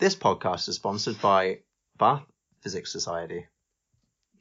This 0.00 0.16
podcast 0.16 0.66
is 0.70 0.76
sponsored 0.76 1.20
by 1.20 1.58
Bath 1.98 2.22
Physics 2.62 2.90
Society. 2.90 3.44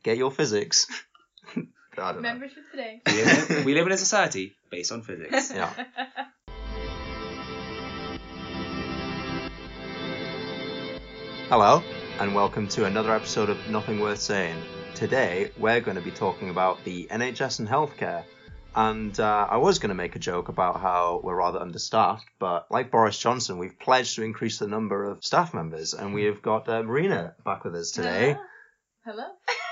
Get 0.04 0.16
your 0.16 0.32
physics. 0.32 0.88
I 1.54 1.58
don't 1.97 2.16
know. 2.16 2.21
Membership 2.21 2.63
today. 2.71 3.01
We 3.05 3.12
live, 3.12 3.50
in, 3.51 3.66
we 3.66 3.74
live 3.74 3.85
in 3.87 3.92
a 3.92 3.98
society 3.98 4.56
based 4.69 4.93
on 4.93 5.01
physics. 5.01 5.51
Yeah. 5.53 5.74
Hello, 11.49 11.83
and 12.21 12.33
welcome 12.33 12.69
to 12.69 12.85
another 12.85 13.13
episode 13.13 13.49
of 13.49 13.57
Nothing 13.69 13.99
Worth 13.99 14.21
Saying. 14.21 14.55
Today, 14.95 15.51
we're 15.57 15.81
going 15.81 15.97
to 15.97 16.01
be 16.01 16.11
talking 16.11 16.51
about 16.51 16.81
the 16.85 17.05
NHS 17.11 17.59
and 17.59 17.67
healthcare. 17.67 18.23
And 18.80 19.20
uh, 19.20 19.46
I 19.50 19.57
was 19.57 19.77
going 19.80 19.89
to 19.89 19.96
make 19.96 20.16
a 20.16 20.20
joke 20.20 20.48
about 20.48 20.79
how 20.79 21.20
we're 21.21 21.36
rather 21.36 21.59
understaffed, 21.59 22.23
but 22.39 22.71
like 22.71 22.91
Boris 22.91 23.20
Johnson, 23.20 23.57
we've 23.57 23.78
pledged 23.78 24.16
to 24.16 24.23
increase 24.23 24.57
the 24.57 24.70
number 24.70 25.04
of 25.04 25.21
staff 25.21 25.54
members, 25.54 25.93
and 25.93 26.14
we 26.14 26.23
have 26.23 26.41
got 26.41 26.70
uh, 26.70 26.82
Marina 26.82 27.36
back 27.43 27.65
with 27.65 27.75
us 27.75 27.92
today. 27.92 28.37
Hello. 29.04 29.25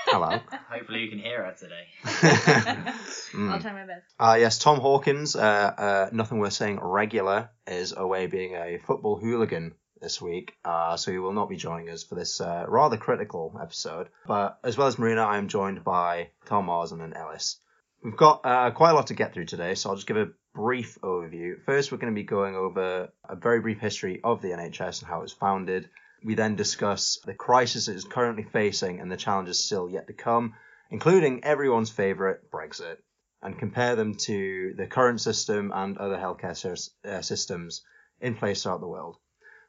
Hello. 0.08 0.38
Hopefully 0.70 1.00
you 1.00 1.08
can 1.08 1.20
hear 1.20 1.42
her 1.42 1.54
today. 1.54 2.92
Mm. 3.28 3.52
I'll 3.52 3.60
try 3.60 3.74
my 3.74 3.84
best. 3.84 4.06
Uh, 4.18 4.36
yes, 4.40 4.56
Tom 4.58 4.80
Hawkins, 4.80 5.36
uh, 5.36 5.40
uh, 5.40 6.08
nothing 6.12 6.38
worth 6.38 6.54
saying 6.54 6.78
regular, 6.80 7.50
is 7.66 7.92
away 7.94 8.26
being 8.26 8.54
a 8.54 8.78
football 8.78 9.18
hooligan 9.20 9.74
this 10.00 10.20
week, 10.20 10.54
uh, 10.64 10.96
so 10.96 11.12
he 11.12 11.18
will 11.18 11.34
not 11.34 11.50
be 11.50 11.56
joining 11.56 11.90
us 11.90 12.04
for 12.04 12.14
this 12.14 12.40
uh, 12.40 12.64
rather 12.66 12.96
critical 12.96 13.58
episode. 13.62 14.08
But 14.26 14.58
as 14.64 14.78
well 14.78 14.86
as 14.86 14.98
Marina, 14.98 15.22
I 15.22 15.36
am 15.36 15.48
joined 15.48 15.84
by 15.84 16.30
Tom 16.46 16.66
Marsden 16.66 17.02
and 17.02 17.14
Ellis. 17.14 17.60
We've 18.02 18.16
got 18.16 18.40
uh, 18.44 18.70
quite 18.70 18.90
a 18.90 18.94
lot 18.94 19.08
to 19.08 19.14
get 19.14 19.34
through 19.34 19.46
today, 19.46 19.74
so 19.74 19.90
I'll 19.90 19.96
just 19.96 20.06
give 20.06 20.16
a 20.16 20.30
brief 20.54 20.98
overview. 21.02 21.60
First, 21.64 21.90
we're 21.90 21.98
going 21.98 22.12
to 22.12 22.18
be 22.18 22.24
going 22.24 22.54
over 22.54 23.08
a 23.28 23.36
very 23.36 23.60
brief 23.60 23.80
history 23.80 24.20
of 24.22 24.40
the 24.40 24.48
NHS 24.48 25.00
and 25.00 25.08
how 25.08 25.18
it 25.18 25.22
was 25.22 25.32
founded. 25.32 25.88
We 26.22 26.34
then 26.34 26.56
discuss 26.56 27.18
the 27.24 27.34
crisis 27.34 27.88
it 27.88 27.96
is 27.96 28.04
currently 28.04 28.44
facing 28.44 29.00
and 29.00 29.10
the 29.10 29.16
challenges 29.16 29.64
still 29.64 29.88
yet 29.88 30.06
to 30.06 30.12
come, 30.12 30.54
including 30.90 31.44
everyone's 31.44 31.90
favourite 31.90 32.50
Brexit 32.50 32.98
and 33.42 33.58
compare 33.58 33.96
them 33.96 34.14
to 34.14 34.74
the 34.76 34.86
current 34.86 35.20
system 35.20 35.72
and 35.74 35.98
other 35.98 36.16
healthcare 36.16 36.90
uh, 37.04 37.22
systems 37.22 37.82
in 38.20 38.34
place 38.34 38.62
throughout 38.62 38.80
the 38.80 38.88
world. 38.88 39.16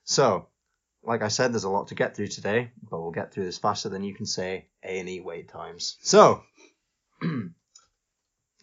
So, 0.04 0.48
like 1.04 1.22
I 1.22 1.28
said, 1.28 1.54
there's 1.54 1.66
a 1.66 1.70
lot 1.70 1.90
to 1.90 1.96
get 1.96 2.16
through 2.16 2.28
today, 2.28 2.72
but 2.90 3.00
we'll 3.00 3.12
get 3.12 3.32
through 3.32 3.46
this 3.46 3.58
faster 3.58 3.90
than 3.90 4.04
you 4.04 4.14
can 4.16 4.26
say 4.26 4.68
A&E 4.84 5.20
wait 5.20 5.50
times. 5.50 5.98
So, 6.02 6.44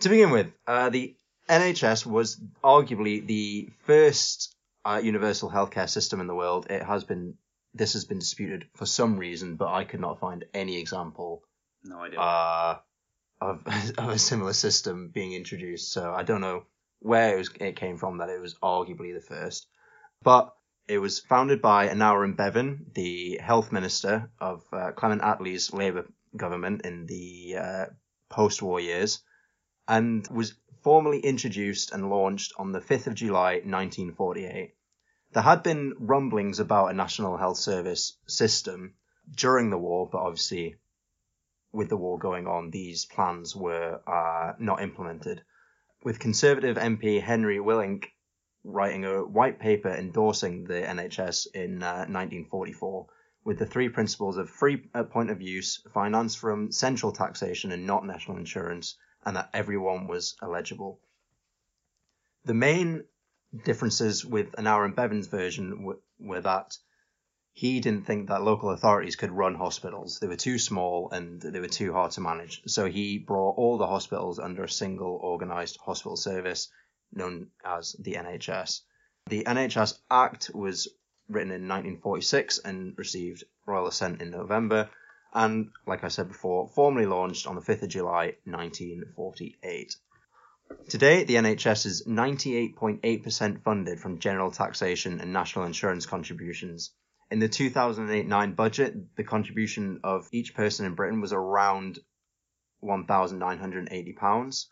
to 0.00 0.08
begin 0.08 0.30
with, 0.30 0.52
uh, 0.66 0.90
the 0.90 1.16
NHS 1.48 2.06
was 2.06 2.40
arguably 2.62 3.26
the 3.26 3.70
first 3.84 4.54
uh, 4.84 5.00
universal 5.02 5.50
healthcare 5.50 5.88
system 5.88 6.20
in 6.20 6.26
the 6.26 6.34
world. 6.34 6.66
It 6.70 6.82
has 6.82 7.04
been 7.04 7.34
this 7.74 7.92
has 7.92 8.06
been 8.06 8.18
disputed 8.18 8.66
for 8.74 8.86
some 8.86 9.18
reason, 9.18 9.56
but 9.56 9.68
I 9.68 9.84
could 9.84 10.00
not 10.00 10.18
find 10.18 10.44
any 10.54 10.80
example 10.80 11.42
No 11.84 12.00
idea. 12.00 12.18
uh, 12.18 12.78
of, 13.40 13.62
of 13.98 14.08
a 14.08 14.18
similar 14.18 14.54
system 14.54 15.10
being 15.12 15.34
introduced. 15.34 15.92
So 15.92 16.10
I 16.12 16.22
don't 16.22 16.40
know 16.40 16.62
where 17.00 17.34
it, 17.34 17.38
was, 17.38 17.50
it 17.60 17.76
came 17.76 17.98
from 17.98 18.18
that 18.18 18.30
it 18.30 18.40
was 18.40 18.54
arguably 18.62 19.12
the 19.12 19.20
first. 19.20 19.66
But 20.22 20.54
it 20.88 20.98
was 20.98 21.18
founded 21.20 21.60
by 21.60 21.88
Aneurin 21.88 22.34
Bevan, 22.36 22.86
the 22.94 23.38
health 23.42 23.72
minister 23.72 24.30
of 24.40 24.62
uh, 24.72 24.92
Clement 24.92 25.20
Attlee's 25.20 25.72
Labour 25.74 26.06
government 26.34 26.86
in 26.86 27.04
the 27.04 27.56
uh, 27.60 27.84
post 28.30 28.62
war 28.62 28.80
years, 28.80 29.20
and 29.88 30.26
was 30.28 30.54
formally 30.82 31.20
introduced 31.20 31.92
and 31.92 32.10
launched 32.10 32.52
on 32.58 32.72
the 32.72 32.80
5th 32.80 33.06
of 33.06 33.14
July 33.14 33.54
1948. 33.54 34.74
There 35.32 35.42
had 35.42 35.62
been 35.62 35.94
rumblings 35.98 36.60
about 36.60 36.90
a 36.90 36.94
national 36.94 37.36
health 37.36 37.58
service 37.58 38.16
system 38.26 38.94
during 39.34 39.70
the 39.70 39.78
war, 39.78 40.08
but 40.10 40.18
obviously 40.18 40.76
with 41.72 41.88
the 41.88 41.96
war 41.96 42.18
going 42.18 42.46
on, 42.46 42.70
these 42.70 43.04
plans 43.04 43.54
were 43.54 44.00
uh, 44.06 44.54
not 44.58 44.80
implemented. 44.80 45.42
With 46.02 46.18
Conservative 46.18 46.76
MP 46.76 47.20
Henry 47.20 47.58
Willink 47.58 48.06
writing 48.64 49.04
a 49.04 49.24
white 49.24 49.60
paper 49.60 49.88
endorsing 49.88 50.64
the 50.64 50.82
NHS 50.82 51.48
in 51.54 51.82
uh, 51.82 52.06
1944, 52.08 53.06
with 53.44 53.58
the 53.58 53.66
three 53.66 53.88
principles 53.88 54.36
of 54.38 54.50
free 54.50 54.76
point 55.10 55.30
of 55.30 55.42
use, 55.42 55.82
finance 55.92 56.34
from 56.34 56.72
central 56.72 57.12
taxation 57.12 57.72
and 57.72 57.86
not 57.86 58.06
national 58.06 58.38
insurance, 58.38 58.96
and 59.26 59.36
that 59.36 59.50
everyone 59.52 60.06
was 60.06 60.36
eligible. 60.40 61.00
The 62.44 62.54
main 62.54 63.04
differences 63.64 64.24
with 64.24 64.52
Aneurin 64.52 64.94
Bevan's 64.94 65.26
version 65.26 65.82
were, 65.82 65.98
were 66.18 66.40
that 66.40 66.78
he 67.52 67.80
didn't 67.80 68.06
think 68.06 68.28
that 68.28 68.42
local 68.42 68.70
authorities 68.70 69.16
could 69.16 69.32
run 69.32 69.54
hospitals. 69.54 70.20
They 70.20 70.28
were 70.28 70.36
too 70.36 70.58
small 70.58 71.10
and 71.10 71.40
they 71.40 71.58
were 71.58 71.68
too 71.68 71.92
hard 71.92 72.12
to 72.12 72.20
manage. 72.20 72.62
So 72.66 72.86
he 72.86 73.18
brought 73.18 73.56
all 73.56 73.78
the 73.78 73.86
hospitals 73.86 74.38
under 74.38 74.64
a 74.64 74.68
single 74.68 75.18
organised 75.22 75.78
hospital 75.78 76.16
service 76.16 76.68
known 77.12 77.48
as 77.64 77.96
the 77.98 78.14
NHS. 78.14 78.82
The 79.28 79.44
NHS 79.44 79.98
Act 80.10 80.50
was 80.54 80.86
written 81.28 81.50
in 81.50 81.66
1946 81.66 82.58
and 82.58 82.96
received 82.96 83.44
royal 83.66 83.88
assent 83.88 84.22
in 84.22 84.30
November, 84.30 84.88
and 85.36 85.70
like 85.86 86.02
I 86.02 86.08
said 86.08 86.28
before, 86.28 86.66
formally 86.66 87.04
launched 87.04 87.46
on 87.46 87.56
the 87.56 87.60
5th 87.60 87.82
of 87.82 87.90
July 87.90 88.36
1948. 88.44 89.94
Today, 90.88 91.24
the 91.24 91.34
NHS 91.34 91.84
is 91.84 92.06
98.8% 92.06 93.62
funded 93.62 94.00
from 94.00 94.18
general 94.18 94.50
taxation 94.50 95.20
and 95.20 95.34
national 95.34 95.66
insurance 95.66 96.06
contributions. 96.06 96.90
In 97.30 97.38
the 97.38 97.50
2008-9 97.50 98.56
budget, 98.56 99.14
the 99.16 99.24
contribution 99.24 100.00
of 100.04 100.26
each 100.32 100.54
person 100.54 100.86
in 100.86 100.94
Britain 100.94 101.20
was 101.20 101.34
around 101.34 101.98
£1,980. 102.82 104.66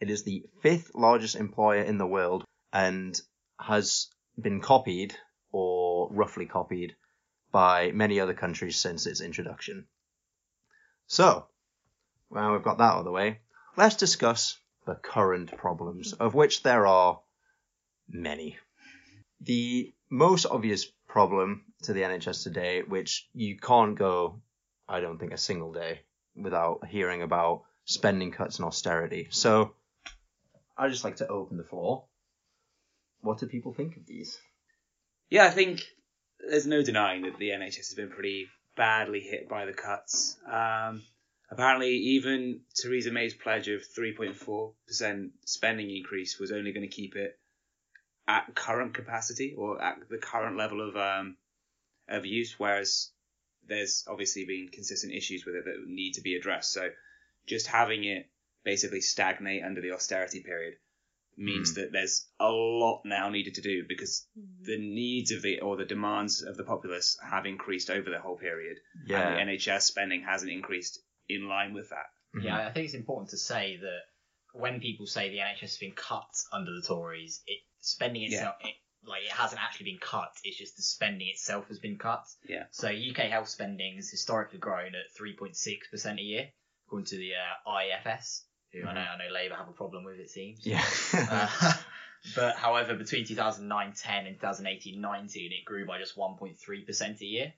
It 0.00 0.10
is 0.10 0.22
the 0.22 0.44
fifth 0.62 0.92
largest 0.94 1.34
employer 1.34 1.82
in 1.82 1.98
the 1.98 2.06
world 2.06 2.44
and 2.72 3.20
has 3.58 4.10
been 4.40 4.60
copied, 4.60 5.16
or 5.50 6.08
roughly 6.12 6.46
copied, 6.46 6.94
by 7.50 7.90
many 7.90 8.20
other 8.20 8.34
countries 8.34 8.76
since 8.76 9.06
its 9.06 9.20
introduction. 9.20 9.88
So, 11.06 11.46
well, 12.30 12.52
we've 12.52 12.62
got 12.62 12.78
that 12.78 12.84
out 12.84 12.98
of 12.98 13.04
the 13.04 13.10
way. 13.10 13.40
Let's 13.76 13.96
discuss 13.96 14.58
the 14.86 14.94
current 14.94 15.56
problems, 15.56 16.12
of 16.12 16.34
which 16.34 16.62
there 16.62 16.86
are 16.86 17.20
many. 18.08 18.58
The 19.40 19.92
most 20.10 20.46
obvious 20.46 20.86
problem 21.08 21.64
to 21.82 21.92
the 21.92 22.02
NHS 22.02 22.42
today, 22.42 22.82
which 22.82 23.28
you 23.34 23.56
can't 23.56 23.96
go, 23.96 24.40
I 24.88 25.00
don't 25.00 25.18
think, 25.18 25.32
a 25.32 25.38
single 25.38 25.72
day 25.72 26.00
without 26.36 26.86
hearing 26.86 27.22
about 27.22 27.62
spending 27.84 28.32
cuts 28.32 28.58
and 28.58 28.66
austerity. 28.66 29.28
So, 29.30 29.74
I'd 30.76 30.90
just 30.90 31.04
like 31.04 31.16
to 31.16 31.28
open 31.28 31.56
the 31.56 31.64
floor. 31.64 32.04
What 33.20 33.38
do 33.38 33.46
people 33.46 33.72
think 33.72 33.96
of 33.96 34.06
these? 34.06 34.38
yeah, 35.30 35.46
I 35.46 35.50
think 35.50 35.82
there's 36.48 36.66
no 36.66 36.82
denying 36.82 37.22
that 37.22 37.38
the 37.38 37.50
NHS 37.50 37.76
has 37.76 37.94
been 37.94 38.10
pretty 38.10 38.46
badly 38.76 39.20
hit 39.20 39.48
by 39.48 39.66
the 39.66 39.72
cuts. 39.72 40.36
Um, 40.50 41.02
apparently, 41.50 41.96
even 41.96 42.60
Theresa 42.74 43.10
May's 43.10 43.34
pledge 43.34 43.68
of 43.68 43.82
3.4% 43.82 45.30
spending 45.44 45.96
increase 45.96 46.38
was 46.38 46.52
only 46.52 46.72
going 46.72 46.88
to 46.88 46.94
keep 46.94 47.16
it 47.16 47.38
at 48.26 48.54
current 48.54 48.94
capacity 48.94 49.54
or 49.56 49.82
at 49.82 49.96
the 50.08 50.18
current 50.18 50.56
level 50.56 50.86
of 50.86 50.96
um, 50.96 51.36
of 52.08 52.26
use, 52.26 52.58
whereas 52.58 53.10
there's 53.66 54.04
obviously 54.08 54.44
been 54.44 54.68
consistent 54.68 55.14
issues 55.14 55.44
with 55.46 55.54
it 55.54 55.64
that 55.64 55.86
need 55.86 56.12
to 56.12 56.20
be 56.20 56.36
addressed. 56.36 56.72
So 56.72 56.90
just 57.46 57.66
having 57.66 58.04
it 58.04 58.28
basically 58.64 59.00
stagnate 59.00 59.62
under 59.62 59.80
the 59.80 59.92
austerity 59.92 60.42
period 60.42 60.74
means 61.36 61.74
hmm. 61.74 61.80
that 61.80 61.92
there's 61.92 62.26
a 62.40 62.48
lot 62.48 63.02
now 63.04 63.28
needed 63.28 63.54
to 63.54 63.62
do 63.62 63.84
because 63.88 64.26
hmm. 64.36 64.64
the 64.64 64.78
needs 64.78 65.30
of 65.32 65.42
the 65.42 65.60
or 65.60 65.76
the 65.76 65.84
demands 65.84 66.42
of 66.42 66.56
the 66.56 66.64
populace 66.64 67.16
have 67.28 67.46
increased 67.46 67.90
over 67.90 68.10
the 68.10 68.20
whole 68.20 68.36
period, 68.36 68.78
Yeah. 69.06 69.28
and 69.28 69.48
the 69.48 69.54
NHS 69.54 69.82
spending 69.82 70.22
hasn't 70.22 70.50
increased 70.50 71.00
in 71.28 71.48
line 71.48 71.74
with 71.74 71.90
that. 71.90 72.06
Mm-hmm. 72.36 72.46
Yeah, 72.46 72.66
I 72.66 72.72
think 72.72 72.86
it's 72.86 72.94
important 72.94 73.30
to 73.30 73.36
say 73.36 73.78
that 73.80 74.00
when 74.52 74.80
people 74.80 75.06
say 75.06 75.30
the 75.30 75.38
NHS 75.38 75.60
has 75.60 75.76
been 75.78 75.92
cut 75.92 76.28
under 76.52 76.72
the 76.72 76.82
Tories, 76.82 77.42
it 77.46 77.60
spending 77.80 78.22
itself 78.22 78.54
it, 78.60 78.74
like 79.06 79.22
it 79.22 79.32
hasn't 79.32 79.62
actually 79.62 79.92
been 79.92 80.00
cut. 80.00 80.30
It's 80.42 80.58
just 80.58 80.76
the 80.76 80.82
spending 80.82 81.28
itself 81.28 81.68
has 81.68 81.78
been 81.78 81.98
cut. 81.98 82.24
Yeah. 82.48 82.64
So 82.70 82.88
UK 82.88 83.30
health 83.30 83.48
spending 83.48 83.96
has 83.96 84.10
historically 84.10 84.58
grown 84.58 84.94
at 84.94 85.20
3.6 85.20 85.54
percent 85.90 86.18
a 86.18 86.22
year, 86.22 86.48
according 86.86 87.06
to 87.06 87.16
the 87.16 87.32
uh, 87.34 87.78
IFS, 87.78 88.44
who 88.74 88.86
I 88.86 88.92
know 88.94 89.00
I 89.00 89.16
know 89.18 89.32
Labour 89.32 89.54
have 89.56 89.68
a 89.68 89.72
problem 89.72 90.04
with. 90.04 90.18
It 90.18 90.30
seems. 90.30 90.66
Yeah. 90.66 90.84
Uh, 91.14 91.72
but 92.36 92.56
however, 92.56 92.94
between 92.94 93.24
2009 93.26 93.92
10 93.96 94.26
and 94.26 94.36
2018 94.36 95.00
19, 95.00 95.52
it 95.52 95.64
grew 95.64 95.86
by 95.86 95.98
just 95.98 96.16
1.3% 96.16 97.20
a 97.20 97.24
year. 97.24 97.52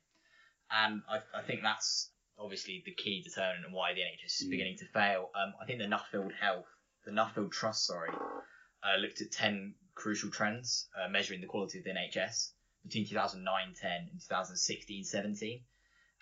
And 0.71 1.03
I, 1.09 1.19
I 1.39 1.43
think 1.43 1.63
that's 1.63 2.11
obviously 2.39 2.83
the 2.85 2.93
key 2.93 3.23
determinant 3.25 3.67
of 3.67 3.73
why 3.73 3.95
the 3.95 4.01
NHS 4.01 4.43
is 4.43 4.47
Mm. 4.47 4.51
beginning 4.51 4.77
to 4.79 4.87
fail. 4.87 5.31
Um, 5.35 5.55
I 5.63 5.65
think 5.67 5.79
the 5.79 5.87
Nuffield 5.87 6.33
Health, 6.35 6.67
the 7.05 7.13
Nuffield 7.13 7.51
Trust, 7.53 7.87
sorry, 7.87 8.11
uh, 8.13 8.97
looked 9.01 9.21
at 9.23 9.33
10 9.33 9.75
crucial 9.95 10.31
trends 10.31 10.89
uh, 11.01 11.09
measuring 11.09 11.41
the 11.41 11.47
quality 11.47 11.79
of 11.79 11.85
the 11.85 11.91
NHS. 11.91 12.51
between 12.85 13.07
2009-10 13.07 14.11
and 14.13 14.21
2016-17. 14.31 15.63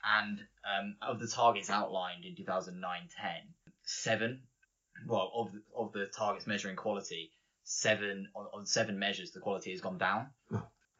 And 0.06 0.38
um, 0.64 0.96
of 1.02 1.18
the 1.18 1.26
targets 1.26 1.70
outlined 1.70 2.24
in 2.24 2.34
2009-10, 2.36 2.78
seven, 3.84 4.42
well, 5.06 5.30
of 5.34 5.52
the, 5.52 5.62
of 5.76 5.92
the 5.92 6.06
targets 6.16 6.46
measuring 6.46 6.76
quality, 6.76 7.30
seven 7.64 8.28
on, 8.34 8.46
on 8.54 8.66
seven 8.66 8.98
measures 8.98 9.32
the 9.32 9.40
quality 9.40 9.70
has 9.70 9.80
gone 9.80 9.98
down. 9.98 10.28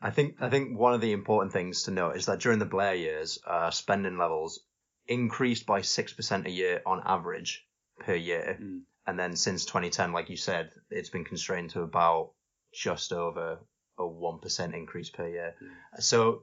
I 0.00 0.10
think 0.10 0.36
I 0.40 0.50
think 0.50 0.78
one 0.78 0.92
of 0.94 1.00
the 1.00 1.12
important 1.12 1.52
things 1.52 1.84
to 1.84 1.90
note 1.90 2.16
is 2.16 2.26
that 2.26 2.40
during 2.40 2.58
the 2.58 2.66
Blair 2.66 2.94
years, 2.94 3.38
uh, 3.46 3.70
spending 3.70 4.18
levels 4.18 4.60
increased 5.06 5.66
by 5.66 5.80
six 5.82 6.12
percent 6.12 6.46
a 6.46 6.50
year 6.50 6.82
on 6.84 7.02
average 7.04 7.64
per 8.00 8.14
year, 8.14 8.58
Mm. 8.60 8.82
and 9.06 9.18
then 9.18 9.36
since 9.36 9.64
2010, 9.64 10.12
like 10.12 10.28
you 10.30 10.36
said, 10.36 10.70
it's 10.90 11.10
been 11.10 11.24
constrained 11.24 11.70
to 11.70 11.82
about 11.82 12.32
just 12.72 13.12
over 13.12 13.60
a 13.98 14.06
one 14.06 14.40
percent 14.40 14.74
increase 14.74 15.10
per 15.10 15.28
year. 15.28 15.54
So 16.00 16.42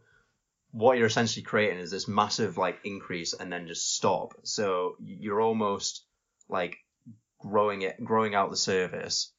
what 0.72 0.98
you're 0.98 1.08
essentially 1.08 1.44
creating 1.44 1.80
is 1.80 1.92
this 1.92 2.08
massive 2.08 2.58
like 2.58 2.80
increase 2.86 3.34
and 3.34 3.52
then 3.52 3.68
just 3.68 3.94
stop. 3.94 4.34
So 4.44 4.96
you're 5.04 5.42
almost 5.42 6.06
like 6.48 6.78
growing 7.42 7.82
it, 7.82 8.04
growing 8.04 8.36
out 8.36 8.50
the 8.50 8.58
service, 8.58 9.32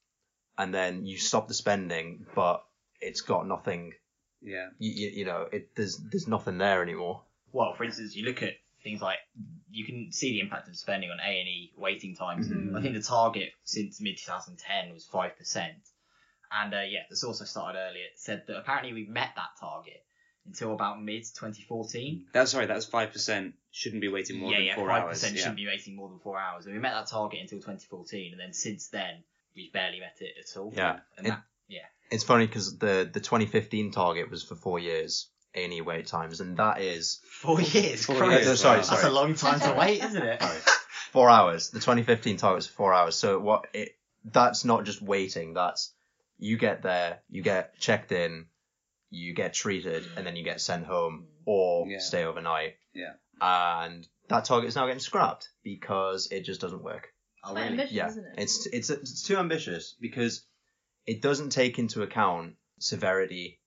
and 0.59 0.75
then 0.75 1.07
you 1.07 1.17
stop 1.19 1.49
the 1.49 1.55
spending, 1.55 2.27
but 2.35 2.65
it's 3.01 3.21
got 3.23 3.47
nothing 3.47 3.93
Yeah. 4.41 4.69
you, 4.79 5.11
you, 5.11 5.25
know, 5.25 5.49
it 5.53 5.75
there's 5.77 5.99
there's 6.11 6.29
nothing 6.29 6.59
there 6.59 6.83
anymore. 6.83 7.23
Well, 7.53 7.75
for 7.75 7.85
instance, 7.85 8.15
you 8.17 8.25
look 8.25 8.43
at 8.43 8.55
things 8.83 9.01
like 9.01 9.19
you 9.71 9.85
can 9.85 10.11
see 10.13 10.33
the 10.33 10.41
impact 10.41 10.69
of 10.69 10.77
spending 10.77 11.11
on 11.11 11.19
A 11.21 11.41
and 11.41 11.49
E 11.49 11.73
waiting 11.77 12.15
times. 12.17 12.49
Mhm. 12.49 12.77
I 12.77 12.83
think 12.83 12.95
the 12.95 13.03
target 13.03 13.51
since 13.65 14.01
mid 14.01 14.19
2010 14.19 14.93
was 14.93 15.05
five 15.07 15.37
percent, 15.37 15.79
and 16.51 16.75
uh, 16.75 16.81
yeah, 16.81 17.05
the 17.09 17.17
source 17.17 17.41
I 17.41 17.45
started 17.47 17.79
earlier 17.79 18.07
said 18.17 18.45
that 18.47 18.57
apparently 18.59 18.93
we 18.93 19.07
met 19.07 19.31
that 19.37 19.51
target 19.61 20.05
until 20.47 20.73
about 20.73 21.03
mid 21.03 21.23
2014. 21.25 22.27
That's 22.33 22.51
sorry. 22.51 22.67
That's 22.67 22.85
five 22.85 23.13
percent. 23.13 23.55
Shouldn't 23.71 24.03
be 24.03 24.09
waiting 24.09 24.39
more 24.39 24.51
yeah, 24.51 24.59
than 24.59 24.67
yeah, 24.67 24.75
four 24.75 24.89
five 24.89 25.03
hours. 25.05 25.11
percent 25.21 25.35
Yeah. 25.35 25.41
shouldn't 25.41 25.57
be 25.57 25.67
waiting 25.67 25.97
more 25.97 26.09
than 26.09 26.19
four 26.19 26.39
hours, 26.39 26.67
and 26.67 26.75
we 26.75 26.81
met 26.81 26.93
that 26.93 27.07
target 27.09 27.41
until 27.41 27.59
2014, 27.59 28.33
and 28.33 28.41
then 28.41 28.53
since 28.53 28.89
then 28.89 29.23
we've 29.57 29.73
barely 29.73 30.01
met 30.01 30.17
it 30.21 30.35
at 30.39 30.57
all. 30.59 30.73
Yeah. 30.77 31.01
and 31.17 31.27
It- 31.27 31.31
that, 31.31 31.43
yeah. 31.69 31.87
It's 32.11 32.25
funny 32.25 32.47
because 32.47 32.77
the 32.79 33.09
the 33.11 33.21
2015 33.21 33.91
target 33.93 34.31
was 34.31 34.43
for 34.43 34.55
four 34.55 34.79
years 34.79 35.29
A&E 35.55 35.81
wait 35.81 36.07
times, 36.07 36.41
and 36.41 36.57
that 36.59 36.81
is 36.81 37.21
four 37.25 37.61
years. 37.61 38.05
Four 38.07 38.31
years, 38.31 38.61
sorry, 38.61 38.79
wow. 38.79 38.83
sorry. 38.83 38.97
That's 39.01 39.05
a 39.05 39.11
long 39.11 39.35
time 39.35 39.61
to 39.61 39.75
wait, 39.79 40.03
isn't 40.03 40.23
it? 40.23 40.43
Four 41.13 41.29
hours. 41.29 41.69
The 41.71 41.79
2015 41.79 42.39
target 42.39 42.57
was 42.57 42.67
four 42.67 42.95
hours. 42.95 43.17
So 43.17 43.39
what 43.39 43.67
it 43.75 43.97
that's 44.25 44.65
not 44.65 44.85
just 44.85 45.03
waiting. 45.03 45.53
That's 45.55 45.93
you 46.39 46.57
get 46.57 46.83
there, 46.83 47.21
you 47.31 47.43
get 47.43 47.79
checked 47.79 48.13
in, 48.13 48.47
you 49.15 49.35
get 49.35 49.53
treated, 49.53 50.09
and 50.17 50.27
then 50.27 50.37
you 50.37 50.43
get 50.43 50.61
sent 50.61 50.87
home 50.87 51.27
or 51.45 51.87
Yeah. 51.87 51.99
stay 51.99 52.25
overnight. 52.25 52.77
Yeah. 52.95 53.13
And 53.41 54.09
that 54.29 54.45
target 54.47 54.69
is 54.69 54.75
now 54.77 54.87
getting 54.87 55.01
scrapped 55.01 55.49
because 55.63 56.31
it 56.33 56.41
just 56.45 56.61
doesn't 56.61 56.83
work. 56.83 57.09
Oh, 57.45 57.51
Quite 57.53 57.61
really? 57.61 57.71
ambitious, 57.73 57.93
yeah, 57.93 58.07
isn't 58.09 58.25
it? 58.25 58.35
it's 58.39 58.67
it's 58.73 58.91
it's 58.91 59.23
too 59.25 59.37
ambitious 59.37 59.95
because 60.01 60.47
it 61.07 61.21
doesn't 61.21 61.51
take 61.51 61.79
into 61.79 62.03
account 62.03 62.55
severity, 62.79 63.61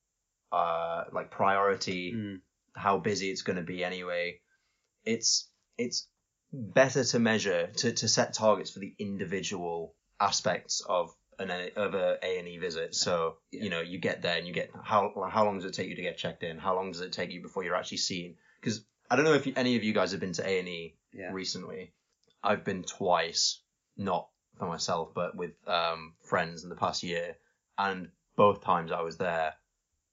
uh, 0.51 1.03
like 1.11 1.29
priority, 1.29 2.13
Mm. 2.13 2.41
how 2.73 2.97
busy 2.97 3.29
it's 3.29 3.41
going 3.43 3.57
to 3.57 3.63
be 3.63 3.83
anyway. 3.83 4.39
It's 5.03 5.49
it's 5.77 6.07
better 6.53 7.03
to 7.03 7.19
measure 7.19 7.67
to, 7.67 7.91
to 7.91 8.07
set 8.07 8.33
targets 8.33 8.71
for 8.71 8.79
the 8.79 8.95
individual 8.97 9.93
aspects 10.19 10.81
of 10.87 11.13
an 11.39 11.69
of 11.75 11.93
a 11.93 12.17
A 12.23 12.39
and 12.39 12.47
E 12.47 12.57
visit. 12.57 12.95
So 12.95 13.37
Yeah. 13.51 13.63
you 13.63 13.69
know 13.69 13.81
you 13.81 13.99
get 13.99 14.21
there 14.21 14.37
and 14.37 14.47
you 14.47 14.53
get 14.53 14.71
how 14.83 15.11
how 15.31 15.45
long 15.45 15.55
does 15.57 15.65
it 15.65 15.73
take 15.73 15.89
you 15.89 15.95
to 15.95 16.01
get 16.01 16.17
checked 16.17 16.43
in? 16.43 16.57
How 16.57 16.75
long 16.75 16.91
does 16.91 17.01
it 17.01 17.11
take 17.11 17.31
you 17.31 17.41
before 17.41 17.63
you're 17.63 17.75
actually 17.75 17.97
seen? 17.97 18.35
Because 18.59 18.85
I 19.09 19.15
don't 19.15 19.25
know 19.25 19.33
if 19.33 19.45
you, 19.45 19.53
any 19.55 19.75
of 19.75 19.83
you 19.83 19.93
guys 19.93 20.11
have 20.11 20.19
been 20.19 20.33
to 20.33 20.47
A 20.47 20.59
and 20.59 20.67
E 20.67 20.95
Yeah. 21.13 21.31
recently. 21.31 21.93
I've 22.43 22.63
been 22.63 22.83
twice, 22.83 23.61
not 23.97 24.29
for 24.57 24.67
myself, 24.67 25.13
but 25.13 25.35
with 25.35 25.51
um, 25.67 26.13
friends 26.23 26.63
in 26.63 26.69
the 26.69 26.75
past 26.75 27.03
year, 27.03 27.35
and 27.77 28.09
both 28.35 28.61
times 28.63 28.91
I 28.91 29.01
was 29.01 29.17
there, 29.17 29.53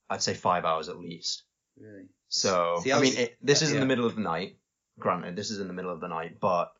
I'd 0.08 0.22
say 0.22 0.34
five 0.34 0.64
hours 0.64 0.88
at 0.88 0.98
least. 0.98 1.42
Really. 1.78 2.08
So 2.28 2.78
See, 2.82 2.92
I 2.92 2.98
I, 2.98 3.00
mean, 3.00 3.16
it, 3.16 3.36
this 3.42 3.62
is 3.62 3.68
in 3.70 3.75
yeah. 3.76 3.80
the 3.80 3.86
middle 3.86 4.06
of 4.06 4.14
the 4.14 4.22
night. 4.22 4.56
Granted, 4.98 5.36
this 5.36 5.50
is 5.50 5.58
in 5.60 5.68
the 5.68 5.75
middle 5.75 5.90
of 5.92 6.00
the 6.00 6.08
night, 6.08 6.38
but 6.40 6.72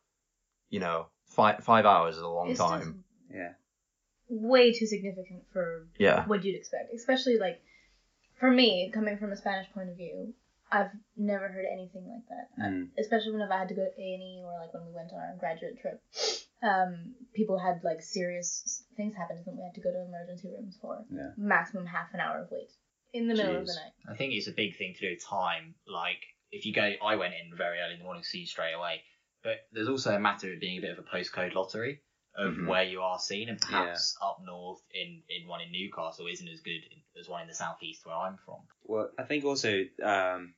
you 0.69 0.79
know, 0.79 1.07
five 1.27 1.63
five 1.63 1.85
hours 1.85 2.15
is 2.15 2.21
a 2.21 2.27
long 2.27 2.49
It's 2.49 2.59
time. 2.59 2.79
just 2.81 3.35
Yeah. 3.35 3.53
Way 4.33 4.73
too 4.73 4.85
significant 4.87 5.43
for 5.53 5.87
Yeah, 5.97 6.25
what 6.27 6.43
you'd 6.43 6.55
expect, 6.55 6.93
especially 6.93 7.37
like 7.37 7.61
for 8.39 8.49
me, 8.51 8.91
coming 8.93 9.17
from 9.17 9.31
a 9.31 9.37
Spanish 9.37 9.71
point 9.73 9.89
of 9.89 9.95
view. 9.97 10.33
I've 10.71 10.89
never 11.15 11.47
heard 11.49 11.65
anything 11.71 12.07
like 12.09 12.25
that. 12.29 12.47
I- 12.63 12.69
Mm. 12.69 12.89
especially 12.97 13.31
whenever 13.33 13.53
I 13.53 13.59
had 13.59 13.69
to 13.69 13.75
go 13.75 13.85
to 13.85 14.01
A 14.01 14.13
and 14.15 14.23
E 14.23 14.41
or 14.43 14.57
like 14.59 14.73
when 14.73 14.85
we 14.87 14.91
went 14.91 15.11
on 15.13 15.19
our 15.19 15.35
graduate 15.37 15.77
trip. 15.79 16.01
Um, 16.63 17.13
people 17.33 17.59
had 17.59 17.83
like 17.83 18.01
serious 18.01 18.83
things 18.97 19.13
happen 19.15 19.37
to 19.37 19.43
them. 19.43 19.57
We 19.57 19.63
had 19.63 19.75
to 19.75 19.81
go 19.81 19.91
to 19.91 20.01
emergency 20.05 20.49
rooms 20.49 20.77
for 20.81 21.05
Yeah. 21.11 21.31
maximum 21.37 21.85
half 21.85 22.13
an 22.13 22.21
hour 22.21 22.39
of 22.41 22.49
wait 22.51 22.71
in 23.13 23.27
the 23.27 23.35
middle 23.35 23.57
of 23.57 23.67
the 23.67 23.73
night. 23.73 23.93
I 24.09 24.15
think 24.15 24.33
it's 24.33 24.47
a 24.47 24.51
big 24.53 24.75
thing 24.77 24.93
to 24.95 24.99
do 25.01 25.09
with 25.11 25.23
time. 25.23 25.75
Like, 25.85 26.23
if 26.51 26.65
you 26.65 26.73
go, 26.73 26.91
I 27.03 27.17
went 27.17 27.35
in 27.35 27.55
very 27.55 27.79
early 27.79 27.93
in 27.93 27.99
the 27.99 28.05
morning, 28.05 28.23
see 28.23 28.39
you 28.39 28.45
straight 28.47 28.73
away. 28.73 29.03
But 29.43 29.67
there's 29.73 29.89
also 29.89 30.15
a 30.15 30.19
matter 30.19 30.51
of 30.53 30.59
being 30.59 30.77
a 30.79 30.81
bit 30.81 30.97
of 30.97 30.99
a 30.99 31.03
postcode 31.03 31.53
lottery 31.53 32.01
of 32.35 32.55
Mhm. 32.55 32.67
where 32.67 32.83
you 32.83 33.01
are 33.01 33.19
seen, 33.19 33.49
and 33.49 33.59
perhaps 33.59 34.17
up 34.21 34.41
north 34.43 34.81
in, 34.91 35.21
in 35.29 35.47
one 35.47 35.61
in 35.61 35.71
Newcastle 35.71 36.27
isn't 36.27 36.47
as 36.47 36.61
good 36.61 36.81
as 37.19 37.27
one 37.29 37.41
in 37.41 37.47
the 37.47 37.53
southeast 37.53 38.05
where 38.05 38.15
I'm 38.15 38.37
from. 38.37 38.61
Well, 38.83 39.11
I 39.17 39.23
think 39.23 39.45
also 39.45 39.85
um, 40.01 40.53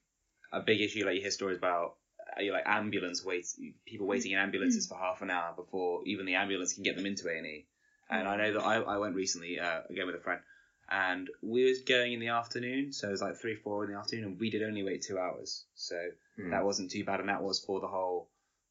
a 0.52 0.62
big 0.62 0.82
issue 0.82 1.06
like 1.06 1.16
you 1.16 1.22
hear 1.22 1.32
stories 1.32 1.58
about 1.58 1.98
uh, 2.38 2.42
you 2.42 2.52
like 2.52 2.64
ambulance 2.66 3.24
wait 3.24 3.46
people 3.86 4.08
waiting 4.08 4.32
in 4.32 4.40
ambulances 4.40 4.88
for 4.88 4.98
half 4.98 5.22
an 5.22 5.30
hour 5.30 5.54
before 5.56 6.02
even 6.06 6.26
the 6.26 6.36
ambulance 6.36 6.74
can 6.74 6.84
get 6.84 6.96
them 6.96 7.06
into 7.06 7.28
A 7.28 7.38
and 7.38 7.46
E. 7.46 7.66
And 8.10 8.28
I 8.28 8.38
know 8.38 8.54
that 8.54 8.62
I, 8.64 8.76
I 8.76 8.98
went 8.98 9.16
recently 9.16 9.60
uh, 9.60 9.82
again 9.90 10.06
with 10.06 10.16
a 10.16 10.20
friend, 10.20 10.42
and 10.90 11.30
we 11.42 11.66
was 11.66 11.82
going 11.82 12.14
in 12.14 12.20
the 12.20 12.30
afternoon, 12.30 12.94
so 12.94 13.08
it 13.08 13.12
was 13.12 13.22
like 13.22 13.36
three 13.36 13.56
four 13.56 13.84
in 13.84 13.92
the 13.92 13.98
afternoon, 13.98 14.26
and 14.26 14.40
we 14.40 14.50
did 14.50 14.64
only 14.64 14.84
wait 14.84 15.02
two 15.02 15.18
hours, 15.20 15.66
so 15.76 16.00
Hmm. 16.38 16.52
that 16.52 16.64
wasn't 16.66 16.92
too 16.92 17.04
bad, 17.04 17.20
and 17.20 17.30
that 17.30 17.42
was 17.42 17.60
for 17.60 17.80
the 17.80 17.88
whole 17.88 18.30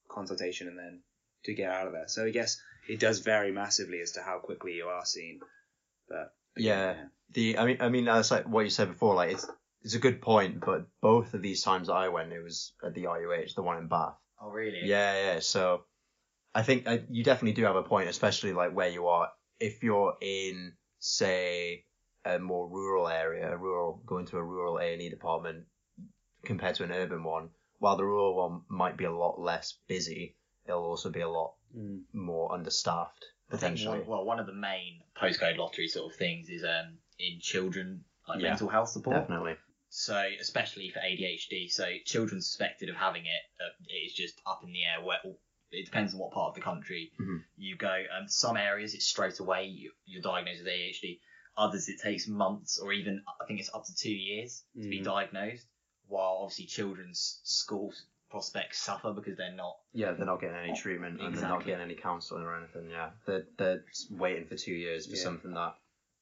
consultation 0.09 0.69
and 0.69 0.79
then 0.79 1.01
to 1.45 1.55
get 1.55 1.71
out 1.71 1.87
of 1.87 1.93
there. 1.93 2.09
So 2.09 2.25
I 2.25 2.31
guess 2.31 2.61
it 2.89 3.01
does 3.01 3.21
vary 3.21 3.53
massively 3.53 4.01
as 4.01 4.13
to 4.13 4.23
how 4.23 4.39
quickly 4.39 4.75
you 4.75 4.87
are 4.87 5.05
seen, 5.05 5.41
but 6.09 6.35
yeah. 6.57 6.95
The 7.31 7.59
I 7.59 7.67
mean 7.67 7.77
I 7.81 7.89
mean 7.89 8.05
that's 8.05 8.31
like 8.31 8.49
what 8.49 8.65
you 8.65 8.71
said 8.71 8.89
before. 8.89 9.15
Like 9.15 9.33
it's 9.33 9.47
it's 9.83 9.95
a 9.95 9.99
good 9.99 10.23
point, 10.23 10.61
but 10.65 10.87
both 11.01 11.35
of 11.35 11.43
these 11.43 11.63
times 11.63 11.89
that 11.89 11.95
I 11.95 12.09
went, 12.09 12.33
it 12.33 12.43
was 12.43 12.73
at 12.83 12.95
the 12.95 13.07
RUH, 13.07 13.55
the 13.55 13.63
one 13.63 13.79
in 13.79 13.89
Bath. 13.89 14.15
Oh, 14.41 14.51
really? 14.51 14.81
Yeah, 14.83 15.35
yeah. 15.35 15.41
So 15.41 15.85
I 16.55 16.63
think 16.63 16.89
uh, 16.89 16.99
you 17.11 17.23
definitely 17.23 17.53
do 17.53 17.65
have 17.65 17.77
a 17.77 17.83
point, 17.83 18.09
especially 18.09 18.53
like 18.53 18.75
where 18.75 18.89
you 18.89 19.09
are. 19.09 19.31
If 19.61 19.83
you're 19.83 20.15
in, 20.21 20.73
say, 20.99 21.85
a 22.25 22.39
more 22.39 22.69
rural 22.69 23.09
area, 23.09 23.53
a 23.53 23.57
rural 23.59 24.03
going 24.07 24.27
to 24.27 24.39
a 24.39 24.43
rural 24.43 24.79
A 24.79 24.93
and 24.93 25.03
E 25.03 25.11
department 25.11 25.65
compared 26.45 26.77
to 26.77 26.85
an 26.85 26.93
urban 26.93 27.23
one, 27.23 27.51
while 27.79 27.97
the 27.97 28.05
rural 28.05 28.37
one 28.37 28.63
might 28.69 28.97
be 28.97 29.05
a 29.05 29.13
lot 29.13 29.39
less 29.39 29.75
busy, 29.87 30.37
it'll 30.67 30.85
also 30.85 31.11
be 31.11 31.21
a 31.21 31.29
lot 31.29 31.55
Mm. 31.77 32.03
more 32.13 32.53
understaffed 32.53 33.25
I 33.51 33.57
think 33.57 33.61
potentially. 33.61 33.99
one, 34.01 34.07
well, 34.09 34.25
one 34.25 34.39
of 34.39 34.47
the 34.47 34.53
main 34.55 35.01
postcode 35.17 35.57
lottery 35.59 35.89
sort 35.89 36.13
of 36.13 36.19
things 36.19 36.49
is 36.49 36.63
um 36.65 36.99
in 37.19 37.41
children 37.41 38.05
like 38.29 38.41
Yeah, 38.41 38.51
mental 38.51 38.69
health 38.69 38.89
support. 38.91 39.17
Definitely. 39.17 39.57
So 39.89 40.21
especially 40.41 40.91
for 40.91 41.01
ADHD, 41.01 41.71
so 41.71 41.85
children 42.05 42.41
suspected 42.41 42.89
of 42.89 42.97
having 42.97 43.23
it, 43.27 43.43
uh, 43.61 43.71
it 43.87 43.93
is 43.95 44.13
just 44.15 44.41
up 44.47 44.63
in 44.65 44.73
the 44.73 44.83
air. 44.85 45.01
Where 45.05 45.19
it 45.71 45.85
depends 45.85 46.15
on 46.15 46.21
what 46.21 46.33
part 46.33 46.49
of 46.51 46.55
the 46.55 46.61
country 46.61 47.13
Mhm. 47.21 47.45
you 47.57 47.77
go. 47.77 48.05
Um, 48.17 48.29
some 48.29 48.57
areas 48.57 48.95
it's 48.95 49.07
straight 49.07 49.39
away 49.41 49.67
you, 49.67 49.93
you're 50.05 50.23
diagnosed 50.23 50.61
with 50.65 50.69
ADHD. 50.73 51.21
Others 51.57 51.89
it 51.89 52.01
takes 52.01 52.27
months 52.27 52.79
or 52.79 52.93
even 52.93 53.23
I 53.41 53.45
think 53.47 53.61
it's 53.61 53.71
up 53.75 53.85
to 53.87 53.95
two 53.95 54.11
years 54.15 54.65
to 54.81 54.89
be 54.89 55.01
Mhm. 55.01 55.05
diagnosed. 55.05 55.67
While 56.07 56.39
obviously 56.43 56.67
children's 56.67 57.41
school 57.45 57.93
prospects 58.35 58.79
suffer 58.83 59.13
because 59.13 59.37
they're 59.37 59.53
not. 59.53 59.77
Yeah, 59.93 60.13
they're 60.13 60.27
not 60.27 60.41
getting 60.41 60.57
any 60.57 60.77
treatment 60.77 61.21
and 61.21 61.35
they're 61.35 61.43
not 61.43 61.61
Exactly. 61.61 61.67
getting 61.73 61.85
any 61.85 61.95
counselling 61.95 62.43
or 62.43 62.57
anything. 62.57 62.91
Yeah, 62.91 63.11
they're 63.27 63.47
they're 63.57 63.85
waiting 64.11 64.45
for 64.47 64.57
two 64.57 64.75
years 64.75 65.07
for 65.07 65.15
Yeah. 65.15 65.23
something 65.23 65.55
that, 65.55 65.75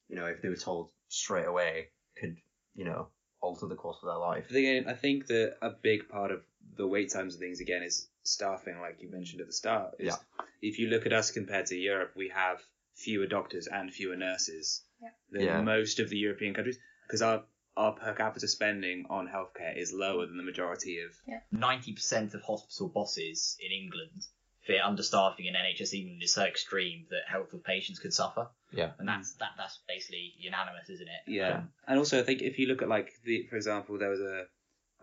you 0.08 0.16
know, 0.16 0.26
if 0.26 0.42
they 0.42 0.50
were 0.50 0.56
told 0.56 0.90
straight 1.08 1.46
away, 1.46 1.88
could 2.18 2.36
you 2.74 2.84
know 2.84 3.08
alter 3.40 3.66
the 3.66 3.74
course 3.74 3.96
of 4.02 4.08
their 4.08 4.18
life. 4.18 4.44
I 4.50 4.52
think 4.52 4.86
I 4.86 4.92
think 4.94 5.26
that 5.28 5.56
a 5.62 5.70
big 5.70 6.08
part 6.10 6.30
of 6.30 6.44
the 6.76 6.86
wait 6.86 7.10
times 7.10 7.34
and 7.34 7.40
things 7.40 7.60
again 7.60 7.82
is 7.82 8.08
staffing, 8.24 8.78
like 8.80 9.00
you 9.00 9.10
mentioned 9.10 9.40
at 9.40 9.46
the 9.46 9.52
start. 9.54 9.94
Is 9.98 10.08
Yeah. 10.08 10.46
If 10.60 10.78
you 10.78 10.88
look 10.88 11.06
at 11.06 11.12
us 11.14 11.30
compared 11.32 11.66
to 11.66 11.76
Europe, 11.76 12.12
we 12.14 12.28
have 12.28 12.62
fewer 12.94 13.26
doctors 13.26 13.66
and 13.66 13.90
fewer 13.90 14.16
nurses 14.16 14.84
Yeah. 15.00 15.08
than 15.30 15.42
Yeah. 15.44 15.62
most 15.62 15.98
of 15.98 16.10
the 16.10 16.18
European 16.18 16.52
countries 16.52 16.78
because 17.06 17.22
our 17.22 17.44
our 17.76 17.92
per 17.92 18.14
capita 18.14 18.48
spending 18.48 19.06
on 19.08 19.28
healthcare 19.28 19.76
is 19.76 19.92
lower 19.92 20.26
than 20.26 20.36
the 20.36 20.42
majority 20.42 20.98
of. 21.00 21.10
Ninety 21.50 21.92
percent 21.92 22.34
of 22.34 22.42
hospital 22.42 22.88
bosses 22.88 23.56
in 23.60 23.72
England 23.72 24.26
fear 24.62 24.80
understaffing 24.84 25.46
in 25.46 25.54
NHS 25.54 25.92
England 25.92 26.22
is 26.22 26.32
so 26.32 26.42
extreme 26.42 27.06
that 27.10 27.22
health 27.26 27.52
of 27.52 27.64
patients 27.64 27.98
could 27.98 28.14
suffer. 28.14 28.48
Yeah. 28.72 28.92
And 28.98 29.08
that's 29.08 29.34
that 29.34 29.50
that's 29.58 29.80
basically 29.88 30.34
unanimous, 30.38 30.88
isn't 30.88 31.08
it? 31.08 31.30
Yeah, 31.30 31.62
and 31.86 31.98
also 31.98 32.20
I 32.20 32.22
think 32.22 32.42
if 32.42 32.58
you 32.58 32.66
look 32.66 32.82
at 32.82 32.88
like 32.88 33.12
the, 33.24 33.46
for 33.50 33.56
example, 33.56 33.98
there 33.98 34.10
was 34.10 34.20
a, 34.20 34.44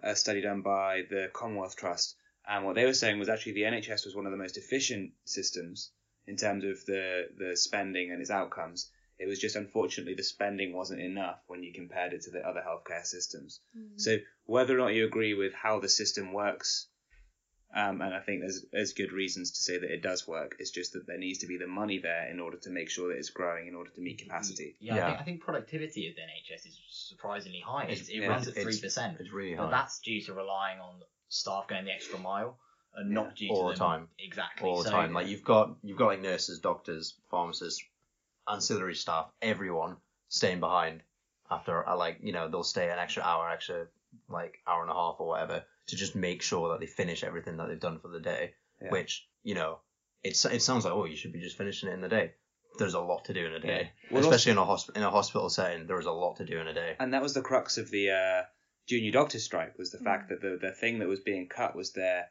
a 0.04 0.16
study 0.16 0.42
done 0.42 0.62
by 0.62 1.04
the 1.10 1.30
Commonwealth 1.34 1.76
Trust, 1.76 2.16
and 2.48 2.66
what 2.66 2.76
they 2.76 2.86
were 2.86 2.94
saying 2.94 3.20
was 3.20 3.30
actually 3.30 3.54
the 3.54 3.64
NHS 3.64 4.06
was 4.06 4.16
one 4.16 4.26
of 4.26 4.32
the 4.32 4.38
most 4.38 4.58
efficient 4.58 5.12
systems 5.26 5.92
in 6.26 6.36
terms 6.36 6.64
of 6.64 6.86
the 6.86 7.28
the 7.38 7.56
spending 7.56 8.12
and 8.12 8.22
its 8.22 8.32
outcomes. 8.32 8.90
It 9.20 9.28
was 9.28 9.40
just 9.40 9.56
unfortunately 9.58 10.14
the 10.16 10.24
spending 10.24 10.74
wasn't 10.74 11.02
enough 11.02 11.40
when 11.48 11.62
you 11.64 11.74
compared 11.74 12.14
it 12.14 12.22
to 12.24 12.32
the 12.32 12.40
other 12.48 12.62
healthcare 12.66 13.04
systems. 13.06 13.60
So 13.98 14.18
whether 14.46 14.76
or 14.76 14.78
not 14.80 14.94
you 14.96 15.06
agree 15.06 15.34
with 15.34 15.54
how 15.54 15.80
the 15.82 15.90
system 15.90 16.32
works, 16.32 16.88
um, 17.76 18.02
and 18.02 18.16
I 18.16 18.20
think 18.22 18.40
there's 18.42 18.66
there's 18.72 18.94
good 18.94 19.12
reasons 19.12 19.52
to 19.52 19.58
say 19.62 19.78
that 19.78 19.92
it 19.94 20.02
does 20.02 20.28
work. 20.28 20.56
It's 20.58 20.72
just 20.72 20.94
that 20.94 21.06
there 21.06 21.20
needs 21.20 21.40
to 21.40 21.48
be 21.48 21.58
the 21.58 21.68
money 21.68 22.00
there 22.00 22.28
in 22.32 22.40
order 22.40 22.58
to 22.64 22.70
make 22.72 22.90
sure 22.90 23.10
that 23.10 23.20
it's 23.20 23.30
growing 23.30 23.68
in 23.68 23.76
order 23.76 23.92
to 23.92 24.02
meet 24.02 24.20
capacity. 24.20 24.76
Yeah, 24.80 24.96
Yeah. 24.96 25.06
I, 25.06 25.10
think, 25.10 25.20
I 25.20 25.24
think 25.26 25.42
productivity 25.42 26.08
of 26.10 26.16
the 26.16 26.22
NHS 26.22 26.66
is 26.66 26.80
surprisingly 26.90 27.62
high. 27.64 27.84
It's- 27.84 28.00
It's, 28.00 28.10
it 28.10 28.16
yeah, 28.22 28.28
runs 28.28 28.48
at 28.48 28.56
three 28.56 28.80
percent, 28.80 29.18
It's 29.20 29.32
really 29.32 29.54
high. 29.56 29.64
but 29.66 29.72
that's 29.72 30.00
due 30.00 30.22
to 30.24 30.34
relying 30.34 30.80
on 30.80 30.96
staff 31.28 31.68
going 31.68 31.86
the 31.86 31.92
extra 31.92 32.18
mile 32.18 32.58
and 32.96 33.12
not 33.12 33.36
due 33.36 33.50
All 33.52 33.68
to 33.68 33.74
the 33.74 33.80
them 33.80 33.88
time. 34.00 34.08
exactly 34.18 34.68
all 34.68 34.82
the 34.82 34.90
time. 34.90 35.14
Like 35.14 35.28
you've 35.28 35.44
got 35.44 35.76
you've 35.84 35.98
got 35.98 36.08
like 36.08 36.22
nurses, 36.22 36.58
doctors, 36.60 37.14
pharmacists, 37.30 37.84
ancillary 38.50 38.96
staff, 38.96 39.30
everyone 39.42 39.98
staying 40.28 40.60
behind 40.60 41.02
after 41.52 41.88
uh, 41.88 41.96
like 41.98 42.18
you 42.22 42.32
know 42.34 42.48
they'll 42.50 42.64
stay 42.64 42.90
an 42.90 43.00
extra 43.00 43.24
hour, 43.24 43.50
extra 43.50 43.88
like 44.28 44.60
hour 44.68 44.82
and 44.82 44.92
a 44.92 44.94
half 44.94 45.16
or 45.20 45.28
whatever 45.28 45.64
to 45.88 45.96
just 45.96 46.16
make 46.16 46.42
sure 46.42 46.70
that 46.70 46.80
they 46.80 46.86
finish 46.86 47.24
everything 47.24 47.58
that 47.58 47.68
they've 47.68 47.80
done 47.80 48.00
for 48.00 48.08
the 48.10 48.20
day. 48.20 48.54
Yeah. 48.82 48.92
Which 48.92 49.28
you 49.44 49.56
know 49.56 49.80
it's 50.24 50.44
it 50.46 50.62
sounds 50.62 50.86
like 50.86 50.94
oh 50.94 51.06
you 51.06 51.16
should 51.16 51.34
be 51.34 51.42
just 51.42 51.58
finishing 51.58 51.90
it 51.90 51.94
in 51.94 52.02
the 52.02 52.10
day. 52.10 52.32
There's 52.78 52.94
a 52.94 53.00
lot 53.00 53.26
to 53.26 53.34
do 53.34 53.46
in 53.46 53.54
a 53.54 53.60
day, 53.60 53.92
Yeah. 54.04 54.14
Well, 54.16 54.24
especially 54.24 54.54
in 54.54 54.58
a 54.58 54.66
hosp- 54.66 54.96
in 54.96 55.04
a 55.04 55.10
hospital 55.10 55.50
setting. 55.50 55.88
There 55.88 56.00
is 56.00 56.06
a 56.06 56.12
lot 56.12 56.38
to 56.38 56.46
do 56.46 56.60
in 56.60 56.68
a 56.68 56.74
day. 56.74 56.96
and 57.00 57.14
that 57.14 57.22
was 57.22 57.34
the 57.34 57.42
crux 57.42 57.78
of 57.78 57.90
the 57.90 58.12
uh, 58.12 58.44
junior 58.88 59.12
doctor 59.12 59.40
strike 59.40 59.78
was 59.78 59.92
the 59.92 59.98
fact 59.98 60.30
that 60.30 60.42
the, 60.42 60.58
the 60.62 60.72
thing 60.72 61.00
that 61.00 61.08
was 61.08 61.20
being 61.20 61.48
cut 61.48 61.76
was 61.76 61.92
their 61.94 62.28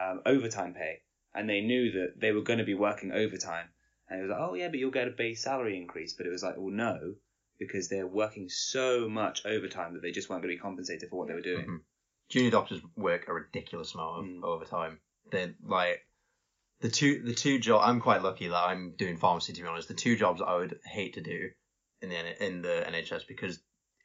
um, 0.00 0.20
overtime 0.24 0.74
pay 0.74 1.00
and 1.34 1.48
they 1.48 1.60
knew 1.60 1.90
that 1.92 2.14
they 2.20 2.32
were 2.32 2.42
going 2.42 2.58
to 2.60 2.64
be 2.64 2.74
working 2.74 3.12
overtime 3.12 3.66
and 4.08 4.20
it 4.20 4.22
was 4.22 4.30
like 4.30 4.40
oh 4.40 4.54
yeah 4.54 4.68
but 4.68 4.78
you'll 4.78 4.90
get 4.90 5.08
a 5.08 5.10
base 5.12 5.42
salary 5.42 5.76
increase 5.76 6.12
but 6.14 6.26
it 6.26 6.30
was 6.30 6.42
like 6.42 6.56
well 6.56 6.70
no 6.70 7.14
because 7.58 7.88
they're 7.88 8.06
working 8.06 8.48
so 8.48 9.08
much 9.08 9.44
overtime 9.44 9.94
that 9.94 10.02
they 10.02 10.12
just 10.12 10.28
weren't 10.30 10.42
going 10.42 10.52
to 10.54 10.56
be 10.56 10.62
compensated 10.62 11.08
for 11.10 11.16
what 11.16 11.28
they 11.28 11.34
were 11.34 11.40
doing 11.40 11.66
Mhm. 11.66 11.80
Junior 12.30 12.50
doctors 12.50 12.80
work 12.94 13.26
a 13.28 13.32
ridiculous 13.32 13.94
amount 13.94 14.18
of 14.18 14.24
Mm. 14.26 14.42
overtime. 14.44 15.00
They're 15.30 15.54
like 15.62 16.06
the 16.80 16.90
two 16.90 17.22
the 17.22 17.34
two 17.34 17.58
job. 17.58 17.80
I'm 17.84 18.00
quite 18.00 18.22
lucky 18.22 18.48
that 18.48 18.54
I'm 18.68 18.94
doing 18.96 19.16
pharmacy. 19.16 19.54
To 19.54 19.62
be 19.62 19.66
honest, 19.66 19.88
the 19.88 19.94
two 19.94 20.14
jobs 20.14 20.42
I 20.42 20.54
would 20.56 20.78
hate 20.84 21.14
to 21.14 21.22
do 21.22 21.50
in 22.02 22.10
the 22.10 22.44
in 22.46 22.60
the 22.60 22.84
NHS 22.86 23.26
because 23.26 23.58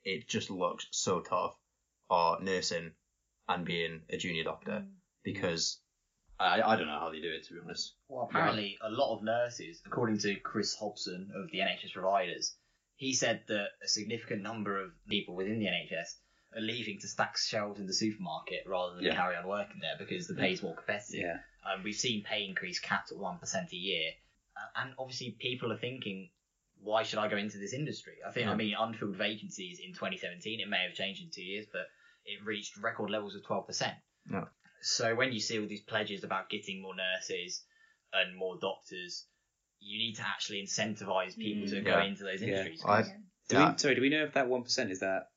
it 0.06 0.28
just 0.28 0.50
looks 0.50 0.88
so 0.92 1.20
tough 1.20 1.56
are 2.10 2.40
nursing 2.42 2.94
and 3.50 3.66
being 3.66 4.04
a 4.10 4.16
junior 4.18 4.46
doctor 4.46 4.86
because 5.24 5.82
I 6.44 6.74
I 6.74 6.76
don't 6.76 6.88
know 6.88 7.00
how 7.00 7.10
they 7.12 7.20
do 7.22 7.32
it 7.32 7.46
to 7.48 7.54
be 7.54 7.60
honest. 7.64 7.94
Well, 8.08 8.28
apparently, 8.30 8.78
a 8.82 8.90
lot 8.92 9.16
of 9.16 9.24
nurses, 9.24 9.82
according 9.86 10.20
to 10.20 10.36
Chris 10.36 10.76
Hopson 10.76 11.32
of 11.36 11.50
the 11.52 11.60
NHS 11.60 11.94
providers, 11.94 12.56
he 12.96 13.14
said 13.14 13.44
that 13.48 13.68
a 13.84 13.88
significant 13.88 14.42
number 14.44 14.80
of 14.84 14.92
people 15.10 15.36
within 15.36 15.60
the 15.60 15.66
NHS 15.66 16.16
are 16.56 16.62
leaving 16.62 17.00
to 17.00 17.08
stack 17.08 17.38
shelves 17.38 17.80
in 17.80 17.88
the 17.88 17.94
supermarket 17.94 18.64
rather 18.68 18.96
than 18.96 19.06
Yeah. 19.06 19.16
carry 19.16 19.36
on 19.36 19.48
working 19.48 19.80
there 19.82 19.96
because 19.98 20.28
the 20.28 20.36
pay 20.36 20.52
is 20.54 20.62
more 20.62 20.76
competitive. 20.76 21.22
yeah 21.22 21.40
Um, 21.66 21.82
we've 21.84 21.96
seen 21.96 22.24
pay 22.24 22.46
increase 22.46 22.80
capped 22.80 23.12
at 23.12 23.18
one 23.18 23.40
percent 23.40 23.72
a 23.72 23.76
year, 23.76 24.12
uh, 24.56 24.82
and 24.82 24.94
obviously 25.00 25.32
people 25.40 25.72
are 25.74 25.78
thinking, 25.78 26.30
why 26.80 27.04
should 27.04 27.20
I 27.20 27.28
go 27.30 27.38
into 27.38 27.58
this 27.58 27.74
industry? 27.74 28.18
I 28.28 28.32
think 28.32 28.48
I 28.50 28.56
mean 28.56 28.76
unfilled 28.78 29.16
vacancies 29.16 29.80
in 29.80 29.94
2017. 29.94 30.60
It 30.60 30.68
may 30.68 30.84
have 30.84 30.94
changed 30.94 31.24
in 31.24 31.30
two 31.32 31.42
years, 31.44 31.66
but 31.72 31.88
it 32.26 32.44
reached 32.46 32.78
record 32.78 33.10
levels 33.10 33.36
of 33.36 33.44
12 33.46 33.66
percent. 33.68 33.96
Yeah. 34.30 34.46
So 34.84 35.16
when 35.16 35.32
you 35.32 35.40
see 35.40 35.60
all 35.60 35.68
these 35.68 35.82
pledges 35.82 36.24
about 36.24 36.50
getting 36.50 36.82
more 36.82 36.94
nurses 36.96 37.64
and 38.12 38.36
more 38.38 38.58
doctors, 38.60 39.26
you 39.80 39.98
need 39.98 40.16
to 40.16 40.28
actually 40.28 40.62
incentivize 40.64 41.38
people 41.38 41.68
to 41.68 41.82
mm. 41.82 41.86
go 41.86 41.98
Yeah. 41.98 42.04
into 42.04 42.24
those 42.24 42.42
Yeah. 42.42 42.48
industries. 42.50 42.84
I- 42.86 43.00
Yeah. 43.02 43.18
do 43.50 43.72
we, 43.72 43.78
sorry 43.78 43.96
do 43.96 44.02
we 44.02 44.10
know 44.10 44.24
if 44.24 44.34
that 44.34 44.48
1% 44.48 44.92
is 44.92 45.00
that 45.00 45.32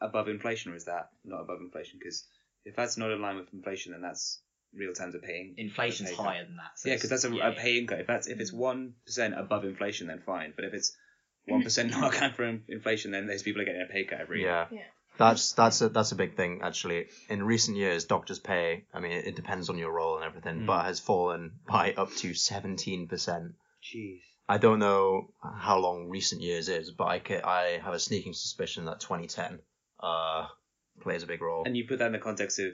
above 0.00 0.28
inflation 0.28 0.72
or 0.72 0.76
is 0.76 0.84
that 0.86 1.10
not 1.24 1.40
above 1.40 1.60
inflation 1.60 1.98
because 1.98 2.26
if 2.64 2.74
that's 2.76 2.96
not 2.96 3.10
in 3.10 3.20
line 3.20 3.36
with 3.36 3.52
inflation 3.52 3.92
then 3.92 4.00
that's 4.00 4.40
real 4.72 4.92
terms 4.92 5.14
of 5.14 5.22
paying 5.22 5.54
Inflation's 5.58 6.10
a 6.10 6.16
pay 6.16 6.22
higher 6.22 6.44
than 6.44 6.56
that. 6.56 6.78
so 6.78 6.88
Yeah, 6.88 6.96
because 6.96 7.10
that's 7.10 7.24
a, 7.24 7.30
yeah, 7.34 7.48
a 7.48 7.52
pay 7.52 7.78
income. 7.78 8.00
If 8.00 8.06
that's 8.06 8.26
if 8.26 8.40
it's 8.40 8.52
mm. 8.52 8.58
one 8.58 8.94
percent 9.04 9.38
above 9.38 9.64
inflation, 9.64 10.06
then 10.06 10.20
fine. 10.24 10.52
But 10.54 10.64
if 10.66 10.74
it's 10.74 10.96
one 11.46 11.62
percent 11.62 11.90
not 11.90 12.14
account 12.14 12.36
for 12.36 12.44
inflation, 12.44 13.10
then 13.10 13.26
those 13.26 13.42
people 13.42 13.62
are 13.62 13.64
getting 13.64 13.82
a 13.82 13.86
pay 13.86 14.04
cut 14.04 14.20
every 14.20 14.40
year. 14.40 14.66
Yeah. 14.70 14.80
Yeah. 15.18 15.28
That's 15.30 15.52
that's 15.52 15.80
a 15.80 15.88
that's 15.88 16.12
a 16.12 16.16
big 16.16 16.34
thing 16.36 16.60
actually. 16.62 17.06
In 17.28 17.42
recent 17.42 17.76
years, 17.76 18.04
doctors' 18.04 18.38
pay, 18.38 18.84
I 18.92 19.00
mean, 19.00 19.12
it, 19.12 19.26
it 19.28 19.36
depends 19.36 19.68
on 19.70 19.78
your 19.78 19.92
role 19.92 20.16
and 20.16 20.24
everything, 20.24 20.60
Mm. 20.60 20.66
but 20.66 20.84
has 20.84 21.00
fallen 21.00 21.52
by 21.66 21.92
up 21.94 22.12
to 22.16 22.34
seventeen 22.34 23.08
percent. 23.08 23.54
Jeez. 23.82 24.20
I 24.48 24.58
don't 24.58 24.78
know 24.78 25.32
how 25.42 25.78
long 25.78 26.08
recent 26.08 26.40
years 26.40 26.68
is, 26.68 26.92
but 26.92 27.06
I, 27.08 27.18
ca- 27.18 27.42
I 27.44 27.80
have 27.84 27.94
a 27.94 27.98
sneaking 27.98 28.32
suspicion 28.32 28.84
that 28.84 29.00
2010 29.00 29.58
uh, 29.98 30.46
plays 31.00 31.24
a 31.24 31.26
big 31.26 31.42
role. 31.42 31.64
And 31.66 31.76
you 31.76 31.84
put 31.88 31.98
that 31.98 32.06
in 32.06 32.12
the 32.12 32.20
context 32.20 32.60
of 32.60 32.66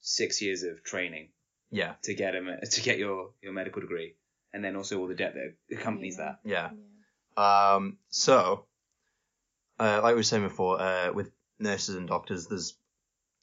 six 0.00 0.42
years 0.42 0.64
of 0.64 0.84
training 0.84 1.30
yeah, 1.70 1.94
to 2.02 2.12
get 2.14 2.34
a, 2.34 2.58
to 2.72 2.82
get 2.82 2.98
your, 2.98 3.30
your 3.40 3.54
medical 3.54 3.80
degree, 3.80 4.16
and 4.52 4.62
then 4.62 4.76
also 4.76 4.98
all 5.00 5.08
the 5.08 5.14
debt 5.14 5.32
that 5.34 5.76
accompanies 5.78 6.16
Yeah. 6.18 6.24
that. 6.24 6.38
yeah. 6.44 6.70
Yeah. 7.38 7.72
Um, 7.74 7.96
so, 8.10 8.66
uh, 9.80 10.00
like 10.02 10.12
we 10.12 10.16
were 10.16 10.22
saying 10.22 10.42
before, 10.42 10.78
uh, 10.80 11.10
with 11.14 11.30
nurses 11.58 11.94
and 11.96 12.08
doctors, 12.08 12.46
there's 12.46 12.76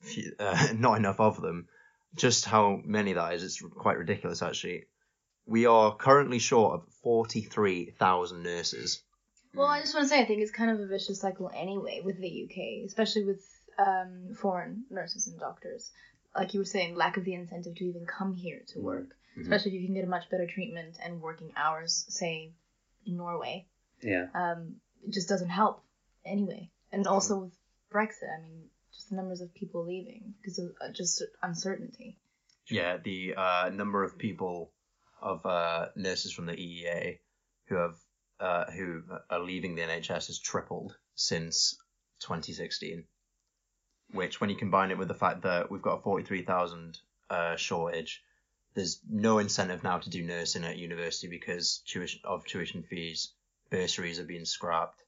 few, 0.02 0.34
uh, 0.40 0.68
not 0.76 0.98
enough 0.98 1.20
of 1.20 1.42
them. 1.42 1.68
Just 2.16 2.46
how 2.46 2.80
many 2.84 3.14
that 3.14 3.34
is, 3.34 3.44
it's 3.44 3.62
quite 3.62 3.98
ridiculous 3.98 4.42
actually. 4.42 4.86
We 5.46 5.66
are 5.66 5.96
currently 5.96 6.40
short 6.40 6.74
of 6.76 6.88
43,000 7.04 8.42
nurses. 8.42 9.04
Well, 9.54 9.68
I 9.68 9.80
just 9.82 9.94
want 9.94 10.06
to 10.06 10.10
say, 10.10 10.20
I 10.22 10.26
think 10.26 10.42
it's 10.42 10.52
kind 10.52 10.72
of 10.72 10.80
a 10.80 10.88
vicious 10.88 11.22
cycle 11.22 11.52
anyway 11.54 12.02
with 12.04 12.20
the 12.20 12.44
UK, 12.50 12.86
especially 12.88 13.26
with 13.26 13.42
um, 13.78 14.34
foreign 14.36 14.86
nurses 14.90 15.28
and 15.28 15.40
doctors. 15.40 15.92
Like 16.36 16.54
you 16.54 16.60
were 16.62 16.66
saying, 16.66 16.96
lack 16.96 17.18
of 17.18 17.26
the 17.26 17.34
incentive 17.36 17.76
to 17.76 17.86
even 17.86 18.06
come 18.06 18.34
here 18.34 18.62
to 18.70 18.80
work, 18.80 19.16
Mhm. 19.38 19.44
especially 19.44 19.76
if 19.76 19.82
you 19.82 19.88
can 19.88 19.96
get 19.96 20.04
a 20.04 20.10
much 20.10 20.30
better 20.30 20.48
treatment 20.48 20.98
and 21.02 21.22
working 21.22 21.52
hours, 21.56 22.06
say, 22.10 22.52
in 23.06 23.18
Norway. 23.18 23.66
Yeah. 24.02 24.28
Um, 24.34 24.82
it 25.06 25.12
just 25.14 25.30
doesn't 25.30 25.50
help 25.50 25.84
anyway. 26.26 26.70
And 26.92 27.08
also 27.08 27.38
with 27.40 27.54
Brexit, 27.96 28.28
I 28.38 28.42
mean, 28.42 28.66
just 28.94 29.10
the 29.10 29.16
numbers 29.16 29.40
of 29.40 29.54
people 29.54 29.86
leaving 29.86 30.34
because 30.42 30.60
of 30.60 30.72
uh, 30.82 30.92
just 30.92 31.24
uncertainty. 31.42 32.18
Yeah, 32.70 32.98
the 32.98 33.36
uh, 33.36 33.70
number 33.74 34.04
of 34.04 34.18
people 34.18 34.72
of 35.22 35.46
uh, 35.46 35.88
nurses 35.96 36.34
from 36.34 36.46
the 36.46 36.54
EEA 36.54 37.20
who 37.68 37.76
have 37.76 37.96
uh, 38.40 38.66
who 38.72 39.02
are 39.30 39.40
leaving 39.40 39.76
the 39.76 39.84
NHS 39.84 40.28
has 40.28 40.40
tripled 40.40 40.98
since 41.16 41.78
2016. 42.20 43.06
Which, 44.12 44.40
when 44.40 44.50
you 44.50 44.56
combine 44.56 44.92
it 44.92 44.98
with 44.98 45.08
the 45.08 45.14
fact 45.14 45.44
that 45.44 45.72
we've 45.72 45.82
got 45.82 46.00
a 46.00 46.02
43,000 46.02 47.00
uh, 47.30 47.56
shortage, 47.56 48.24
there's 48.76 49.00
no 49.10 49.40
incentive 49.40 49.84
now 49.84 49.98
to 50.00 50.10
do 50.10 50.22
nursing 50.22 50.64
at 50.64 50.78
university 50.78 51.28
because 51.28 51.82
tuition 51.88 52.20
of 52.24 52.46
tuition 52.46 52.84
fees, 52.84 53.34
bursaries 53.72 54.20
are 54.20 54.26
being 54.26 54.46
scrapped. 54.46 55.02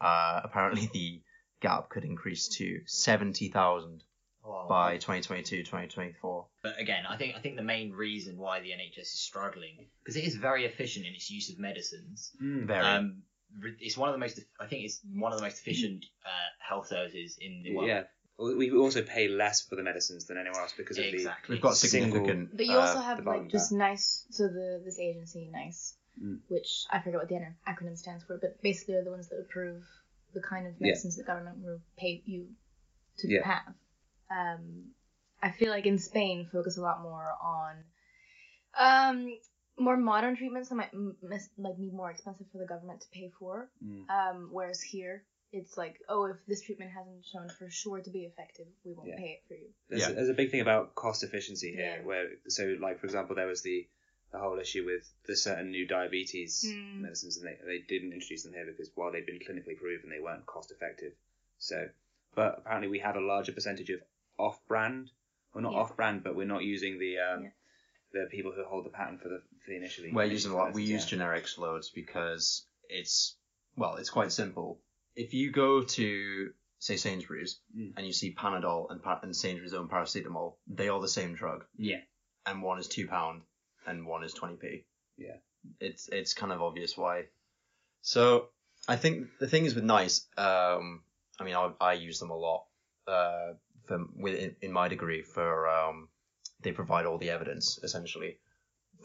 Uh, 0.00 0.40
apparently, 0.42 0.86
the 0.92 1.22
gap 1.62 1.88
could 1.88 2.04
increase 2.04 2.48
to 2.58 2.80
70,000 2.86 4.02
Well, 4.44 4.66
by 4.68 4.94
2022, 4.94 5.58
2024. 5.62 6.46
But 6.62 6.78
again, 6.78 7.04
I 7.08 7.16
think 7.16 7.36
I 7.36 7.40
think 7.40 7.56
the 7.56 7.62
main 7.62 7.92
reason 7.92 8.36
why 8.36 8.60
the 8.60 8.70
NHS 8.70 8.98
is 9.02 9.20
struggling 9.20 9.86
because 10.02 10.16
it 10.16 10.24
is 10.24 10.34
very 10.36 10.64
efficient 10.66 11.06
in 11.06 11.14
its 11.14 11.30
use 11.30 11.50
of 11.50 11.58
medicines. 11.58 12.32
Very. 12.40 12.84
Um, 12.84 13.22
it's 13.80 13.96
one 13.96 14.08
of 14.08 14.14
the 14.14 14.18
most. 14.18 14.40
I 14.60 14.66
think 14.66 14.84
it's 14.84 15.00
one 15.12 15.32
of 15.32 15.38
the 15.38 15.44
most 15.44 15.60
efficient 15.60 16.04
uh, 16.24 16.28
health 16.68 16.88
services 16.88 17.38
in 17.40 17.62
the 17.64 17.74
world. 17.74 17.88
Yeah. 17.88 18.02
We 18.38 18.72
also 18.72 19.02
pay 19.02 19.28
less 19.28 19.60
for 19.60 19.76
the 19.76 19.82
medicines 19.84 20.26
than 20.26 20.38
anyone 20.38 20.58
else 20.58 20.74
because 20.76 20.98
of 20.98 21.04
exactly. 21.04 21.54
We've 21.54 21.62
got 21.62 21.76
single- 21.76 22.12
significant. 22.12 22.56
But 22.56 22.66
you 22.66 22.76
uh, 22.76 22.80
also 22.80 23.00
have 23.00 23.24
like 23.24 23.48
just 23.50 23.70
NICE. 23.70 24.26
So 24.30 24.48
the 24.48 24.82
this 24.84 24.98
agency 24.98 25.48
NICE, 25.52 25.96
Mm. 26.22 26.40
which 26.48 26.84
I 26.90 26.98
forget 27.00 27.20
what 27.20 27.28
the 27.28 27.40
acronym 27.66 27.96
stands 27.96 28.24
for, 28.24 28.36
but 28.36 28.60
basically 28.62 28.96
are 28.96 29.04
the 29.04 29.10
ones 29.10 29.28
that 29.30 29.38
approve 29.38 29.82
the 30.34 30.40
kind 30.42 30.66
of 30.66 30.74
Yeah. 30.74 30.88
medicines 30.88 31.16
the 31.16 31.24
government 31.24 31.58
will 31.58 31.80
pay 31.96 32.22
you 32.24 32.48
to 33.18 33.28
Yeah. 33.28 33.46
have. 33.46 33.74
Um, 34.30 34.94
I 35.42 35.50
feel 35.50 35.70
like 35.70 35.86
in 35.86 35.98
Spain 35.98 36.48
focus 36.50 36.76
a 36.78 36.82
lot 36.82 37.02
more 37.02 37.28
on 37.42 37.84
um 38.78 39.38
more 39.78 39.96
modern 39.96 40.36
treatments 40.36 40.68
that 40.68 40.74
might 40.76 40.92
m- 40.92 41.16
mis- 41.22 41.48
like 41.56 41.76
be 41.78 41.90
more 41.90 42.10
expensive 42.10 42.46
for 42.52 42.58
the 42.58 42.66
government 42.66 43.00
to 43.00 43.08
pay 43.12 43.30
for. 43.38 43.70
Mm. 43.84 44.08
Um, 44.10 44.48
whereas 44.52 44.80
here 44.82 45.24
it's 45.50 45.76
like, 45.76 45.98
oh, 46.08 46.24
if 46.26 46.36
this 46.46 46.62
treatment 46.62 46.90
hasn't 46.92 47.24
shown 47.26 47.48
for 47.58 47.68
sure 47.70 48.00
to 48.00 48.10
be 48.10 48.24
effective, 48.24 48.66
we 48.84 48.92
won't 48.94 49.08
Yeah. 49.10 49.16
pay 49.18 49.30
it 49.32 49.42
for 49.48 49.54
you. 49.54 49.68
There's, 49.88 50.02
Yeah. 50.02 50.12
there's 50.12 50.28
a 50.30 50.34
big 50.34 50.50
thing 50.50 50.60
about 50.62 50.94
cost 50.94 51.22
efficiency 51.24 51.72
here, 51.74 51.96
Yeah. 51.98 52.02
where 52.04 52.28
so 52.48 52.76
like 52.80 53.00
for 53.00 53.06
example 53.06 53.34
there 53.36 53.46
was 53.46 53.62
the 53.62 53.88
the 54.32 54.38
whole 54.38 54.58
issue 54.58 54.84
with 54.84 55.08
the 55.26 55.36
certain 55.36 55.70
new 55.70 55.86
diabetes 55.86 56.64
Mm. 56.66 57.00
medicines, 57.00 57.36
and 57.36 57.46
they, 57.46 57.56
they 57.66 57.78
didn't 57.86 58.12
introduce 58.12 58.42
them 58.44 58.52
here 58.54 58.64
because 58.66 58.90
while 58.94 59.12
they'd 59.12 59.26
been 59.26 59.38
clinically 59.38 59.76
proven, 59.76 60.08
they 60.10 60.20
weren't 60.20 60.46
cost 60.46 60.70
effective. 60.72 61.12
So, 61.58 61.88
but 62.34 62.58
apparently 62.58 62.88
we 62.88 62.98
have 63.00 63.16
a 63.16 63.20
larger 63.20 63.52
percentage 63.52 63.90
of 63.90 64.00
off-brand, 64.38 65.10
well 65.54 65.62
not 65.62 65.72
Yeah. 65.72 65.78
off-brand, 65.80 66.24
but 66.24 66.34
we're 66.34 66.46
not 66.46 66.62
using 66.64 66.98
the 66.98 67.18
um, 67.18 67.44
Yeah. 67.44 67.50
the 68.12 68.26
people 68.30 68.52
who 68.52 68.64
hold 68.64 68.84
the 68.86 68.90
patent 68.90 69.20
for 69.22 69.28
the 69.28 69.42
for 69.64 69.70
the 69.70 69.76
initially. 69.76 70.12
We're 70.12 70.22
initial 70.24 70.34
using 70.34 70.52
a 70.52 70.56
lot. 70.56 70.72
We 70.74 70.82
use 70.84 71.06
generics 71.06 71.58
loads 71.58 71.90
because 71.90 72.66
it's 72.88 73.36
well, 73.76 73.96
it's 73.96 74.10
quite 74.10 74.32
simple. 74.32 74.80
If 75.14 75.34
you 75.34 75.50
go 75.50 75.82
to 75.82 76.52
say 76.78 76.96
Sainsbury's 76.96 77.60
Mm. 77.76 77.92
and 77.96 78.06
you 78.06 78.12
see 78.12 78.34
Panadol 78.34 78.90
and, 78.90 79.02
pa- 79.02 79.20
and 79.22 79.36
Sainsbury's 79.36 79.72
own 79.74 79.88
paracetamol, 79.88 80.56
they 80.66 80.88
are 80.88 81.00
the 81.00 81.08
same 81.08 81.34
drug, 81.34 81.64
Yeah. 81.76 82.00
and 82.46 82.62
one 82.62 82.78
is 82.78 82.88
two 82.88 83.06
pound 83.06 83.42
and 83.86 84.06
one 84.06 84.24
is 84.24 84.32
twenty 84.34 84.56
p. 84.56 84.84
Yeah. 85.16 85.36
it's 85.80 86.08
it's 86.08 86.34
kind 86.34 86.52
of 86.52 86.62
obvious 86.62 86.96
why. 86.96 87.24
So 88.02 88.48
I 88.88 88.96
think 88.96 89.28
the 89.38 89.46
thing 89.46 89.64
is 89.64 89.74
with 89.74 89.84
NICE, 89.84 90.26
um, 90.36 91.02
I 91.38 91.44
mean, 91.44 91.54
I, 91.54 91.70
I 91.80 91.92
use 91.94 92.18
them 92.18 92.30
a 92.30 92.36
lot 92.36 92.64
uh, 93.06 93.52
for 93.86 94.04
within 94.16 94.56
in 94.60 94.72
my 94.72 94.88
degree 94.88 95.22
for 95.22 95.68
um, 95.68 96.08
they 96.62 96.72
provide 96.72 97.06
all 97.06 97.18
the 97.18 97.30
evidence 97.30 97.78
essentially 97.82 98.38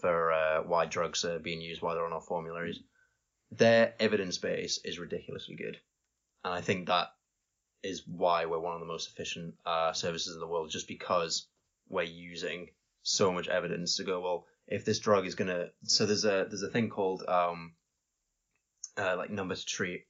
for 0.02 0.32
uh, 0.32 0.62
why 0.64 0.86
drugs 0.86 1.26
are 1.26 1.40
being 1.40 1.62
used, 1.62 1.82
why 1.82 1.94
they're 1.94 2.06
on 2.06 2.14
our 2.14 2.22
formularies. 2.22 2.80
Their 3.52 3.94
evidence 4.00 4.38
base 4.38 4.80
is 4.84 5.00
ridiculously 5.00 5.56
good, 5.56 5.78
and 6.44 6.54
I 6.54 6.62
think 6.62 6.88
that 6.88 7.08
is 7.84 8.04
why 8.08 8.46
we're 8.46 8.60
one 8.60 8.74
of 8.74 8.80
the 8.80 8.86
most 8.86 9.10
efficient 9.10 9.56
uh, 9.66 9.94
services 9.94 10.34
in 10.34 10.40
the 10.40 10.48
world, 10.48 10.70
just 10.70 10.88
because 10.88 11.48
we're 11.88 12.04
using 12.04 12.68
so 13.04 13.32
much 13.32 13.48
evidence 13.48 13.98
to 13.98 14.04
go 14.04 14.20
well. 14.20 14.46
If 14.68 14.86
this 14.86 15.00
drug 15.00 15.26
is 15.26 15.36
gonna, 15.36 15.70
so 15.84 16.06
there's 16.06 16.26
a 16.26 16.46
there's 16.50 16.64
a 16.64 16.70
thing 16.70 16.90
called 16.90 17.24
um, 17.28 17.74
uh, 18.98 19.16
like 19.18 19.30
number 19.30 19.56
to 19.56 19.66
treat, 19.66 20.06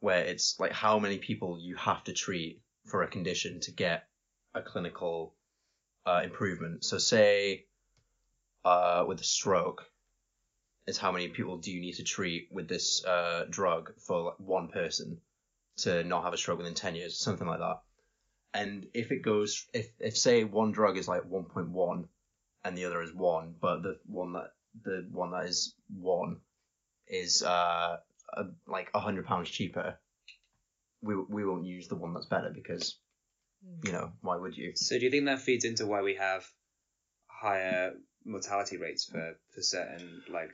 where 0.00 0.24
it's 0.24 0.58
like 0.58 0.72
how 0.72 0.98
many 0.98 1.18
people 1.18 1.58
you 1.60 1.76
have 1.76 2.02
to 2.04 2.12
treat 2.12 2.62
for 2.86 3.02
a 3.02 3.08
condition 3.08 3.60
to 3.60 3.72
get 3.72 4.04
a 4.54 4.62
clinical 4.62 5.34
uh, 6.06 6.22
improvement. 6.24 6.84
So 6.84 6.98
say 6.98 7.66
uh, 8.64 9.04
with 9.06 9.20
a 9.20 9.24
stroke, 9.24 9.84
it's 10.86 10.98
how 10.98 11.12
many 11.12 11.28
people 11.28 11.58
do 11.58 11.70
you 11.70 11.80
need 11.80 11.96
to 11.96 12.02
treat 12.02 12.48
with 12.50 12.68
this 12.68 13.04
uh, 13.04 13.44
drug 13.50 13.92
for 14.06 14.22
like, 14.22 14.38
one 14.38 14.68
person 14.68 15.20
to 15.78 16.02
not 16.04 16.24
have 16.24 16.32
a 16.32 16.36
stroke 16.36 16.58
within 16.58 16.74
10 16.74 16.94
years, 16.94 17.18
something 17.18 17.46
like 17.46 17.60
that. 17.60 17.80
And 18.54 18.86
if 18.94 19.12
it 19.12 19.22
goes, 19.22 19.66
if, 19.72 19.90
if 20.00 20.16
say 20.16 20.44
one 20.44 20.72
drug 20.72 20.96
is 20.96 21.06
like 21.06 21.22
1.1 21.22 22.04
and 22.68 22.76
the 22.76 22.84
other 22.84 23.02
is 23.02 23.14
1, 23.14 23.54
but 23.60 23.82
the 23.82 23.98
one 24.06 24.34
that, 24.34 24.50
the 24.84 25.06
one 25.10 25.30
that 25.32 25.46
is 25.46 25.74
1 25.96 26.36
is 27.08 27.42
uh, 27.42 27.96
a, 28.34 28.44
like 28.66 28.90
a 28.94 29.00
hundred 29.00 29.26
pounds 29.26 29.50
cheaper, 29.50 29.98
we, 31.02 31.16
we 31.16 31.44
won't 31.44 31.64
use 31.64 31.88
the 31.88 31.96
one 31.96 32.12
that's 32.12 32.26
better 32.26 32.50
because, 32.54 32.98
you 33.84 33.92
know, 33.92 34.12
why 34.20 34.36
would 34.36 34.56
you? 34.56 34.72
So 34.74 34.98
do 34.98 35.04
you 35.04 35.10
think 35.10 35.26
that 35.26 35.40
feeds 35.40 35.64
into 35.64 35.86
why 35.86 36.02
we 36.02 36.14
have 36.16 36.44
higher 37.26 37.92
mortality 38.24 38.76
rates 38.76 39.04
for, 39.04 39.36
for 39.54 39.62
certain 39.62 40.22
like 40.30 40.50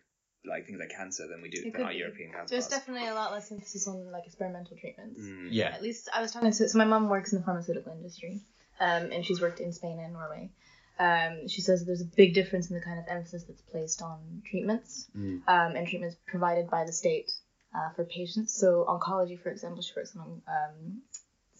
like 0.46 0.66
things 0.66 0.78
like 0.78 0.90
cancer 0.90 1.26
than 1.26 1.40
we 1.40 1.48
do 1.48 1.62
It 1.64 1.72
than 1.72 1.82
our 1.82 1.92
European 1.92 2.30
European 2.30 2.46
There's 2.50 2.66
counterparts? 2.66 2.68
definitely 2.68 3.08
a 3.08 3.14
lot 3.14 3.32
less 3.32 3.50
emphasis 3.50 3.88
on 3.88 4.12
like 4.12 4.26
experimental 4.26 4.76
treatments. 4.76 5.22
Mm. 5.22 5.48
Yeah. 5.50 5.70
At 5.70 5.82
least 5.82 6.10
I 6.14 6.20
was 6.20 6.32
talking 6.32 6.52
to 6.52 6.68
so 6.68 6.78
my 6.78 6.84
mom 6.84 7.08
works 7.08 7.32
in 7.32 7.38
the 7.38 7.44
pharmaceutical 7.44 7.92
industry, 7.92 8.40
um, 8.78 9.10
and 9.10 9.24
she's 9.24 9.40
worked 9.40 9.60
in 9.60 9.72
Spain 9.72 9.98
and 9.98 10.12
Norway. 10.12 10.50
Um, 10.98 11.48
she 11.48 11.60
says 11.60 11.84
there's 11.84 12.00
a 12.02 12.16
big 12.16 12.34
difference 12.34 12.70
in 12.70 12.76
the 12.76 12.82
kind 12.82 12.98
of 13.00 13.06
emphasis 13.08 13.42
that's 13.44 13.62
placed 13.62 14.00
on 14.02 14.42
treatments 14.48 15.08
Mm. 15.16 15.42
um, 15.48 15.76
and 15.76 15.88
treatments 15.88 16.16
provided 16.26 16.70
by 16.70 16.84
the 16.84 16.92
state 16.92 17.32
uh, 17.74 17.90
for 17.96 18.04
patients. 18.04 18.54
So 18.54 18.84
oncology, 18.88 19.38
for 19.40 19.50
example, 19.50 19.82
she 19.82 19.92
works 19.96 20.14
on 20.16 20.40
um, 20.46 21.02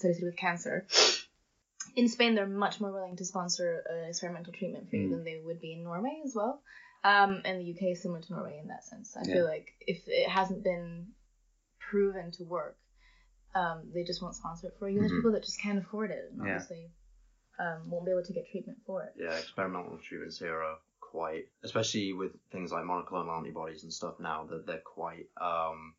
do 0.01 0.15
with 0.25 0.37
cancer. 0.37 0.87
In 1.97 2.09
Spain, 2.09 2.35
they're 2.35 2.47
much 2.47 2.81
more 2.81 2.93
willing 2.93 3.17
to 3.17 3.25
sponsor 3.25 3.83
an 3.91 4.09
experimental 4.09 4.53
treatment 4.53 4.89
for 4.91 4.97
you 4.97 5.09
Mm. 5.09 5.11
than 5.11 5.25
they 5.25 5.41
would 5.45 5.61
be 5.61 5.73
in 5.73 5.83
Norway 5.85 6.21
as 6.25 6.35
well. 6.35 6.63
Um, 7.03 7.43
and 7.45 7.61
the 7.61 7.71
UK 7.73 7.93
is 7.93 8.03
similar 8.03 8.21
to 8.23 8.33
Norway 8.33 8.59
in 8.63 8.69
that 8.69 8.85
sense. 8.85 9.17
I 9.17 9.25
Yeah. 9.27 9.35
feel 9.35 9.45
like 9.45 9.67
if 9.81 10.07
it 10.09 10.29
hasn't 10.29 10.63
been 10.65 11.13
proven 11.79 12.31
to 12.33 12.45
work, 12.45 12.77
um, 13.55 13.91
they 13.93 14.05
just 14.05 14.23
won't 14.23 14.35
sponsor 14.35 14.69
it 14.69 14.75
for 14.79 14.89
you. 14.89 15.01
There's 15.01 15.13
Mhm. 15.13 15.17
people 15.17 15.33
that 15.33 15.45
just 15.45 15.61
can't 15.61 15.79
afford 15.79 16.11
it 16.11 16.31
and 16.31 16.41
Yeah. 16.41 16.55
obviously 16.55 16.91
um, 17.59 17.91
won't 17.91 18.05
be 18.05 18.13
able 18.13 18.25
to 18.25 18.33
get 18.33 18.49
treatment 18.51 18.79
for 18.87 19.03
it. 19.03 19.13
Yeah, 19.17 19.37
experimental 19.37 19.99
treatments 19.99 20.39
here 20.39 20.61
are 20.61 20.79
quite, 21.01 21.47
especially 21.63 22.13
with 22.13 22.33
things 22.51 22.73
like 22.73 22.85
monoclonal 22.85 23.37
antibodies 23.37 23.85
and 23.85 23.93
stuff 23.93 24.15
now, 24.19 24.47
that 24.51 24.67
they're 24.67 24.79
quite, 24.85 25.29
um, 25.41 25.95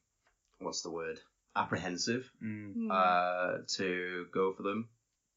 what's 0.60 0.82
the 0.82 0.92
word? 0.92 1.20
Apprehensive 1.56 2.30
Mm. 2.44 2.74
Hmm. 2.74 2.92
uh, 2.92 3.58
to 3.78 4.26
go 4.34 4.54
for 4.54 4.64
them 4.64 4.90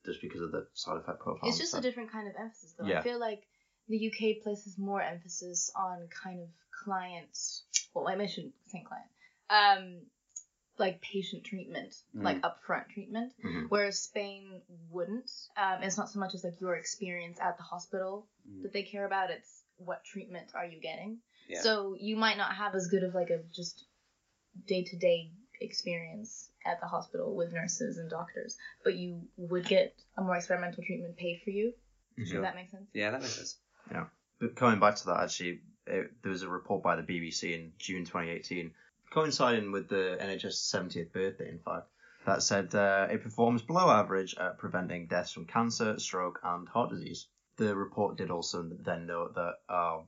just 0.04 0.20
because 0.20 0.40
of 0.40 0.50
the 0.50 0.66
side 0.74 0.96
effect 0.96 1.20
profile. 1.20 1.48
It's 1.48 1.58
and 1.58 1.62
just 1.68 1.76
a 1.76 1.80
different 1.80 2.10
kind 2.10 2.26
of 2.28 2.34
emphasis, 2.38 2.74
though. 2.78 2.86
Yeah. 2.86 3.00
I 3.00 3.02
feel 3.02 3.20
like 3.20 3.42
the 3.88 4.08
UK 4.08 4.42
places 4.42 4.76
more 4.78 5.00
emphasis 5.00 5.70
on 5.76 6.08
kind 6.08 6.40
of 6.40 6.48
client. 6.84 7.36
Well, 7.94 8.08
I 8.08 8.26
shouldn't 8.26 8.54
say 8.66 8.84
client. 8.86 9.08
Um, 9.50 10.00
like 10.78 11.00
patient 11.00 11.44
treatment, 11.44 11.94
Mm. 12.14 12.22
like 12.22 12.40
upfront 12.42 12.88
treatment, 12.90 13.32
Mhm. 13.44 13.68
whereas 13.68 13.98
Spain 13.98 14.62
wouldn't. 14.90 15.30
Um, 15.56 15.82
it's 15.82 15.96
not 15.96 16.08
so 16.08 16.20
much 16.20 16.34
as 16.34 16.44
like 16.44 16.60
your 16.60 16.76
experience 16.76 17.38
at 17.40 17.56
the 17.56 17.62
hospital 17.64 18.28
Mm. 18.48 18.62
that 18.62 18.72
they 18.72 18.82
care 18.84 19.04
about. 19.06 19.30
It's 19.30 19.64
what 19.76 20.04
treatment 20.04 20.54
are 20.54 20.66
you 20.66 20.80
getting. 20.80 21.20
Yeah. 21.48 21.62
So 21.62 21.94
you 21.98 22.16
might 22.16 22.36
not 22.36 22.54
have 22.54 22.74
as 22.74 22.88
good 22.88 23.02
of 23.04 23.14
like 23.14 23.30
a 23.30 23.42
just 23.52 23.86
day 24.66 24.84
to 24.84 24.96
day 24.96 25.32
experience 25.60 26.50
at 26.64 26.80
the 26.80 26.86
hospital 26.86 27.34
with 27.34 27.52
nurses 27.52 27.98
and 27.98 28.08
doctors, 28.10 28.56
but 28.84 28.94
you 28.94 29.28
would 29.36 29.66
get 29.66 29.94
a 30.16 30.22
more 30.22 30.36
experimental 30.36 30.82
treatment 30.84 31.16
paid 31.16 31.40
for 31.42 31.50
you. 31.50 31.74
Mhm. 32.16 32.30
Does 32.32 32.42
that 32.42 32.54
make 32.54 32.70
sense? 32.70 32.88
Yeah, 32.92 33.10
that 33.10 33.20
makes 33.20 33.34
sense. 33.34 33.58
Yeah. 33.90 34.08
But 34.38 34.54
coming 34.56 34.78
back 34.80 34.96
to 34.96 35.06
that, 35.06 35.20
actually, 35.24 35.62
it, 35.86 36.22
there 36.22 36.30
was 36.30 36.42
a 36.42 36.48
report 36.48 36.82
by 36.82 36.96
the 36.96 37.02
BBC 37.02 37.54
in 37.54 37.72
June 37.78 38.04
2018, 38.04 38.74
coinciding 39.10 39.72
with 39.72 39.88
the 39.88 40.18
NHS 40.20 40.72
70th 40.74 41.12
birthday, 41.12 41.48
in 41.48 41.58
fact, 41.58 41.88
that 42.26 42.42
said 42.42 42.74
uh, 42.74 43.06
it 43.10 43.22
performs 43.22 43.62
below 43.62 43.88
average 43.90 44.34
at 44.38 44.58
preventing 44.58 45.06
deaths 45.06 45.32
from 45.32 45.46
cancer, 45.46 45.98
stroke, 45.98 46.40
and 46.42 46.68
heart 46.68 46.90
disease. 46.90 47.26
The 47.56 47.74
report 47.74 48.16
did 48.16 48.30
also 48.30 48.62
then 48.62 49.06
note 49.06 49.34
that 49.34 49.54
uh, 49.68 49.98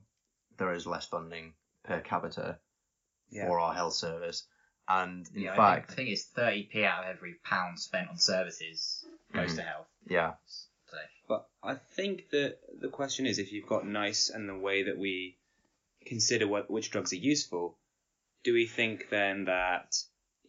there 0.57 0.73
is 0.73 0.85
less 0.85 1.07
funding 1.07 1.53
per 1.83 1.99
capita 1.99 2.59
Yeah. 3.29 3.47
for 3.47 3.59
our 3.59 3.73
health 3.73 3.93
service, 3.93 4.45
and 4.87 5.27
in 5.33 5.43
yeah, 5.43 5.53
I 5.53 5.55
fact, 5.55 5.87
think, 5.87 5.91
I 5.91 5.95
think 5.95 6.09
it's 6.09 6.27
30p 6.75 6.83
out 6.85 7.03
of 7.05 7.09
every 7.15 7.35
pound 7.43 7.79
spent 7.79 8.09
on 8.09 8.17
services 8.17 9.05
goes 9.33 9.53
Mhm. 9.53 9.55
to 9.55 9.61
health. 9.63 9.87
yeah, 10.05 10.33
So 10.85 10.97
But 11.27 11.49
I 11.63 11.75
think 11.75 12.29
that 12.31 12.59
the 12.81 12.89
question 12.89 13.25
is 13.25 13.39
if 13.39 13.51
you've 13.53 13.67
got 13.67 13.85
NICE 13.87 14.29
and 14.29 14.47
the 14.49 14.57
way 14.57 14.83
that 14.83 14.97
we 14.97 15.37
consider 16.05 16.47
what 16.47 16.69
which 16.69 16.91
drugs 16.91 17.13
are 17.13 17.17
useful, 17.33 17.77
do 18.43 18.53
we 18.53 18.65
think 18.65 19.09
then 19.09 19.45
that 19.45 19.95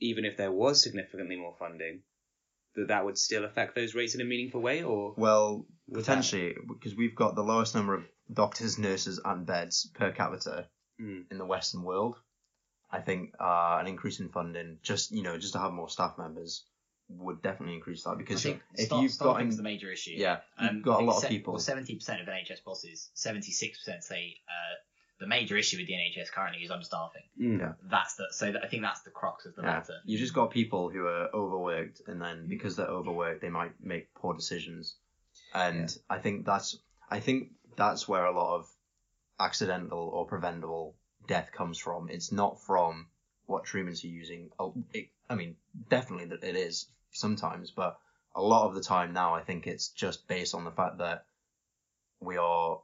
even 0.00 0.24
if 0.24 0.36
there 0.36 0.52
was 0.52 0.82
significantly 0.82 1.36
more 1.36 1.54
funding, 1.58 2.02
that 2.74 2.88
that 2.88 3.04
would 3.04 3.18
still 3.18 3.44
affect 3.44 3.74
those 3.74 3.94
rates 3.94 4.14
in 4.14 4.20
a 4.20 4.24
meaningful 4.24 4.60
way, 4.60 4.82
or 4.82 5.14
well, 5.16 5.66
would 5.88 6.04
that- 6.04 6.06
potentially 6.06 6.54
because 6.68 6.94
we've 6.96 7.14
got 7.14 7.34
the 7.34 7.42
lowest 7.44 7.74
number 7.74 7.94
of 7.94 8.04
doctors, 8.32 8.78
nurses, 8.78 9.20
and 9.24 9.46
beds 9.46 9.90
per 9.94 10.10
capita 10.12 10.68
Mm. 11.00 11.24
in 11.30 11.38
the 11.38 11.44
Western 11.46 11.82
world. 11.82 12.16
I 12.90 13.00
think 13.00 13.34
uh, 13.40 13.78
an 13.80 13.86
increase 13.86 14.20
in 14.20 14.28
funding, 14.28 14.78
just 14.82 15.10
you 15.10 15.22
know, 15.22 15.38
just 15.38 15.54
to 15.54 15.58
have 15.58 15.72
more 15.72 15.88
staff 15.88 16.18
members, 16.18 16.64
would 17.08 17.42
definitely 17.42 17.74
increase 17.74 18.04
that 18.04 18.10
I 18.10 18.14
because 18.16 18.42
think 18.42 18.62
if 18.74 18.86
staff, 18.86 19.02
you've 19.02 19.18
got 19.18 19.34
staffing's 19.36 19.54
in, 19.54 19.56
the 19.58 19.62
major 19.62 19.90
issue. 19.90 20.12
yeah, 20.16 20.40
you've 20.60 20.70
Um, 20.70 20.82
got 20.82 20.94
a 20.94 20.96
think 20.98 21.08
lot 21.08 21.16
of 21.16 21.22
se- 21.22 21.28
people. 21.28 21.52
Well, 21.54 21.60
seventy 21.60 21.94
percent 21.94 22.20
of 22.20 22.28
NHS 22.28 22.62
bosses, 22.64 23.10
seventy-six 23.14 23.78
percent 23.78 24.04
say 24.04 24.36
uh, 24.48 24.74
the 25.22 25.28
major 25.28 25.56
issue 25.56 25.78
with 25.78 25.86
the 25.86 25.92
NHS 25.94 26.32
currently 26.32 26.62
is 26.64 26.70
understaffing. 26.70 27.24
Mm. 27.40 27.60
Yeah. 27.60 27.72
That's 27.88 28.16
the 28.16 28.26
so 28.32 28.50
that, 28.50 28.64
I 28.64 28.66
think 28.66 28.82
that's 28.82 29.02
the 29.02 29.10
crux 29.10 29.46
of 29.46 29.54
the 29.54 29.62
yeah, 29.62 29.68
matter. 29.68 29.94
you 30.04 30.18
just 30.18 30.34
got 30.34 30.50
people 30.50 30.90
who 30.90 31.06
are 31.06 31.28
overworked, 31.32 32.02
and 32.08 32.20
then 32.20 32.46
because 32.48 32.74
they're 32.76 32.86
overworked, 32.86 33.40
they 33.40 33.48
might 33.48 33.72
make 33.80 34.12
poor 34.14 34.34
decisions, 34.34 34.96
and 35.54 35.96
I 36.10 36.18
think 36.18 36.44
that's 36.44 36.76
I 37.08 37.20
think 37.20 37.52
that's 37.76 38.08
where 38.08 38.24
a 38.24 38.36
lot 38.36 38.56
of 38.58 38.66
accidental 39.38 40.10
or 40.12 40.26
preventable 40.26 40.96
death 41.28 41.50
comes 41.52 41.78
from. 41.78 42.08
It's 42.10 42.32
not 42.32 42.60
from 42.60 43.06
what 43.46 43.64
treatments 43.64 44.02
you're 44.02 44.12
using. 44.12 44.50
Oh, 44.58 44.74
It, 44.92 45.08
I 45.30 45.36
mean, 45.36 45.56
definitely 45.88 46.26
that 46.26 46.42
it 46.42 46.56
is 46.56 46.86
sometimes, 47.12 47.70
but 47.70 47.96
a 48.34 48.42
lot 48.42 48.66
of 48.66 48.74
the 48.74 48.82
time 48.82 49.12
now, 49.12 49.34
I 49.34 49.42
think 49.42 49.66
it's 49.66 49.88
just 49.88 50.26
based 50.26 50.54
on 50.54 50.64
the 50.64 50.70
fact 50.70 50.98
that 50.98 51.26
we 52.20 52.36
are 52.38 52.80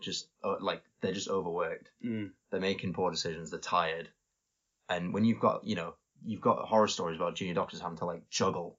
just 0.00 0.28
uh, 0.44 0.56
like 0.60 0.82
they're 1.00 1.12
just 1.12 1.28
overworked. 1.28 1.90
Mm. 2.04 2.30
They're 2.50 2.60
making 2.60 2.92
poor 2.92 3.10
decisions. 3.10 3.50
They're 3.50 3.60
tired, 3.60 4.08
and 4.88 5.12
when 5.12 5.24
you've 5.24 5.40
got 5.40 5.64
you 5.64 5.76
know 5.76 5.94
you've 6.24 6.40
got 6.40 6.66
horror 6.66 6.88
stories 6.88 7.16
about 7.16 7.36
junior 7.36 7.54
doctors 7.54 7.80
having 7.80 7.98
to 7.98 8.04
like 8.04 8.28
juggle 8.28 8.78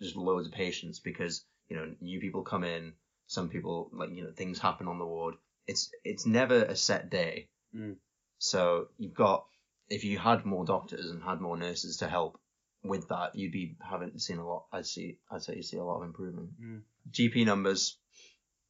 just 0.00 0.16
loads 0.16 0.46
of 0.46 0.52
patients 0.52 0.98
because 0.98 1.44
you 1.68 1.76
know 1.76 1.94
new 2.00 2.20
people 2.20 2.42
come 2.42 2.64
in. 2.64 2.92
Some 3.26 3.48
people 3.48 3.90
like 3.92 4.10
you 4.12 4.24
know 4.24 4.32
things 4.32 4.58
happen 4.58 4.88
on 4.88 4.98
the 4.98 5.06
ward. 5.06 5.34
It's 5.66 5.90
it's 6.04 6.26
never 6.26 6.62
a 6.64 6.76
set 6.76 7.10
day. 7.10 7.48
Mm. 7.74 7.96
So 8.38 8.88
you've 8.98 9.14
got 9.14 9.46
if 9.88 10.04
you 10.04 10.18
had 10.18 10.44
more 10.44 10.64
doctors 10.64 11.10
and 11.10 11.22
had 11.22 11.40
more 11.40 11.56
nurses 11.56 11.98
to 11.98 12.08
help 12.08 12.38
with 12.82 13.08
that, 13.08 13.36
you'd 13.36 13.52
be 13.52 13.76
having 13.88 14.18
seen 14.18 14.38
a 14.38 14.46
lot. 14.46 14.64
I'd 14.72 14.86
see. 14.86 15.18
I'd 15.30 15.42
say 15.42 15.56
you 15.56 15.62
see 15.62 15.76
a 15.76 15.84
lot 15.84 15.98
of 15.98 16.04
improvement. 16.04 16.50
Mm. 16.60 16.80
GP 17.10 17.46
numbers 17.46 17.98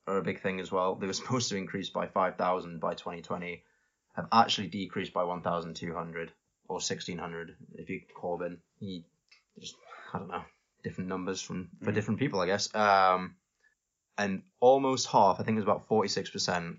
are 0.07 0.19
a 0.19 0.23
big 0.23 0.41
thing 0.41 0.61
as 0.61 0.73
well. 0.73 0.95
They 0.95 1.07
were 1.07 1.13
supposed 1.23 1.49
to 1.51 1.57
increase 1.57 1.91
by 1.91 2.07
five 2.07 2.37
thousand 2.37 2.81
by 2.81 2.95
2020, 2.95 3.63
have 4.17 4.27
actually 4.33 4.69
decreased 4.69 5.13
by 5.13 5.25
1,200 5.25 6.33
or 6.69 6.75
1,600 6.77 7.57
if 7.75 7.89
you 7.91 8.01
Corbyn. 8.17 8.59
He 8.79 9.05
just 9.59 9.77
I 10.13 10.19
don't 10.19 10.29
know 10.29 10.45
different 10.83 11.09
numbers 11.09 11.41
from 11.41 11.69
for 11.83 11.93
Mm. 11.93 11.95
different 11.95 12.21
people, 12.21 12.41
I 12.41 12.47
guess. 12.47 12.75
Um, 12.75 13.37
and 14.19 14.43
almost 14.61 15.07
half, 15.09 15.41
I 15.41 15.43
think 15.45 15.57
it 15.57 15.61
was 15.61 15.65
about 15.65 15.89
46% 15.89 16.77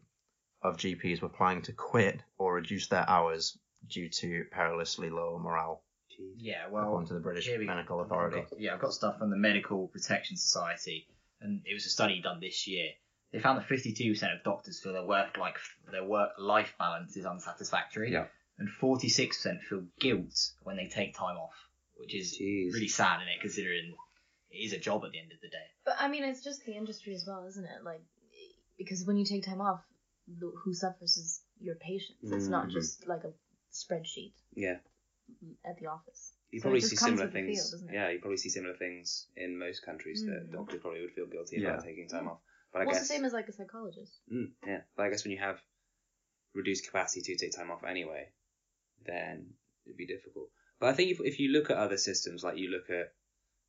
of 0.61 0.77
GPs 0.77 1.21
were 1.21 1.29
planning 1.29 1.63
to 1.63 1.73
quit 1.73 2.21
or 2.37 2.53
reduce 2.53 2.87
their 2.87 3.09
hours 3.09 3.57
due 3.89 4.07
to 4.09 4.45
perilously 4.51 5.09
low 5.09 5.39
morale, 5.39 5.83
Yeah, 6.37 6.67
well, 6.69 6.83
according 6.83 7.07
to 7.07 7.13
the 7.15 7.19
British 7.19 7.47
we- 7.49 7.65
Medical 7.65 8.01
Authority. 8.01 8.41
got- 8.41 8.59
yeah, 8.59 8.73
I've 8.75 8.79
got 8.79 8.93
stuff 8.93 9.17
from 9.17 9.29
the 9.29 9.35
Medical 9.35 9.87
Protection 9.87 10.37
Society, 10.37 11.07
and 11.41 11.61
it 11.65 11.73
was 11.73 11.85
a 11.85 11.89
study 11.89 12.21
done 12.21 12.39
this 12.39 12.67
year. 12.67 12.91
They 13.33 13.39
found 13.39 13.57
that 13.59 13.67
52% 13.67 14.31
of 14.31 14.43
doctors 14.43 14.79
feel 14.79 14.93
their 14.93 15.05
work 15.05 15.37
like 15.37 15.57
their 15.91 16.05
work 16.05 16.33
life 16.37 16.75
balance 16.77 17.17
is 17.17 17.25
unsatisfactory, 17.25 18.11
Yeah. 18.11 18.27
and 18.59 18.69
46% 18.69 19.63
feel 19.63 19.87
guilt 19.99 20.51
when 20.61 20.77
they 20.77 20.87
take 20.87 21.15
time 21.15 21.37
off, 21.37 21.55
which 21.95 22.13
is 22.13 22.37
Jeez. 22.39 22.71
really 22.73 22.87
sad 22.87 23.23
in 23.23 23.27
it 23.27 23.41
considering 23.41 23.97
it 24.51 24.55
is 24.55 24.73
a 24.73 24.77
job 24.79 25.03
at 25.03 25.11
the 25.11 25.19
end 25.19 25.31
of 25.31 25.41
the 25.41 25.49
day. 25.49 25.65
But 25.83 25.95
I 25.97 26.07
mean, 26.09 26.23
it's 26.23 26.43
just 26.43 26.63
the 26.63 26.75
industry 26.77 27.15
as 27.15 27.25
well, 27.25 27.43
isn't 27.47 27.65
it? 27.65 27.83
Like, 27.83 28.03
because 28.77 29.03
when 29.03 29.17
you 29.17 29.25
take 29.25 29.43
time 29.43 29.61
off, 29.61 29.81
the, 30.27 30.51
who 30.63 30.73
suffers 30.73 31.17
is 31.17 31.41
your 31.59 31.75
patients. 31.75 32.31
It's 32.31 32.47
not 32.47 32.67
Mhm. 32.67 32.71
just 32.73 33.07
like 33.07 33.23
a 33.23 33.33
spreadsheet 33.71 34.33
Yeah. 34.53 34.79
at 35.65 35.79
the 35.79 35.87
office. 35.87 36.33
You 36.51 36.59
So 36.59 36.61
it 36.61 36.69
probably 36.69 36.79
just 36.81 36.91
see 36.91 36.97
comes 36.97 37.17
similar 37.19 37.31
things. 37.31 37.71
field, 37.71 37.91
yeah, 37.91 38.09
you 38.09 38.19
probably 38.19 38.37
see 38.37 38.49
similar 38.49 38.77
things 38.77 39.27
in 39.35 39.57
most 39.57 39.81
countries 39.81 40.23
that 40.27 40.47
Mm. 40.49 40.51
doctors 40.51 40.81
probably 40.81 41.01
would 41.01 41.13
feel 41.13 41.25
guilty 41.25 41.57
Yeah. 41.57 41.69
about 41.71 41.83
taking 41.83 42.07
time 42.07 42.27
off. 42.27 42.39
But 42.73 42.81
I 42.81 42.85
well, 42.85 42.93
guess 42.93 43.03
it's 43.03 43.09
the 43.09 43.15
same 43.15 43.25
as 43.25 43.33
like 43.33 43.47
a 43.47 43.53
psychologist. 43.53 44.19
Mm, 44.33 44.49
yeah, 44.65 44.81
but 44.97 45.03
I 45.03 45.09
guess 45.09 45.23
when 45.23 45.31
you 45.31 45.39
have 45.39 45.61
reduced 46.55 46.85
capacity 46.85 47.21
to 47.21 47.45
take 47.45 47.55
time 47.55 47.69
off 47.69 47.83
anyway, 47.83 48.29
then 49.05 49.53
it'd 49.85 49.97
be 49.97 50.07
difficult. 50.07 50.49
But 50.79 50.89
I 50.89 50.93
think 50.93 51.11
if, 51.11 51.19
if 51.21 51.39
you 51.39 51.51
look 51.51 51.69
at 51.69 51.77
other 51.77 51.97
systems, 51.97 52.43
like 52.43 52.57
you 52.57 52.71
look 52.71 52.89
at 52.89 53.13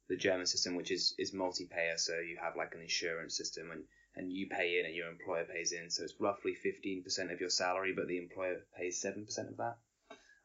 the 0.09 0.17
German 0.17 0.47
system, 0.47 0.75
which 0.75 0.91
is, 0.91 1.15
is 1.19 1.35
multi-payer, 1.35 1.99
so 1.99 2.15
you 2.15 2.39
have 2.43 2.57
like 2.57 2.75
an 2.75 2.81
insurance 2.81 3.37
system 3.37 3.71
and, 3.71 3.85
and 4.17 4.33
you 4.33 4.49
pay 4.49 4.79
in 4.81 4.87
and 4.87 4.95
your 4.95 5.09
employer 5.09 5.45
pays 5.45 5.73
in, 5.73 5.91
so 5.91 6.03
it's 6.03 6.15
roughly 6.19 6.55
15% 6.55 7.33
of 7.33 7.41
your 7.41 7.51
salary, 7.51 7.93
but 7.95 8.09
the 8.09 8.19
employer 8.19 8.57
pays 8.77 9.05
7% 9.05 9.27
of 9.49 9.57
that. 9.59 9.77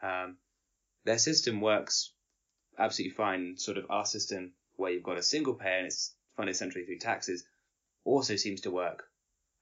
Um, 0.01 0.37
their 1.05 1.17
system 1.17 1.61
works 1.61 2.13
absolutely 2.77 3.15
fine. 3.15 3.57
Sort 3.57 3.77
of 3.77 3.85
our 3.89 4.05
system, 4.05 4.53
where 4.75 4.91
you've 4.91 5.03
got 5.03 5.17
a 5.17 5.23
single 5.23 5.55
payer 5.55 5.77
and 5.77 5.87
it's 5.87 6.13
funded 6.35 6.55
centrally 6.55 6.85
through 6.85 6.99
taxes, 6.99 7.43
also 8.03 8.35
seems 8.35 8.61
to 8.61 8.71
work 8.71 9.05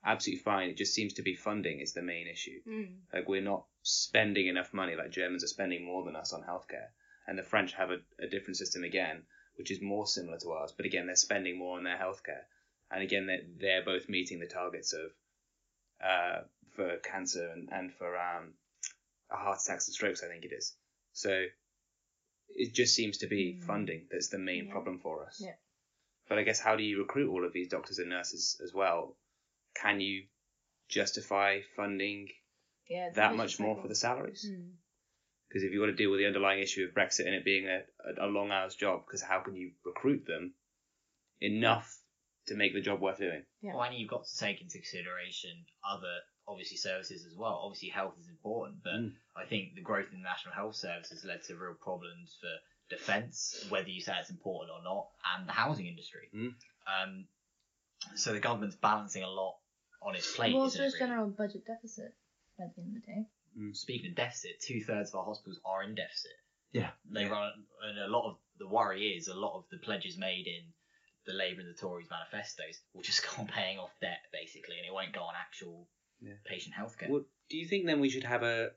absolutely 0.05 0.41
fine. 0.43 0.69
It 0.69 0.77
just 0.77 0.93
seems 0.93 1.13
to 1.13 1.21
be 1.21 1.35
funding 1.35 1.79
is 1.81 1.93
the 1.93 2.01
main 2.01 2.27
issue. 2.27 2.61
Mm. 2.67 2.95
Like 3.13 3.27
we're 3.27 3.41
not 3.41 3.65
spending 3.83 4.47
enough 4.47 4.73
money. 4.73 4.95
Like 4.95 5.11
Germans 5.11 5.43
are 5.43 5.47
spending 5.47 5.83
more 5.85 6.05
than 6.05 6.15
us 6.15 6.33
on 6.33 6.43
healthcare, 6.43 6.87
and 7.27 7.37
the 7.37 7.43
French 7.43 7.73
have 7.73 7.89
a, 7.91 7.97
a 8.19 8.27
different 8.27 8.57
system 8.57 8.83
again, 8.83 9.23
which 9.55 9.71
is 9.71 9.81
more 9.81 10.07
similar 10.07 10.37
to 10.39 10.51
ours. 10.51 10.73
But 10.75 10.85
again, 10.85 11.07
they're 11.07 11.15
spending 11.15 11.57
more 11.57 11.77
on 11.77 11.83
their 11.83 11.97
healthcare, 11.97 12.43
and 12.91 13.01
again, 13.03 13.25
they're, 13.27 13.41
they're 13.59 13.85
both 13.85 14.07
meeting 14.07 14.39
the 14.39 14.47
targets 14.47 14.93
of 14.93 15.11
uh, 16.03 16.41
for 16.75 16.97
cancer 16.97 17.49
and, 17.49 17.69
and 17.71 17.91
for 17.91 18.15
um, 18.17 18.53
heart 19.29 19.59
attacks 19.63 19.87
and 19.87 19.95
strokes. 19.95 20.23
I 20.23 20.27
think 20.27 20.45
it 20.45 20.53
is. 20.53 20.75
So 21.13 21.43
it 22.49 22.73
just 22.73 22.95
seems 22.95 23.17
to 23.19 23.27
be 23.27 23.57
Mm. 23.59 23.63
funding 23.65 24.07
that's 24.11 24.29
the 24.29 24.37
main 24.37 24.65
Yeah. 24.67 24.71
problem 24.71 24.99
for 24.99 25.25
us. 25.25 25.41
Yeah. 25.43 25.55
But 26.29 26.37
I 26.37 26.43
guess 26.43 26.59
how 26.59 26.75
do 26.75 26.83
you 26.83 26.99
recruit 26.99 27.29
all 27.31 27.45
of 27.45 27.53
these 27.53 27.69
doctors 27.69 27.99
and 27.99 28.09
nurses 28.09 28.59
as 28.63 28.73
well? 28.73 29.15
Can 29.81 29.99
you 30.01 30.23
justify 30.89 31.59
funding 31.75 32.29
Yeah. 32.89 33.09
That 33.15 33.35
much 33.35 33.59
more 33.59 33.81
for 33.81 33.87
the 33.87 33.95
salaries? 33.95 34.45
Mm. 34.49 34.71
Because 35.47 35.63
if 35.63 35.71
you've 35.71 35.81
got 35.81 35.87
to 35.87 35.93
deal 35.95 36.11
with 36.11 36.19
the 36.19 36.25
underlying 36.27 36.61
issue 36.61 36.85
of 36.85 36.93
Brexit 36.93 37.25
and 37.25 37.33
it 37.35 37.45
being 37.45 37.67
a, 37.67 37.81
a, 38.21 38.27
a 38.27 38.29
long 38.29 38.51
hours 38.51 38.75
job, 38.75 39.03
because 39.05 39.21
how 39.21 39.39
can 39.41 39.55
you 39.55 39.71
recruit 39.85 40.25
them 40.25 40.53
enough 41.39 41.97
to 42.47 42.55
make 42.55 42.73
the 42.73 42.81
job 42.81 42.99
worth 43.01 43.19
doing? 43.19 43.43
Yeah. 43.61 43.75
Well, 43.75 43.83
and 43.83 43.95
you've 43.95 44.09
got 44.09 44.25
to 44.25 44.37
take 44.37 44.61
into 44.61 44.77
consideration 44.79 45.51
other, 45.87 46.15
obviously, 46.47 46.77
services 46.77 47.25
as 47.25 47.35
well. 47.37 47.61
Obviously, 47.63 47.89
health 47.89 48.15
is 48.19 48.27
important, 48.27 48.83
but 48.83 48.93
Mm. 48.93 49.13
I 49.35 49.45
think 49.45 49.75
the 49.75 49.81
growth 49.81 50.07
in 50.11 50.19
the 50.19 50.27
National 50.27 50.53
Health 50.53 50.75
Service 50.75 51.09
has 51.11 51.23
led 51.23 51.43
to 51.43 51.55
real 51.55 51.75
problems 51.75 52.37
for 52.41 52.49
defence, 52.89 53.65
whether 53.69 53.89
you 53.89 54.01
say 54.01 54.13
it's 54.19 54.29
important 54.29 54.71
or 54.71 54.83
not, 54.83 55.07
and 55.35 55.47
the 55.47 55.53
housing 55.53 55.87
industry. 55.87 56.29
Mm. 56.35 56.53
Um, 56.87 57.25
so 58.15 58.33
the 58.33 58.39
government's 58.39 58.75
balancing 58.75 59.23
a 59.23 59.29
lot 59.29 59.55
on 60.01 60.15
its 60.15 60.35
plate. 60.35 60.53
Well, 60.55 60.65
isn't 60.65 60.81
it, 60.81 60.85
it's 60.85 60.93
really? 60.99 61.07
general 61.09 61.27
budget 61.29 61.65
deficit 61.65 62.13
at 62.59 62.75
the 62.75 62.81
end 62.81 62.97
of 62.97 63.01
the 63.05 63.11
day. 63.11 63.25
Speaking 63.73 64.11
of 64.11 64.15
deficit, 64.15 64.61
two 64.61 64.81
thirds 64.81 65.09
of 65.11 65.15
our 65.19 65.25
hospitals 65.25 65.59
are 65.65 65.81
in 65.83 65.95
deficit. 65.95 66.31
Yeah. 66.71 66.91
They 67.09 67.23
Yeah. 67.23 67.29
run, 67.29 67.51
and 67.83 67.99
a 67.99 68.07
lot 68.07 68.29
of 68.29 68.37
the 68.59 68.67
worry 68.67 69.07
is 69.17 69.27
a 69.27 69.33
lot 69.33 69.57
of 69.57 69.65
the 69.71 69.77
pledges 69.79 70.17
made 70.17 70.45
in 70.47 70.63
the 71.25 71.33
Labour 71.33 71.61
and 71.61 71.69
the 71.69 71.73
Tories 71.79 72.07
manifestos 72.09 72.79
will 72.93 73.01
just 73.01 73.23
go 73.35 73.41
on 73.41 73.47
paying 73.47 73.79
off 73.79 73.89
debt 73.99 74.19
basically, 74.31 74.77
and 74.77 74.85
it 74.87 74.93
won't 74.93 75.11
go 75.13 75.21
on 75.21 75.33
actual 75.35 75.87
Yeah. 76.21 76.33
patient 76.45 76.75
healthcare. 76.75 77.09
Well, 77.09 77.25
do 77.49 77.57
you 77.57 77.67
think 77.67 77.85
then 77.87 77.99
we 77.99 78.09
should 78.09 78.23
have 78.23 78.43
a, 78.43 78.69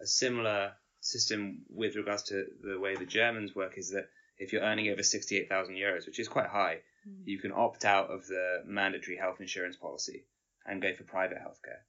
a 0.00 0.06
similar 0.06 0.72
system 1.02 1.64
with 1.68 1.96
regards 1.96 2.22
to 2.24 2.46
the 2.62 2.78
way 2.80 2.94
the 2.96 3.04
Germans 3.04 3.54
work? 3.54 3.76
Is 3.76 3.90
that 3.90 4.08
if 4.38 4.52
you're 4.52 4.62
earning 4.62 4.88
over 4.88 5.02
68,000 5.02 5.74
euros, 5.74 6.06
which 6.06 6.18
is 6.18 6.28
quite 6.28 6.46
high, 6.48 6.80
Mm. 7.06 7.22
you 7.26 7.38
can 7.40 7.50
opt 7.52 7.84
out 7.84 8.10
of 8.10 8.26
the 8.28 8.62
mandatory 8.64 9.16
health 9.16 9.40
insurance 9.40 9.76
policy 9.76 10.24
and 10.64 10.80
go 10.80 10.94
for 10.94 11.02
private 11.02 11.38
healthcare. 11.38 11.80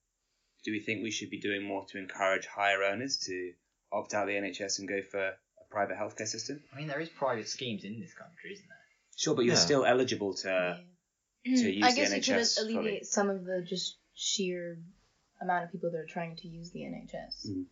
Do 0.64 0.72
we 0.72 0.80
think 0.80 1.04
we 1.04 1.12
should 1.12 1.30
be 1.30 1.40
doing 1.40 1.62
more 1.64 1.86
to 1.92 2.00
encourage 2.00 2.48
higher 2.48 2.80
earners 2.82 3.18
to 3.28 3.54
opt 3.92 4.16
out 4.16 4.24
of 4.24 4.30
the 4.30 4.36
NHS 4.36 4.80
and 4.80 4.88
go 4.90 5.02
for 5.04 5.20
a 5.24 5.36
private 5.70 5.98
healthcare 5.98 6.28
system? 6.28 6.64
I 6.74 6.78
mean, 6.78 6.88
there 6.88 7.00
is 7.00 7.10
private 7.10 7.48
schemes 7.48 7.84
in 7.84 8.00
this 8.00 8.14
country, 8.16 8.54
isn't 8.54 8.68
there? 8.68 8.78
Sure, 9.16 9.36
but 9.36 9.46
you're 9.46 9.54
Yeah. 9.54 9.60
still 9.60 9.86
eligible 9.86 10.34
to. 10.36 10.84
Yeah. 11.46 11.56
to 11.58 11.70
use 11.72 11.84
I 11.84 11.92
the 11.92 12.02
NHS. 12.02 12.06
I 12.06 12.06
guess 12.06 12.12
it 12.12 12.16
could 12.16 12.24
NHS 12.40 12.56
fully. 12.58 12.74
alleviate 12.78 13.06
some 13.06 13.30
of 13.30 13.44
the 13.46 13.62
just 13.62 13.98
sheer 14.16 14.80
amount 15.42 15.66
of 15.66 15.72
people 15.74 15.92
that 15.92 16.00
are 16.00 16.06
trying 16.06 16.38
to 16.38 16.48
use 16.48 16.72
the 16.72 16.84
NHS, 16.86 17.46
Mm. 17.50 17.66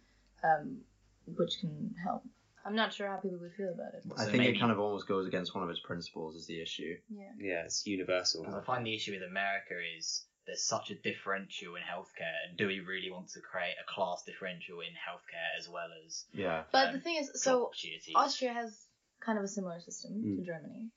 um, 0.44 0.86
which 1.26 1.60
can 1.60 1.94
help. 2.04 2.24
I'm 2.64 2.76
not 2.76 2.94
sure 2.94 3.08
how 3.08 3.18
people 3.18 3.40
would 3.40 3.54
feel 3.54 3.74
about 3.74 3.94
it. 3.96 4.04
I 4.16 4.26
So 4.26 4.32
think 4.32 4.38
maybe- 4.44 4.56
it 4.58 4.60
kind 4.60 4.72
of 4.72 4.80
almost 4.80 5.08
goes 5.08 5.26
against 5.28 5.56
one 5.56 5.64
of 5.64 5.70
its 5.70 5.80
principles 5.80 6.36
is 6.36 6.46
the 6.46 6.62
issue. 6.62 6.96
Yeah. 7.10 7.32
Yeah, 7.40 7.64
it's 7.66 7.86
universal. 7.88 8.44
Because 8.44 8.56
I 8.62 8.64
find 8.64 8.86
the 8.86 8.94
issue 8.94 9.14
with 9.14 9.24
America 9.24 9.74
is 9.98 10.26
there's 10.46 10.64
such 10.64 10.92
a 10.92 10.96
differential 10.96 11.76
in 11.76 11.82
healthcare, 11.82 12.34
and 12.48 12.58
do 12.58 12.68
we 12.68 12.80
really 12.80 13.10
want 13.12 13.30
to 13.30 13.40
create 13.42 13.76
a 13.82 13.92
class 13.92 14.24
differential 14.24 14.82
in 14.82 14.90
healthcare 14.94 15.58
as 15.58 15.70
well 15.70 15.90
as 16.06 16.26
Yeah. 16.34 16.66
But 16.72 16.88
Um, 16.90 16.94
the 16.96 17.00
thing 17.02 17.16
is, 17.18 17.28
job 17.28 17.36
so 17.38 17.66
opportunities? 17.68 18.14
Austria 18.16 18.54
has 18.54 18.88
kind 19.20 19.38
of 19.40 19.44
a 19.44 19.48
similar 19.48 19.80
system 19.80 20.22
to 20.22 20.42
Mm. 20.42 20.46
Germany. 20.46 20.92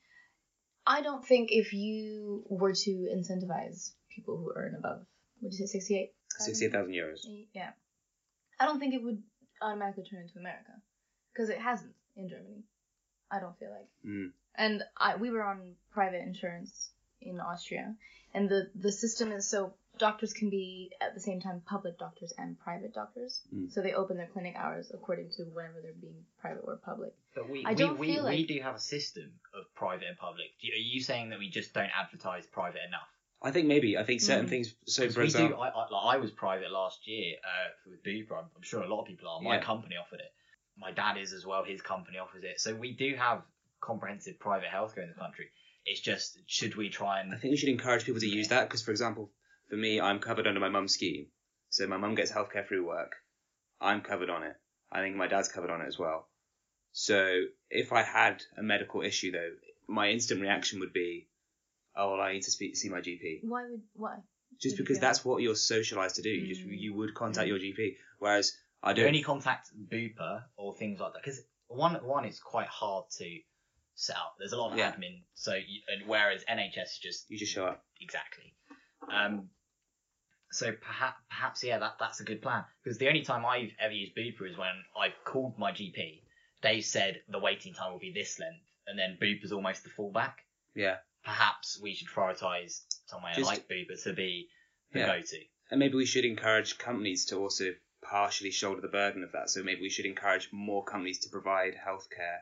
I 0.86 1.00
don't 1.02 1.24
think 1.26 1.50
if 1.50 1.72
you 1.72 2.44
were 2.48 2.74
to 2.74 2.90
incentivize 2.90 3.94
people 4.10 4.36
who 4.36 4.52
earn 4.54 4.74
above, 4.74 5.06
would 5.40 5.52
you 5.52 5.58
say, 5.58 5.66
68? 5.66 6.14
68,000 6.28 6.92
euros. 6.92 7.24
Yeah. 7.54 7.72
I 8.60 8.66
don't 8.66 8.78
think 8.78 8.92
it 8.94 9.02
would 9.02 9.22
automatically 9.64 10.04
turn 10.04 10.20
into 10.20 10.38
America. 10.38 10.72
Because 11.32 11.48
it 11.50 11.58
hasn't 11.58 11.92
in 12.16 12.28
Germany. 12.28 12.62
I 13.30 13.40
don't 13.40 13.58
feel 13.58 13.70
like. 13.70 13.88
Mm. 14.06 14.30
And 14.56 14.82
I, 14.96 15.16
we 15.16 15.30
were 15.30 15.42
on 15.42 15.74
private 15.92 16.22
insurance 16.22 16.90
in 17.20 17.40
Austria. 17.40 17.94
And 18.34 18.48
the, 18.48 18.70
the 18.74 18.92
system 18.92 19.32
is 19.32 19.48
so 19.48 19.74
doctors 19.98 20.32
can 20.32 20.50
be 20.50 20.90
at 21.00 21.14
the 21.14 21.20
same 21.20 21.40
time 21.40 21.62
public 21.66 21.98
doctors 21.98 22.32
and 22.36 22.58
private 22.58 22.94
doctors. 22.94 23.40
Mm. 23.54 23.72
So 23.72 23.80
they 23.80 23.94
open 23.94 24.16
their 24.16 24.26
clinic 24.26 24.54
hours 24.56 24.90
according 24.92 25.30
to 25.36 25.44
whenever 25.44 25.80
they're 25.82 25.92
being 26.00 26.24
private 26.40 26.62
or 26.64 26.76
public. 26.76 27.14
But 27.34 27.48
we, 27.48 27.64
I 27.64 27.70
we, 27.70 27.74
don't 27.74 27.98
we, 27.98 28.14
feel 28.14 28.24
we 28.24 28.38
like- 28.38 28.48
do 28.48 28.60
have 28.62 28.76
a 28.76 28.80
system 28.80 29.32
of 29.58 29.72
private 29.74 30.06
and 30.08 30.18
public. 30.18 30.46
Are 30.62 30.76
you 30.76 31.00
saying 31.00 31.30
that 31.30 31.38
we 31.38 31.48
just 31.48 31.72
don't 31.74 31.90
advertise 31.98 32.46
private 32.46 32.80
enough? 32.86 33.08
I 33.44 33.50
think 33.50 33.66
maybe. 33.68 33.96
I 33.98 34.04
think 34.04 34.20
certain 34.22 34.46
Mm. 34.46 34.50
things. 34.50 34.74
So 34.86 35.08
for 35.10 35.20
we 35.20 35.26
example. 35.26 35.58
do. 35.58 35.62
I, 35.62 35.68
I, 35.68 35.88
like 35.90 36.14
I 36.14 36.16
was 36.16 36.30
private 36.30 36.70
last 36.70 37.06
year 37.06 37.36
uh, 37.44 37.68
with 37.90 38.02
Bupa. 38.02 38.38
I'm, 38.38 38.50
I'm 38.56 38.62
sure 38.62 38.82
a 38.82 38.88
lot 38.88 39.02
of 39.02 39.06
people 39.06 39.28
are. 39.28 39.40
My 39.42 39.56
Yeah. 39.56 39.62
company 39.62 39.96
offered 39.96 40.20
it. 40.20 40.32
My 40.76 40.90
dad 40.90 41.18
is 41.18 41.32
as 41.32 41.44
well. 41.46 41.62
His 41.62 41.82
company 41.82 42.18
offers 42.18 42.42
it. 42.42 42.58
So 42.58 42.74
we 42.74 42.92
do 42.92 43.14
have 43.16 43.42
comprehensive 43.80 44.40
private 44.40 44.68
healthcare 44.68 45.02
in 45.02 45.10
the 45.10 45.14
country. 45.14 45.50
It's 45.84 46.00
just 46.00 46.38
should 46.46 46.74
we 46.74 46.88
try 46.88 47.20
and 47.20 47.34
I 47.34 47.36
think 47.36 47.50
we 47.50 47.56
should 47.58 47.68
encourage 47.68 48.04
people 48.06 48.20
to 48.20 48.26
use 48.26 48.48
that 48.48 48.66
because, 48.68 48.82
for 48.82 48.90
example, 48.90 49.30
for 49.68 49.76
me, 49.76 50.00
I'm 50.00 50.18
covered 50.20 50.46
under 50.46 50.60
my 50.60 50.70
mum's 50.70 50.94
scheme. 50.94 51.26
So 51.68 51.86
my 51.86 51.98
mum 51.98 52.14
gets 52.14 52.32
healthcare 52.32 52.66
through 52.66 52.86
work. 52.86 53.12
I'm 53.80 54.00
covered 54.00 54.30
on 54.30 54.42
it. 54.42 54.56
I 54.90 55.00
think 55.00 55.16
my 55.16 55.26
dad's 55.26 55.48
covered 55.48 55.70
on 55.70 55.82
it 55.82 55.86
as 55.86 55.98
well. 55.98 56.28
So 56.92 57.42
if 57.68 57.92
I 57.92 58.02
had 58.02 58.42
a 58.56 58.62
medical 58.62 59.02
issue, 59.02 59.32
though, 59.32 59.50
my 59.88 60.08
instant 60.10 60.40
reaction 60.40 60.80
would 60.80 60.92
be, 60.92 61.28
oh, 61.96 62.12
well, 62.12 62.20
I 62.20 62.32
need 62.32 62.42
to 62.42 62.50
speak, 62.50 62.76
see 62.76 62.88
my 62.88 63.00
GP. 63.00 63.40
Why 63.42 63.62
would 63.70 63.82
why? 63.94 64.16
just 64.60 64.78
Would 64.78 64.84
because 64.84 65.00
that's 65.00 65.24
what 65.24 65.42
you're 65.42 65.56
socialized 65.56 66.16
to 66.16 66.22
do. 66.22 66.30
You 66.30 66.46
just 66.54 66.66
Mm. 66.66 66.78
you 66.78 66.94
would 66.94 67.14
contact 67.14 67.48
your 67.48 67.58
GP, 67.58 67.96
whereas 68.18 68.56
I 68.82 68.92
Do 68.92 69.00
don't. 69.02 69.08
only 69.08 69.22
contact 69.22 69.70
Bupa 69.90 70.44
or 70.56 70.74
things 70.76 71.00
like 71.00 71.12
that 71.14 71.22
because 71.24 71.40
one 71.68 71.94
one 72.04 72.24
is 72.24 72.38
quite 72.40 72.68
hard 72.68 73.06
to 73.18 73.38
set 73.96 74.16
up. 74.16 74.36
There's 74.38 74.52
a 74.52 74.56
lot 74.56 74.72
of 74.72 74.78
Yeah. 74.78 74.92
admin. 74.92 75.22
So 75.34 75.54
you, 75.54 75.80
and 75.88 76.06
whereas 76.06 76.44
NHS 76.48 76.82
is 76.92 76.98
just 77.02 77.30
You 77.30 77.38
just 77.38 77.52
show 77.52 77.66
up. 77.66 77.84
exactly. 78.00 78.54
Um, 79.10 79.50
so 80.50 80.72
perhaps 80.72 81.18
perhaps 81.28 81.64
yeah 81.64 81.78
that 81.78 81.96
that's 81.98 82.20
a 82.20 82.24
good 82.24 82.40
plan 82.40 82.64
because 82.82 82.98
the 82.98 83.08
only 83.08 83.22
time 83.22 83.44
I've 83.44 83.72
ever 83.80 83.92
used 83.92 84.14
Bupa 84.16 84.48
is 84.50 84.56
when 84.56 84.84
I've 84.96 85.16
called 85.24 85.58
my 85.58 85.72
GP. 85.72 86.22
They 86.62 86.80
said 86.80 87.22
the 87.28 87.38
waiting 87.40 87.74
time 87.74 87.92
will 87.92 87.98
be 87.98 88.12
this 88.12 88.38
length, 88.38 88.64
and 88.86 88.98
then 88.98 89.18
Bupa's 89.20 89.52
almost 89.52 89.82
the 89.84 89.90
fallback. 89.90 90.34
Yeah, 90.74 90.96
Perhaps 91.24 91.80
we 91.80 91.94
should 91.94 92.08
prioritise 92.08 92.82
somewhere 93.06 93.32
Just- 93.34 93.46
like 93.46 93.68
Bupa 93.68 94.02
to 94.04 94.12
be 94.12 94.50
the 94.92 95.00
Yeah. 95.00 95.06
go-to. 95.18 95.44
and 95.70 95.80
maybe 95.80 95.94
we 95.94 96.04
should 96.06 96.24
encourage 96.26 96.76
companies 96.78 97.24
to 97.26 97.36
also 97.36 97.74
partially 98.02 98.50
shoulder 98.50 98.80
the 98.82 98.88
burden 98.88 99.22
of 99.24 99.32
that. 99.32 99.48
So 99.48 99.62
maybe 99.62 99.80
we 99.80 99.88
should 99.88 100.04
encourage 100.06 100.52
more 100.52 100.84
companies 100.84 101.20
to 101.20 101.30
provide 101.30 101.74
healthcare 101.74 102.40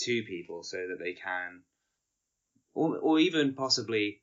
to 0.00 0.22
people 0.24 0.62
so 0.62 0.86
that 0.88 0.98
they 0.98 1.14
can, 1.14 1.64
or 2.74 2.98
or 2.98 3.18
even 3.18 3.54
possibly 3.54 4.22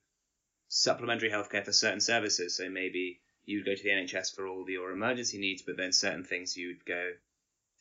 supplementary 0.67 1.29
healthcare 1.31 1.65
for 1.65 1.73
certain 1.73 1.99
services. 2.01 2.55
So 2.55 2.69
maybe 2.69 3.21
you 3.45 3.57
would 3.57 3.65
go 3.65 3.75
to 3.75 3.83
the 3.83 3.89
NHS 3.89 4.29
for 4.35 4.47
all 4.47 4.69
your 4.69 4.91
emergency 4.91 5.39
needs, 5.39 5.63
but 5.63 5.75
then 5.75 5.91
certain 5.91 6.23
things 6.23 6.55
you 6.55 6.67
would 6.67 6.85
go 6.85 7.13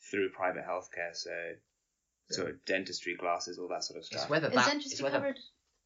through 0.09 0.31
private 0.31 0.65
healthcare. 0.65 1.15
So 1.15 1.55
sort 2.31 2.49
of 2.49 2.65
dentistry, 2.65 3.15
glasses, 3.15 3.59
all 3.59 3.67
that 3.67 3.83
sort 3.83 3.97
of 3.97 4.01
It's 4.01 4.07
stuff. 4.07 4.29
whether 4.29 4.47
Is 4.47 4.55
that 4.55 4.65
dentistry 4.67 4.93
it's 4.93 5.01
whether 5.01 5.17
covered 5.19 5.39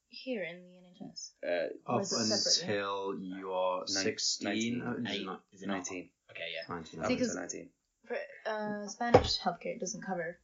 here 0.10 0.43
in 0.43 0.62
the 0.72 1.06
NHS? 1.06 1.32
Uh, 1.43 1.74
Or 1.86 1.96
Up 1.96 2.02
is 2.02 2.12
it 2.12 2.26
separate, 2.26 2.70
yeah? 2.70 2.76
until 2.78 3.20
you 3.20 3.52
are 3.52 3.80
Nine- 3.80 3.88
16. 3.88 4.80
19, 4.80 4.82
uh, 4.82 4.91
is 4.91 4.98
it 4.98 5.10
eight, 5.22 5.26
not? 5.26 5.43
is 5.54 5.62
it 5.62 5.67
not? 5.67 5.74
nineteen. 5.76 6.10
Okay, 6.32 6.50
yeah. 6.54 6.74
19. 6.74 7.00
Up 7.02 7.08
See, 7.08 7.13
until 7.13 7.28
'cause- 7.28 7.36
nineteen. 7.36 7.70
For 8.08 8.17
uh, 8.46 8.88
Spanish 8.88 9.39
healthcare 9.39 9.80
doesn't 9.80 10.02
cover 10.02 10.39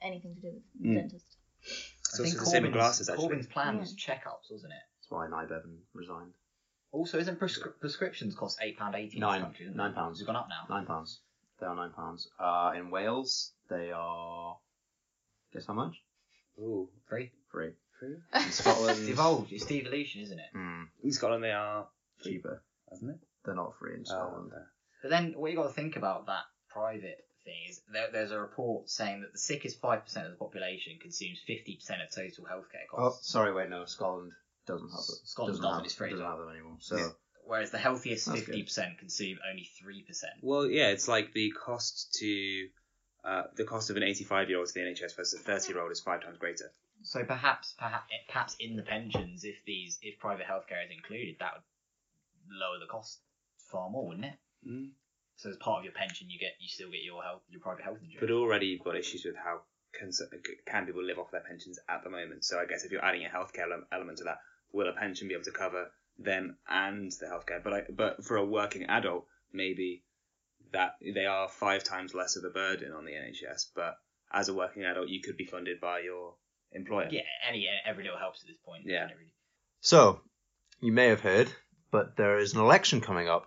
anything 0.00 0.34
to 0.36 0.40
do 0.40 0.52
with 0.78 0.82
Mm. 0.82 0.94
dentist. 0.94 1.36
It's 1.62 2.20
also 2.20 2.38
the 2.38 2.46
same 2.46 2.62
with 2.62 2.72
glasses, 2.72 3.08
actually. 3.08 3.28
Corbyn's 3.28 3.46
plan 3.48 3.78
was 3.78 3.92
Yeah. 3.92 4.14
checkups, 4.14 4.50
wasn't 4.50 4.72
it? 4.72 4.82
That's 5.00 5.10
why 5.10 5.26
Nye 5.28 5.44
Bevan 5.46 5.82
resigned. 5.92 6.34
Also, 6.92 7.18
isn't 7.18 7.38
prescri- 7.38 7.78
prescriptions 7.80 8.34
cost 8.34 8.58
eight 8.62 8.78
pound 8.78 8.94
eighty 8.94 9.16
in 9.16 9.20
Nine. 9.20 9.42
country? 9.42 9.66
isn't 9.66 9.76
Nine 9.76 9.92
pounds. 9.92 10.18
It's 10.20 10.26
gone 10.26 10.36
up 10.36 10.48
now. 10.48 10.66
Nine 10.70 10.86
pounds. 10.86 11.20
They 11.58 11.66
are 11.66 11.74
nine 11.74 11.92
pounds. 11.92 12.28
Uh, 12.38 12.72
in 12.76 12.90
Wales, 12.90 13.52
they 13.68 13.90
are. 13.92 14.58
Guess 15.52 15.66
how 15.66 15.74
much? 15.74 16.02
Ooh, 16.58 16.88
Free. 17.06 17.32
Free. 17.50 17.74
Free. 17.98 18.16
In 18.34 18.50
Scotland, 18.52 18.90
It's 19.00 19.08
evolved. 19.08 19.52
It's 19.52 19.64
devolution, 19.64 20.22
isn't 20.22 20.38
it? 20.38 20.50
hmm, 20.52 20.82
In 21.02 21.12
Scotland, 21.12 21.42
they 21.44 21.52
are 21.52 21.86
cheaper. 22.22 22.62
hasn't 22.90 23.10
it? 23.10 23.18
They're 23.44 23.54
not 23.54 23.76
free 23.78 23.94
in 23.94 24.04
Scotland. 24.04 24.50
Oh, 24.52 24.56
okay. 24.56 24.64
But 25.02 25.10
then 25.10 25.34
what 25.36 25.50
you 25.50 25.56
got 25.56 25.68
to 25.68 25.72
think 25.72 25.96
about 25.96 26.26
that 26.26 26.44
private 26.68 27.18
thing 27.44 27.54
is 27.68 27.80
there, 27.92 28.08
there's 28.12 28.32
a 28.32 28.40
report 28.40 28.90
saying 28.90 29.20
that 29.20 29.32
the 29.32 29.38
sickest 29.38 29.80
five 29.80 30.02
percent 30.04 30.26
of 30.26 30.32
the 30.32 30.38
population 30.38 30.98
consumes 31.00 31.38
fifty 31.46 31.76
percent 31.76 32.00
of 32.02 32.10
total 32.10 32.44
healthcare 32.44 32.86
costs. 32.90 32.94
Oh, 32.94 32.98
costs, 33.10 33.30
sorry, 33.32 33.52
wait, 33.54 33.70
no. 33.70 33.84
Scotland 33.84 34.32
doesn't 34.66 34.88
have 34.88 34.98
it. 34.98 35.28
Scotland 35.28 35.52
doesn't 35.54 35.62
doesn't, 35.62 35.78
have, 35.78 35.84
it's 35.84 35.94
free 35.94 36.10
Doesn't 36.10 36.24
have 36.26 36.38
them 36.38 36.50
anymore. 36.50 36.76
So 36.80 36.96
Yeah. 36.96 37.08
whereas 37.44 37.70
the 37.70 37.78
healthiest 37.78 38.28
fifty 38.32 38.62
percent 38.64 38.98
consume 38.98 39.38
only 39.48 39.68
three 39.80 40.02
percent. 40.02 40.32
Well, 40.42 40.66
yeah, 40.66 40.88
it's 40.88 41.06
like 41.06 41.32
the 41.32 41.50
cost 41.52 42.16
to 42.20 42.68
uh, 43.24 43.42
the 43.56 43.64
cost 43.64 43.90
of 43.90 43.96
an 43.96 44.02
85 44.04 44.48
year 44.50 44.58
old 44.58 44.68
to 44.68 44.74
the 44.74 44.80
NHS 44.80 45.16
versus 45.16 45.40
a 45.40 45.42
30 45.42 45.72
year 45.72 45.82
old 45.82 45.90
is 45.92 46.00
five 46.00 46.22
times 46.22 46.38
greater. 46.38 46.70
So 47.06 47.24
perhaps, 47.24 47.72
perhaps, 47.78 48.10
perhaps 48.28 48.56
in 48.58 48.74
the 48.74 48.82
pensions, 48.82 49.44
if 49.44 49.54
these, 49.64 49.96
if 50.02 50.18
private 50.18 50.44
healthcare 50.44 50.84
is 50.84 50.90
included, 50.90 51.36
that 51.38 51.52
would 51.54 51.62
lower 52.50 52.80
the 52.80 52.86
cost 52.86 53.20
far 53.70 53.88
more, 53.88 54.08
wouldn't 54.08 54.26
it? 54.26 54.34
Mm. 54.68 54.90
So 55.36 55.50
as 55.50 55.56
part 55.58 55.78
of 55.78 55.84
your 55.84 55.92
pension, 55.92 56.28
you 56.28 56.38
get, 56.40 56.54
you 56.58 56.66
still 56.68 56.90
get 56.90 57.04
your 57.04 57.22
health, 57.22 57.42
your 57.48 57.60
private 57.60 57.84
health 57.84 57.98
insurance. 58.02 58.20
But 58.20 58.32
already 58.32 58.66
you've 58.66 58.82
got 58.82 58.96
issues 58.96 59.24
with 59.24 59.36
how 59.36 59.60
can, 59.92 60.10
can 60.66 60.86
people 60.86 61.04
live 61.04 61.20
off 61.20 61.30
their 61.30 61.42
pensions 61.42 61.78
at 61.88 62.02
the 62.02 62.10
moment. 62.10 62.44
So 62.44 62.58
I 62.58 62.66
guess 62.66 62.84
if 62.84 62.90
you're 62.90 63.04
adding 63.04 63.24
a 63.24 63.28
healthcare 63.28 63.68
element 63.92 64.18
to 64.18 64.24
that, 64.24 64.38
will 64.72 64.88
a 64.88 64.92
pension 64.92 65.28
be 65.28 65.34
able 65.34 65.44
to 65.44 65.52
cover 65.52 65.92
them 66.18 66.56
and 66.68 67.12
the 67.12 67.26
healthcare? 67.26 67.62
But 67.62 67.72
I, 67.72 67.82
but 67.88 68.24
for 68.24 68.36
a 68.36 68.44
working 68.44 68.82
adult, 68.86 69.26
maybe 69.52 70.02
that 70.72 70.96
they 71.00 71.26
are 71.26 71.48
five 71.48 71.84
times 71.84 72.14
less 72.14 72.34
of 72.34 72.42
a 72.42 72.50
burden 72.50 72.92
on 72.92 73.04
the 73.04 73.12
NHS. 73.12 73.66
But 73.76 73.96
as 74.32 74.48
a 74.48 74.54
working 74.54 74.84
adult, 74.84 75.08
you 75.08 75.22
could 75.22 75.36
be 75.36 75.44
funded 75.44 75.80
by 75.80 76.00
your 76.00 76.34
employer. 76.76 77.08
yeah, 77.10 77.22
any 77.48 77.66
every 77.84 78.04
little 78.04 78.18
helps 78.18 78.42
at 78.42 78.48
this 78.48 78.56
point. 78.64 78.84
Yeah. 78.86 79.04
really? 79.04 79.32
So, 79.80 80.20
you 80.80 80.92
may 80.92 81.08
have 81.08 81.20
heard, 81.20 81.50
but 81.90 82.16
there 82.16 82.38
is 82.38 82.54
an 82.54 82.60
election 82.60 83.00
coming 83.00 83.28
up 83.28 83.46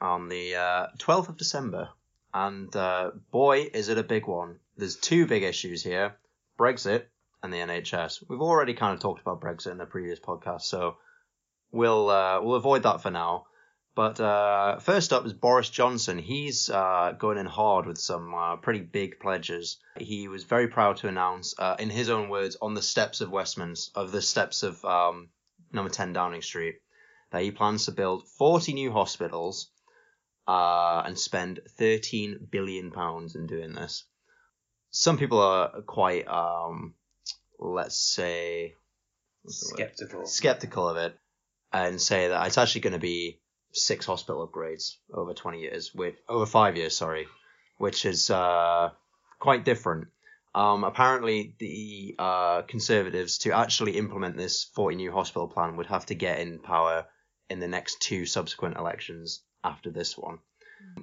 on 0.00 0.28
the 0.28 0.54
uh, 0.54 0.86
12th 0.98 1.30
of 1.30 1.36
December. 1.36 1.88
And 2.32 2.74
uh, 2.76 3.12
boy, 3.30 3.70
is 3.72 3.88
it 3.88 3.98
a 3.98 4.02
big 4.02 4.26
one. 4.26 4.58
There's 4.76 4.96
two 4.96 5.26
big 5.26 5.42
issues 5.42 5.82
here 5.82 6.16
Brexit 6.58 7.04
and 7.42 7.52
the 7.52 7.58
NHS. 7.58 8.24
We've 8.28 8.40
already 8.40 8.74
kind 8.74 8.94
of 8.94 9.00
talked 9.00 9.20
about 9.20 9.40
Brexit 9.40 9.72
in 9.72 9.80
a 9.80 9.86
previous 9.86 10.20
podcast, 10.20 10.62
so 10.62 10.96
we'll, 11.72 12.10
uh, 12.10 12.40
we'll 12.42 12.56
avoid 12.56 12.82
that 12.82 13.00
for 13.00 13.10
now. 13.10 13.46
But 13.98 14.20
uh, 14.20 14.78
first 14.78 15.12
up 15.12 15.26
is 15.26 15.32
Boris 15.32 15.68
Johnson. 15.70 16.20
He's 16.20 16.70
uh, 16.70 17.16
going 17.18 17.36
in 17.36 17.46
hard 17.46 17.84
with 17.84 17.98
some 17.98 18.32
uh, 18.32 18.54
pretty 18.54 18.78
big 18.78 19.18
pledges. 19.18 19.78
He 19.98 20.28
was 20.28 20.44
very 20.44 20.68
proud 20.68 20.98
to 20.98 21.08
announce, 21.08 21.52
uh, 21.58 21.74
in 21.80 21.90
his 21.90 22.08
own 22.08 22.28
words, 22.28 22.56
on 22.62 22.74
the 22.74 22.80
steps 22.80 23.20
of 23.20 23.32
Westminster, 23.32 23.90
of 23.98 24.12
the 24.12 24.22
steps 24.22 24.62
of 24.62 24.84
um, 24.84 25.30
number 25.72 25.90
10 25.90 26.12
Downing 26.12 26.42
Street, 26.42 26.76
that 27.32 27.42
he 27.42 27.50
plans 27.50 27.86
to 27.86 27.90
build 27.90 28.28
40 28.28 28.72
new 28.74 28.92
hospitals 28.92 29.68
uh, 30.46 31.02
and 31.04 31.18
spend 31.18 31.58
13 31.70 32.46
billion 32.52 32.92
pounds 32.92 33.34
in 33.34 33.48
doing 33.48 33.72
this. 33.72 34.04
Some 34.92 35.18
people 35.18 35.40
are 35.40 35.82
quite, 35.82 36.28
um, 36.28 36.94
let's 37.58 37.98
say, 37.98 38.74
what's 39.42 39.58
the 39.58 39.74
word? 39.74 39.90
Skeptical. 39.90 40.26
skeptical 40.26 40.88
of 40.88 40.98
it 40.98 41.18
and 41.72 42.00
say 42.00 42.28
that 42.28 42.46
it's 42.46 42.58
actually 42.58 42.82
going 42.82 42.92
to 42.92 43.00
be 43.00 43.40
six 43.78 44.06
hospital 44.06 44.46
upgrades 44.46 44.96
over 45.12 45.34
20 45.34 45.60
years, 45.60 45.94
with 45.94 46.14
over 46.28 46.46
five 46.46 46.76
years, 46.76 46.96
sorry, 46.96 47.26
which 47.78 48.04
is 48.04 48.30
uh, 48.30 48.90
quite 49.38 49.64
different. 49.64 50.08
Um, 50.54 50.84
apparently, 50.84 51.54
the 51.58 52.14
uh, 52.18 52.62
Conservatives 52.62 53.38
to 53.38 53.52
actually 53.52 53.96
implement 53.96 54.36
this 54.36 54.64
40 54.74 54.96
new 54.96 55.12
hospital 55.12 55.48
plan 55.48 55.76
would 55.76 55.86
have 55.86 56.06
to 56.06 56.14
get 56.14 56.40
in 56.40 56.58
power 56.58 57.06
in 57.48 57.60
the 57.60 57.68
next 57.68 58.00
two 58.00 58.26
subsequent 58.26 58.76
elections 58.76 59.42
after 59.62 59.90
this 59.90 60.16
one. 60.16 60.38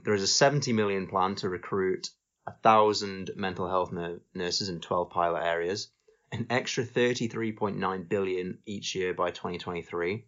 There 0.03 0.13
is 0.13 0.23
a 0.23 0.27
70 0.27 0.73
million 0.73 1.07
plan 1.07 1.35
to 1.35 1.49
recruit 1.49 2.09
a 2.47 2.53
thousand 2.63 3.31
mental 3.35 3.67
health 3.67 3.91
nur- 3.91 4.21
nurses 4.33 4.69
in 4.69 4.79
12 4.79 5.09
pilot 5.09 5.43
areas, 5.43 5.89
an 6.31 6.47
extra 6.49 6.83
33.9 6.83 8.09
billion 8.09 8.59
each 8.65 8.95
year 8.95 9.13
by 9.13 9.31
2023, 9.31 10.25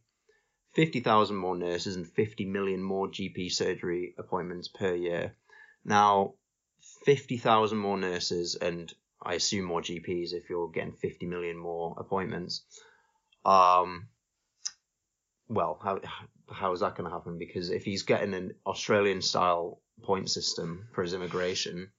50,000 0.78 1.36
more 1.36 1.58
nurses 1.58 1.96
and 1.96 2.08
50 2.08 2.46
million 2.46 2.84
more 2.84 3.08
GP 3.08 3.52
surgery 3.52 4.13
appointments 4.20 4.68
per 4.68 4.94
year. 4.94 5.34
Now, 5.84 6.36
50,000 7.04 7.76
more 7.80 7.98
nurses 7.98 8.54
and 8.54 8.94
I 9.20 9.34
assume 9.34 9.66
more 9.66 9.82
GPs 9.82 10.34
if 10.34 10.52
you're 10.52 10.70
getting 10.70 10.94
50 10.94 11.26
million 11.26 11.58
more 11.58 11.96
appointments. 11.98 12.62
Um, 13.44 14.10
well, 15.50 15.80
how 15.84 16.00
how 16.52 16.74
is 16.74 16.82
that 16.82 16.96
going 16.96 17.10
to 17.10 17.16
happen? 17.16 17.40
Because 17.40 17.72
if 17.72 17.84
he's 17.84 18.04
getting 18.04 18.36
an 18.36 18.54
Australian 18.68 19.24
style 19.24 19.82
point 20.04 20.30
system 20.30 20.90
for 20.94 21.02
his 21.02 21.13
immigration 21.16 21.90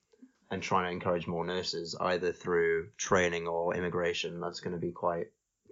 and 0.53 0.63
trying 0.63 0.85
to 0.85 0.93
encourage 0.93 1.27
more 1.27 1.45
nurses 1.45 1.97
either 2.01 2.31
through 2.31 2.91
training 2.97 3.49
or 3.49 3.75
immigration, 3.75 4.41
that's 4.41 4.61
going 4.61 4.75
to 4.75 4.81
be 4.81 4.93
quite 4.93 5.27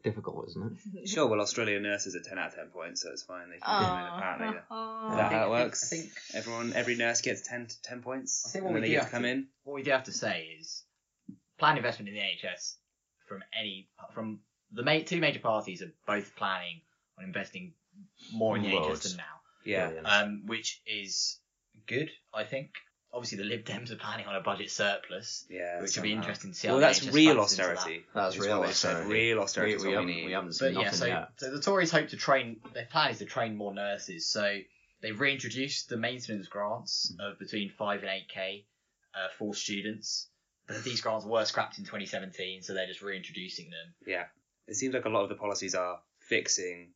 difficult, 0.06 0.48
isn't 0.48 0.78
it? 0.94 1.08
Sure, 1.08 1.26
well, 1.26 1.40
Australian 1.40 1.82
nurses 1.82 2.14
are 2.16 2.20
10 2.26 2.38
out 2.38 2.48
of 2.48 2.54
10 2.54 2.66
points, 2.68 3.02
so 3.02 3.10
it's 3.12 3.22
fine. 3.22 3.50
They 3.50 3.58
can 3.58 3.82
get 3.82 3.88
them 3.88 3.98
in, 3.98 4.06
apparently. 4.14 4.46
Is 4.48 4.62
that 4.70 4.70
I 4.70 5.28
think- 5.28 5.32
how 5.32 5.36
it 5.36 5.36
I 5.36 5.38
think- 5.38 5.50
works? 5.50 5.84
I 5.92 5.96
think- 5.96 6.12
Everyone, 6.34 6.72
every 6.72 6.96
nurse 6.96 7.20
gets 7.20 7.42
10, 7.46 7.68
10 7.82 8.02
points, 8.02 8.44
I 8.46 8.50
think 8.50 8.64
and 8.64 8.64
what 8.64 8.72
then 8.74 8.82
we 8.82 8.88
they 8.88 8.94
do 8.94 9.00
get 9.00 9.04
to 9.06 9.10
come 9.10 9.22
to- 9.22 9.28
in. 9.28 9.48
What 9.64 9.74
we 9.74 9.82
do 9.82 9.90
have 9.90 10.04
to 10.04 10.12
say 10.12 10.56
is, 10.60 10.84
planned 11.58 11.78
investment 11.78 12.08
in 12.08 12.14
the 12.14 12.20
NHS 12.20 12.76
from 13.28 13.42
any 13.58 13.88
from 14.14 14.40
the 14.72 14.82
ma- 14.82 15.00
two 15.04 15.20
major 15.20 15.40
parties 15.40 15.82
are 15.82 15.92
both 16.06 16.34
planning 16.36 16.80
on 17.18 17.24
investing 17.24 17.74
more 18.32 18.56
in 18.56 18.62
the 18.62 18.72
Loads. 18.74 19.00
NHS 19.00 19.08
than 19.10 19.16
now, 19.18 19.40
Yeah. 19.64 19.90
Um, 20.04 20.46
which 20.46 20.80
is 20.86 21.38
good, 21.86 22.10
I 22.34 22.44
think. 22.44 22.70
Obviously, 23.16 23.38
the 23.38 23.44
Lib 23.44 23.64
Dems 23.64 23.90
are 23.90 23.96
planning 23.96 24.26
on 24.26 24.36
a 24.36 24.40
budget 24.42 24.70
surplus, 24.70 25.46
Yeah. 25.48 25.80
which 25.80 25.96
would 25.96 26.02
be 26.02 26.12
interesting 26.12 26.52
to 26.52 26.56
see. 26.56 26.68
how 26.68 26.74
Well, 26.74 26.80
the 26.80 26.86
that's 26.86 27.02
real 27.14 27.34
factors 27.36 27.52
into 27.58 27.62
that. 27.66 27.76
austerity. 27.76 28.06
That's 28.14 28.34
is 28.36 28.40
real 28.42 28.58
what 28.58 28.66
they 28.66 28.72
said. 28.74 28.90
austerity. 28.96 29.12
Real 29.14 29.36
we, 29.38 29.42
austerity 29.42 29.72
is 29.74 29.82
we, 29.82 29.88
we 29.88 29.94
haven't, 29.94 30.08
need. 30.10 30.26
we 30.26 30.32
haven't 30.32 30.52
seen 30.52 30.74
But 30.74 30.80
yeah, 30.80 30.84
nothing 30.84 30.98
so 30.98 31.06
yet. 31.06 31.28
so 31.38 31.50
the 31.50 31.60
Tories 31.62 31.90
hope 31.90 32.08
to 32.08 32.16
train. 32.16 32.60
Their 32.74 32.84
plan 32.84 33.10
is 33.10 33.18
to 33.18 33.24
train 33.24 33.56
more 33.56 33.72
nurses. 33.74 34.26
So 34.26 34.58
they've 35.00 35.18
reintroduced 35.18 35.88
the 35.88 35.96
maintenance 35.96 36.46
grants 36.48 37.14
of 37.18 37.38
between 37.38 37.70
five 37.70 38.00
and 38.02 38.10
eight 38.10 38.28
k 38.28 38.66
uh, 39.14 39.28
for 39.38 39.54
students. 39.54 40.28
But 40.68 40.84
these 40.84 41.00
grants 41.00 41.24
were 41.24 41.44
scrapped 41.44 41.78
in 41.78 41.84
2017, 41.84 42.62
so 42.62 42.74
they're 42.74 42.86
just 42.86 43.00
reintroducing 43.00 43.70
them. 43.70 43.94
Yeah. 44.06 44.24
It 44.66 44.74
seems 44.74 44.92
like 44.94 45.04
a 45.06 45.08
lot 45.08 45.22
of 45.22 45.28
the 45.30 45.36
policies 45.36 45.74
are 45.74 46.00
fixing 46.28 46.92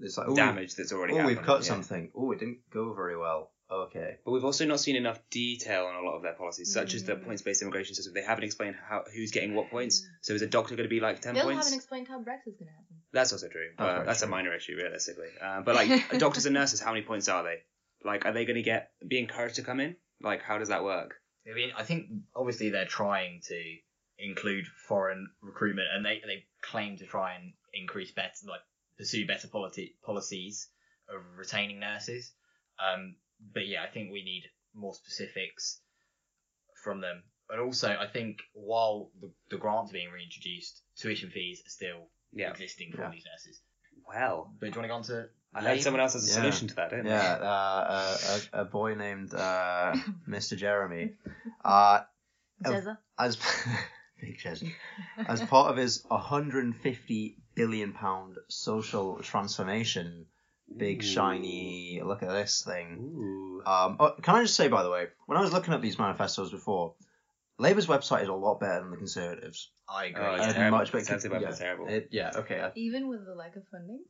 it's 0.00 0.16
like, 0.16 0.26
ooh, 0.28 0.34
damage 0.34 0.74
that's 0.76 0.90
already 0.92 1.12
Oh, 1.12 1.16
happened. 1.18 1.36
we've 1.36 1.44
cut 1.46 1.60
yeah. 1.60 1.68
something. 1.68 2.10
Oh, 2.16 2.32
it 2.32 2.38
didn't 2.38 2.60
go 2.72 2.94
very 2.94 3.14
well. 3.14 3.51
Okay. 3.72 4.18
But 4.24 4.32
we've 4.32 4.44
also 4.44 4.66
not 4.66 4.80
seen 4.80 4.96
enough 4.96 5.18
detail 5.30 5.86
on 5.86 5.94
a 5.94 6.00
lot 6.06 6.16
of 6.16 6.22
their 6.22 6.34
policies, 6.34 6.72
such 6.72 6.92
as 6.94 7.04
the 7.04 7.14
Mm. 7.16 7.24
points-based 7.24 7.62
immigration 7.62 7.94
system. 7.94 8.12
They 8.12 8.22
haven't 8.22 8.44
explained 8.44 8.76
how 8.76 9.04
who's 9.14 9.30
getting 9.30 9.54
what 9.54 9.70
points. 9.70 10.06
So 10.20 10.34
is 10.34 10.42
a 10.42 10.46
doctor 10.46 10.76
going 10.76 10.88
to 10.88 10.90
be 10.90 11.00
like 11.00 11.20
ten 11.20 11.34
They'll 11.34 11.44
points? 11.44 11.64
haven't 11.66 11.78
explained 11.78 12.08
how 12.08 12.20
Brexit's 12.20 12.56
going 12.58 12.68
to 12.68 12.72
happen. 12.74 12.96
That's 13.12 13.32
also 13.32 13.48
true. 13.48 13.68
That's 13.70 13.78
But 13.78 13.92
very 13.94 14.06
that's 14.06 14.22
a 14.22 14.26
minor 14.26 14.54
issue, 14.54 14.76
realistically. 14.76 15.28
Uh, 15.40 15.62
but 15.62 15.74
like 15.74 15.88
doctors 16.18 16.44
and 16.46 16.54
nurses, 16.54 16.80
how 16.80 16.92
many 16.92 17.04
points 17.04 17.28
are 17.28 17.42
they? 17.42 17.62
Like, 18.04 18.26
are 18.26 18.32
they 18.32 18.44
going 18.44 18.56
to 18.56 18.62
get 18.62 18.90
be 19.06 19.18
encouraged 19.18 19.56
to 19.56 19.62
come 19.62 19.80
in? 19.80 19.96
Like, 20.20 20.42
how 20.42 20.58
does 20.58 20.68
that 20.68 20.84
work? 20.84 21.14
I 21.50 21.54
mean, 21.54 21.70
I 21.76 21.82
think 21.82 22.06
obviously 22.36 22.70
they're 22.70 22.84
trying 22.84 23.40
to 23.48 23.60
include 24.18 24.66
foreign 24.66 25.30
recruitment, 25.40 25.88
and 25.94 26.04
they 26.04 26.20
they 26.26 26.44
claim 26.60 26.96
to 26.98 27.06
try 27.06 27.34
and 27.34 27.52
increase 27.72 28.10
better, 28.12 28.32
like 28.46 28.60
pursue 28.98 29.26
better 29.26 29.48
politi- 29.48 29.94
policies 30.02 30.68
of 31.08 31.22
retaining 31.38 31.80
nurses. 31.80 32.32
Um, 32.78 33.16
but 33.54 33.66
yeah, 33.66 33.82
I 33.82 33.88
think 33.92 34.12
we 34.12 34.22
need 34.24 34.44
more 34.74 34.94
specifics 34.94 35.80
from 36.84 37.00
them. 37.00 37.22
And 37.50 37.60
also, 37.60 37.88
I 37.88 38.06
think 38.06 38.38
while 38.54 39.10
the, 39.20 39.30
the 39.50 39.58
grants 39.58 39.90
are 39.90 39.94
being 39.94 40.10
reintroduced, 40.10 40.82
tuition 40.96 41.30
fees 41.30 41.60
are 41.66 41.70
still 41.70 42.08
Yeah. 42.32 42.50
existing 42.50 42.92
for 42.92 43.02
Yeah. 43.02 43.10
these 43.10 43.24
nurses. 43.26 43.60
Well, 44.06 44.52
But 44.58 44.72
do 44.72 44.80
you 44.80 44.80
want 44.80 44.84
to 44.84 44.88
go 45.12 45.16
on 45.16 45.24
to? 45.24 45.28
I 45.54 45.60
heard 45.60 45.68
Labour? 45.70 45.82
someone 45.82 46.00
else 46.00 46.12
has 46.14 46.24
a 46.24 46.28
Yeah. 46.28 46.34
solution 46.40 46.68
to 46.68 46.74
that, 46.76 46.90
don't 46.90 47.04
Yeah, 47.06 47.38
they? 47.38 47.44
uh, 47.44 47.50
a, 47.50 48.40
a, 48.58 48.60
a 48.62 48.64
boy 48.64 48.94
named 48.94 49.34
uh, 49.34 49.94
Mr. 50.28 50.56
Jeremy. 50.56 51.14
Uh. 51.64 52.00
Jezza. 52.64 52.96
as 53.18 53.36
big 54.20 54.38
Chesney, 54.38 54.72
as 55.26 55.42
part 55.42 55.70
of 55.72 55.76
his 55.76 56.04
150 56.06 57.36
billion 57.56 57.92
pound 57.92 58.36
social 58.48 59.18
transformation, 59.20 60.26
big 60.76 61.02
Ooh. 61.02 61.06
shiny 61.06 62.00
look 62.04 62.22
at 62.22 62.30
this 62.30 62.62
thing. 62.62 62.98
Ooh. 63.00 63.62
Um, 63.64 63.96
oh, 64.00 64.12
can 64.22 64.36
I 64.36 64.42
just 64.42 64.54
say, 64.56 64.68
by 64.68 64.82
the 64.82 64.90
way, 64.90 65.06
when 65.26 65.38
I 65.38 65.40
was 65.40 65.52
looking 65.52 65.74
at 65.74 65.80
these 65.82 65.98
manifestos 65.98 66.50
before, 66.50 66.94
Labour's 67.58 67.86
website 67.86 68.22
is 68.22 68.28
a 68.28 68.32
lot 68.34 68.60
better 68.60 68.80
than 68.80 68.90
the 68.90 68.96
Conservatives. 68.96 69.70
I 69.88 70.06
agree. 70.06 70.24
Oh, 70.24 70.34
it's 70.34 70.52
terrible. 70.54 70.78
much 70.78 70.90
better- 70.92 71.04
Conservative 71.04 71.40
yeah. 71.42 71.48
website's 71.48 71.58
terrible. 71.58 71.88
It, 71.88 72.08
yeah, 72.10 72.30
okay. 72.36 72.60
I, 72.60 72.72
Even 72.76 73.08
with 73.08 73.24
the 73.26 73.34
lack 73.34 73.56
of 73.56 73.62
funding. 73.70 74.00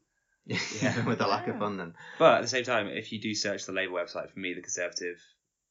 Yeah. 0.46 0.92
Even 0.94 1.06
with 1.06 1.18
the 1.18 1.26
lack 1.28 1.46
of 1.48 1.58
funding. 1.58 1.94
But 2.18 2.36
at 2.38 2.42
the 2.42 2.48
same 2.48 2.64
time, 2.64 2.88
if 2.88 3.12
you 3.12 3.20
do 3.20 3.32
search 3.34 3.64
the 3.66 3.72
Labour 3.72 3.92
website, 3.92 4.30
for 4.30 4.38
me, 4.40 4.54
the 4.54 4.60
Conservative 4.62 5.16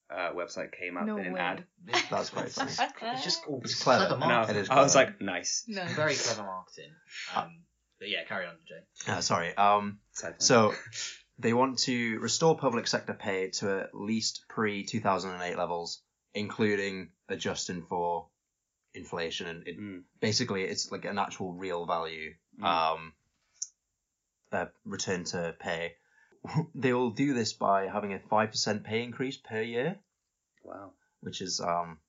uh, 0.09 0.31
website 0.33 0.71
came 0.79 0.95
up 0.95 1.05
No 1.05 1.17
in 1.17 1.25
an 1.27 1.33
way. 1.33 1.39
ad. 1.41 1.65
That's 2.09 2.29
quite 2.29 2.49
funny. 2.49 2.71
It's 2.71 3.23
just 3.23 3.41
all 3.47 3.59
It's 3.63 3.81
clever. 3.81 4.05
clever 4.07 4.15
And 4.15 4.23
I, 4.23 4.27
marketing. 4.27 4.57
It 4.57 4.61
is 4.63 4.69
I 4.69 4.81
was 4.81 4.95
like, 4.95 5.19
nice. 5.21 5.63
No. 5.67 5.83
Very 5.87 6.15
clever 6.15 6.43
marketing. 6.43 6.91
Um, 7.35 7.63
but 7.99 8.09
yeah, 8.09 8.23
carry 8.27 8.45
on, 8.45 8.53
Jay. 8.67 9.11
Uh, 9.11 9.19
sorry. 9.21 9.55
Um, 9.57 9.57
Sad 9.57 9.79
point. 9.79 10.10
So 10.39 10.73
they 11.39 11.53
want 11.53 11.79
to 11.79 12.19
restore 12.19 12.57
public 12.57 12.87
sector 12.87 13.13
pay 13.13 13.49
to 13.49 13.81
at 13.81 13.95
least 13.95 14.45
pre 14.49 14.83
2008 14.83 15.57
levels, 15.57 16.01
including 16.33 17.09
adjusting 17.29 17.83
for 17.89 18.27
inflation 18.93 19.47
and 19.47 19.67
it, 19.67 19.79
Mm. 19.79 20.03
basically 20.19 20.63
it's 20.63 20.91
like 20.91 21.05
an 21.05 21.17
actual 21.17 21.53
real 21.53 21.85
value 21.85 22.33
Mm. 22.59 22.65
um, 22.65 23.13
uh, 24.51 24.65
return 24.85 25.23
to 25.23 25.55
pay. 25.59 25.93
they 26.75 26.91
will 26.91 27.11
do 27.11 27.33
this 27.33 27.53
by 27.53 27.87
having 27.87 28.13
a 28.13 28.19
five 28.19 28.49
percent 28.51 28.83
pay 28.83 29.03
increase 29.03 29.37
per 29.37 29.61
year, 29.61 29.97
Wow. 30.63 30.91
which 31.21 31.41
is 31.41 31.59
um 31.61 31.99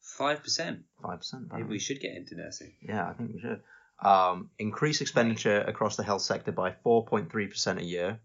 Five 0.00 0.42
percent. 0.42 0.84
five 1.02 1.18
percent. 1.18 1.48
Maybe 1.52 1.64
we 1.64 1.78
should 1.78 2.00
get 2.00 2.14
into 2.16 2.34
nursing. 2.36 2.72
Yeah, 2.82 3.08
I 3.08 3.12
think 3.14 3.34
we 3.34 3.40
should. 3.40 3.62
Um, 4.00 4.50
increase 4.58 5.00
expenditure 5.00 5.60
across 5.60 5.96
the 5.96 6.04
health 6.04 6.22
sector 6.22 6.52
by 6.52 6.70
4.3% 6.84 7.78
a 7.78 7.84
year. 7.84 8.20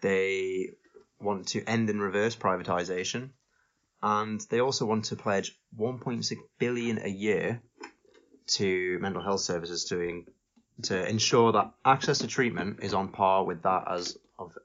They 0.00 0.70
want 1.20 1.48
to 1.48 1.64
end 1.64 1.88
and 1.90 2.02
reverse 2.02 2.34
privatization. 2.36 3.30
And 4.02 4.40
they 4.50 4.60
also 4.60 4.84
want 4.84 5.06
to 5.06 5.16
pledge 5.16 5.56
1.6 5.78 6.36
billion 6.58 6.98
a 6.98 7.08
year 7.08 7.62
to 8.46 8.98
mental 9.00 9.22
health 9.22 9.40
services 9.40 9.86
to 9.86 10.00
in, 10.00 10.26
to 10.82 11.08
ensure 11.08 11.52
that 11.52 11.72
access 11.84 12.18
to 12.18 12.26
treatment 12.26 12.80
is 12.82 12.92
on 12.92 13.08
par 13.08 13.44
with 13.44 13.62
that 13.62 13.84
as 13.88 14.18
of 14.38 14.58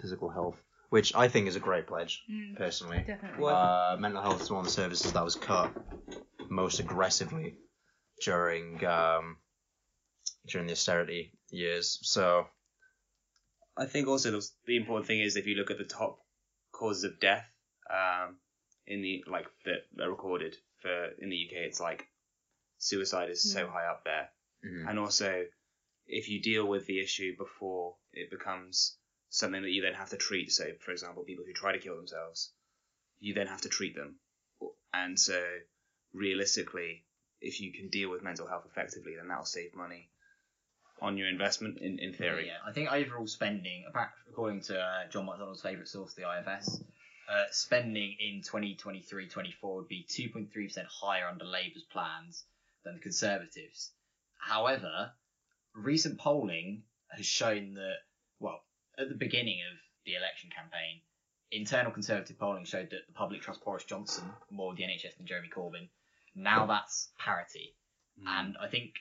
physical 0.00 0.28
health, 0.28 0.62
which 0.90 1.14
I 1.14 1.28
think 1.28 1.48
is 1.48 1.56
a 1.56 1.60
great 1.60 1.86
pledge 1.86 2.22
Mm, 2.30 2.56
personally. 2.56 3.02
definitely. 3.06 3.44
Uh, 3.46 3.96
mental 3.98 4.22
health 4.22 4.42
is 4.42 4.50
one 4.50 4.60
of 4.60 4.66
the 4.66 4.70
services 4.70 5.12
that 5.14 5.24
was 5.24 5.34
cut 5.34 5.72
most 6.48 6.78
aggressively 6.78 7.56
during 8.22 8.84
um, 8.84 9.38
during 10.46 10.66
the 10.66 10.72
austerity 10.72 11.32
years. 11.50 11.98
So 12.02 12.46
I 13.76 13.86
think 13.86 14.08
also 14.08 14.30
the, 14.30 14.46
the 14.66 14.76
important 14.76 15.06
thing 15.06 15.20
is 15.20 15.36
if 15.36 15.46
you 15.46 15.56
look 15.56 15.70
at 15.70 15.78
the 15.78 15.84
top 15.84 16.18
causes 16.72 17.04
of 17.04 17.20
death 17.20 17.46
um, 17.90 18.36
in 18.86 19.02
the 19.02 19.24
like 19.26 19.46
that 19.64 20.02
are 20.02 20.10
recorded 20.10 20.56
for 20.80 21.08
in 21.18 21.28
the 21.30 21.46
UK, 21.46 21.62
it's 21.64 21.80
like 21.80 22.06
suicide 22.78 23.30
is 23.30 23.52
so 23.52 23.66
Mm. 23.66 23.72
high 23.72 23.86
up 23.86 24.04
there, 24.04 24.28
mhm. 24.64 24.88
and 24.88 24.98
also 24.98 25.46
if 26.06 26.28
you 26.28 26.42
deal 26.42 26.66
with 26.66 26.86
the 26.86 27.00
issue 27.00 27.36
before 27.36 27.96
it 28.12 28.30
becomes 28.30 28.98
something 29.30 29.62
that 29.62 29.70
you 29.70 29.82
then 29.82 29.94
have 29.94 30.10
to 30.10 30.16
treat. 30.16 30.52
So, 30.52 30.64
for 30.80 30.92
example, 30.92 31.24
people 31.24 31.44
who 31.46 31.52
try 31.54 31.72
to 31.72 31.78
kill 31.78 31.96
themselves, 31.96 32.52
you 33.18 33.34
then 33.34 33.46
have 33.46 33.62
to 33.62 33.68
treat 33.68 33.96
them, 33.96 34.20
and 34.92 35.18
so 35.18 35.42
realistically, 36.12 37.06
if 37.40 37.60
you 37.60 37.72
can 37.72 37.88
deal 37.88 38.10
with 38.10 38.22
mental 38.22 38.46
health 38.46 38.66
effectively, 38.66 39.16
then 39.16 39.28
that'll 39.28 39.44
save 39.44 39.74
money 39.74 40.10
on 41.04 41.18
your 41.18 41.28
investment 41.28 41.78
in, 41.78 41.98
in 41.98 42.14
theory. 42.14 42.46
Yeah, 42.46 42.58
I 42.66 42.72
think 42.72 42.90
overall 42.90 43.26
spending, 43.26 43.84
according 44.28 44.62
to 44.62 44.78
uh, 44.78 45.06
John 45.10 45.26
McDonnell's 45.26 45.60
favourite 45.60 45.88
source, 45.88 46.14
the 46.14 46.22
IFS, 46.22 46.82
uh, 47.28 47.44
spending 47.50 48.16
in 48.18 48.40
2023-24 48.42 49.52
would 49.62 49.88
be 49.88 50.06
2.3% 50.08 50.48
higher 50.86 51.28
under 51.28 51.44
Labour's 51.44 51.84
plans 51.92 52.44
than 52.84 52.94
the 52.94 53.00
Conservatives. 53.00 53.92
However, 54.38 55.12
recent 55.74 56.18
polling 56.18 56.82
has 57.10 57.26
shown 57.26 57.74
that, 57.74 57.96
well, 58.40 58.60
at 58.98 59.08
the 59.08 59.14
beginning 59.14 59.60
of 59.70 59.78
the 60.06 60.14
election 60.16 60.50
campaign, 60.54 61.00
internal 61.50 61.92
Conservative 61.92 62.38
polling 62.38 62.64
showed 62.64 62.90
that 62.90 63.06
the 63.06 63.12
public 63.12 63.42
trust 63.42 63.64
Boris 63.64 63.84
Johnson 63.84 64.24
more 64.50 64.74
the 64.74 64.82
NHS 64.82 65.16
than 65.16 65.26
Jeremy 65.26 65.48
Corbyn. 65.54 65.88
Now 66.34 66.66
that's 66.66 67.10
parity. 67.18 67.74
Mm. 68.20 68.26
And 68.26 68.56
I 68.60 68.68
think 68.68 68.94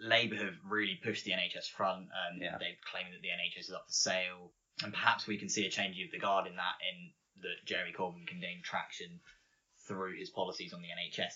Labour 0.00 0.36
have 0.36 0.54
really 0.68 0.98
pushed 1.02 1.24
the 1.24 1.32
NHS 1.32 1.68
front. 1.68 2.08
Um, 2.08 2.40
Yeah. 2.40 2.56
They've 2.58 2.80
claimed 2.90 3.12
that 3.14 3.20
the 3.22 3.28
NHS 3.28 3.68
is 3.68 3.72
up 3.72 3.86
for 3.86 3.92
sale, 3.92 4.52
and 4.82 4.92
perhaps 4.92 5.26
we 5.26 5.36
can 5.38 5.48
see 5.48 5.66
a 5.66 5.70
change 5.70 6.00
of 6.02 6.10
the 6.10 6.18
guard 6.18 6.46
in 6.46 6.56
that, 6.56 6.74
in 6.90 7.12
that 7.42 7.64
Jeremy 7.66 7.92
Corbyn 7.92 8.26
can 8.26 8.40
gain 8.40 8.62
traction 8.62 9.20
through 9.86 10.16
his 10.18 10.30
policies 10.30 10.72
on 10.72 10.80
the 10.82 10.88
NHS. 10.88 11.32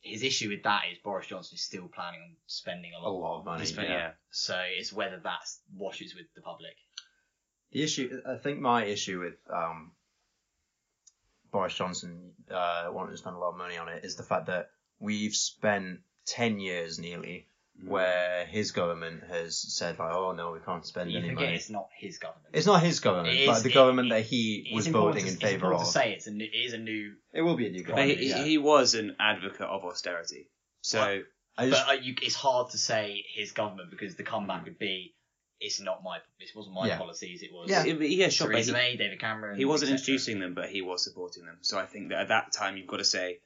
His 0.00 0.22
issue 0.22 0.48
with 0.48 0.62
that 0.64 0.82
is 0.90 0.98
Boris 0.98 1.26
Johnson 1.28 1.54
is 1.56 1.62
still 1.62 1.88
planning 1.88 2.20
on 2.22 2.36
spending 2.46 2.92
a 2.94 2.98
a 2.98 3.08
lot, 3.08 3.20
lot 3.20 3.38
of 3.40 3.44
money. 3.44 3.62
Just- 3.64 3.76
yeah. 3.76 3.82
yeah. 3.82 4.10
so 4.30 4.58
it's 4.58 4.92
whether 4.92 5.18
that 5.18 5.40
washes 5.76 6.14
with 6.14 6.26
the 6.34 6.40
public. 6.40 6.74
The 7.70 7.82
issue, 7.82 8.20
I 8.26 8.36
think, 8.36 8.58
my 8.60 8.84
issue 8.84 9.20
with 9.20 9.38
um, 9.50 9.92
Boris 11.50 11.74
Johnson 11.74 12.32
uh, 12.50 12.88
wanting 12.90 13.12
to 13.12 13.16
spend 13.16 13.36
a 13.36 13.38
lot 13.38 13.50
of 13.50 13.56
money 13.56 13.76
on 13.76 13.88
it 13.88 14.04
is 14.04 14.16
the 14.16 14.22
fact 14.22 14.46
that 14.46 14.70
we've 14.98 15.34
spent 15.34 16.00
ten 16.26 16.58
years 16.58 16.98
nearly. 16.98 17.46
Where 17.84 18.46
his 18.46 18.70
government 18.70 19.24
has 19.28 19.56
said 19.58 19.98
like, 19.98 20.14
oh 20.14 20.32
no, 20.32 20.52
we 20.52 20.60
can't 20.60 20.86
spend 20.86 21.10
You 21.10 21.18
any 21.18 21.30
forget 21.30 21.44
money. 21.44 21.56
it's 21.56 21.70
not 21.70 21.88
his 21.98 22.18
government. 22.18 22.46
It's 22.52 22.66
not 22.66 22.82
his 22.82 23.00
government, 23.00 23.36
It 23.36 23.46
but 23.46 23.56
is- 23.56 23.62
the 23.64 23.70
it- 23.70 23.74
government 23.74 24.08
it- 24.08 24.10
that 24.10 24.22
he 24.24 24.70
was 24.74 24.86
important 24.86 25.14
voting 25.14 25.24
to- 25.24 25.28
in 25.30 25.34
it's 25.34 25.42
favour 25.42 25.54
important 25.66 25.80
of. 25.82 25.86
to 25.88 25.92
say 25.92 26.12
it's 26.12 26.26
a 26.26 26.30
new, 26.30 26.44
it 26.44 26.54
is 26.56 26.72
a 26.74 26.78
new, 26.78 27.14
It 27.32 27.42
will 27.42 27.56
be 27.56 27.66
a 27.66 27.70
new 27.70 27.82
But 27.82 27.88
government. 27.96 28.18
he, 28.20 28.28
yeah. 28.28 28.44
he 28.44 28.58
was 28.58 28.94
an 28.94 29.16
advocate 29.18 29.62
of 29.66 29.84
austerity. 29.84 30.48
So 30.82 31.00
Well, 31.00 31.22
I 31.58 31.68
just, 31.70 31.86
but 31.86 31.90
uh, 31.98 32.00
you, 32.00 32.14
it's 32.22 32.34
hard 32.36 32.70
to 32.70 32.78
say 32.78 33.24
his 33.34 33.52
government 33.52 33.90
because 33.90 34.14
the 34.16 34.22
comeback 34.22 34.64
would 34.64 34.78
be, 34.78 35.14
it's 35.60 35.80
not 35.80 36.02
my, 36.04 36.18
this 36.40 36.54
wasn't 36.54 36.74
my 36.74 36.86
Yeah. 36.88 36.98
policies. 36.98 37.42
It 37.42 37.52
was 37.52 37.68
Yeah. 37.70 37.84
he, 37.84 37.94
he 38.08 38.20
has 38.20 38.36
Theresa 38.36 38.70
he, 38.70 38.72
May, 38.72 38.96
David 38.96 39.18
Cameron. 39.20 39.56
he 39.58 39.64
wasn't 39.64 39.90
introducing 39.92 40.38
them, 40.40 40.54
but 40.54 40.68
he 40.68 40.82
was 40.82 41.02
supporting 41.04 41.46
them. 41.46 41.58
So 41.62 41.78
I 41.78 41.86
think 41.86 42.10
that 42.10 42.20
at 42.20 42.28
that 42.28 42.52
time 42.52 42.76
you've 42.76 42.86
got 42.88 42.98
to 42.98 43.04
say, 43.04 43.40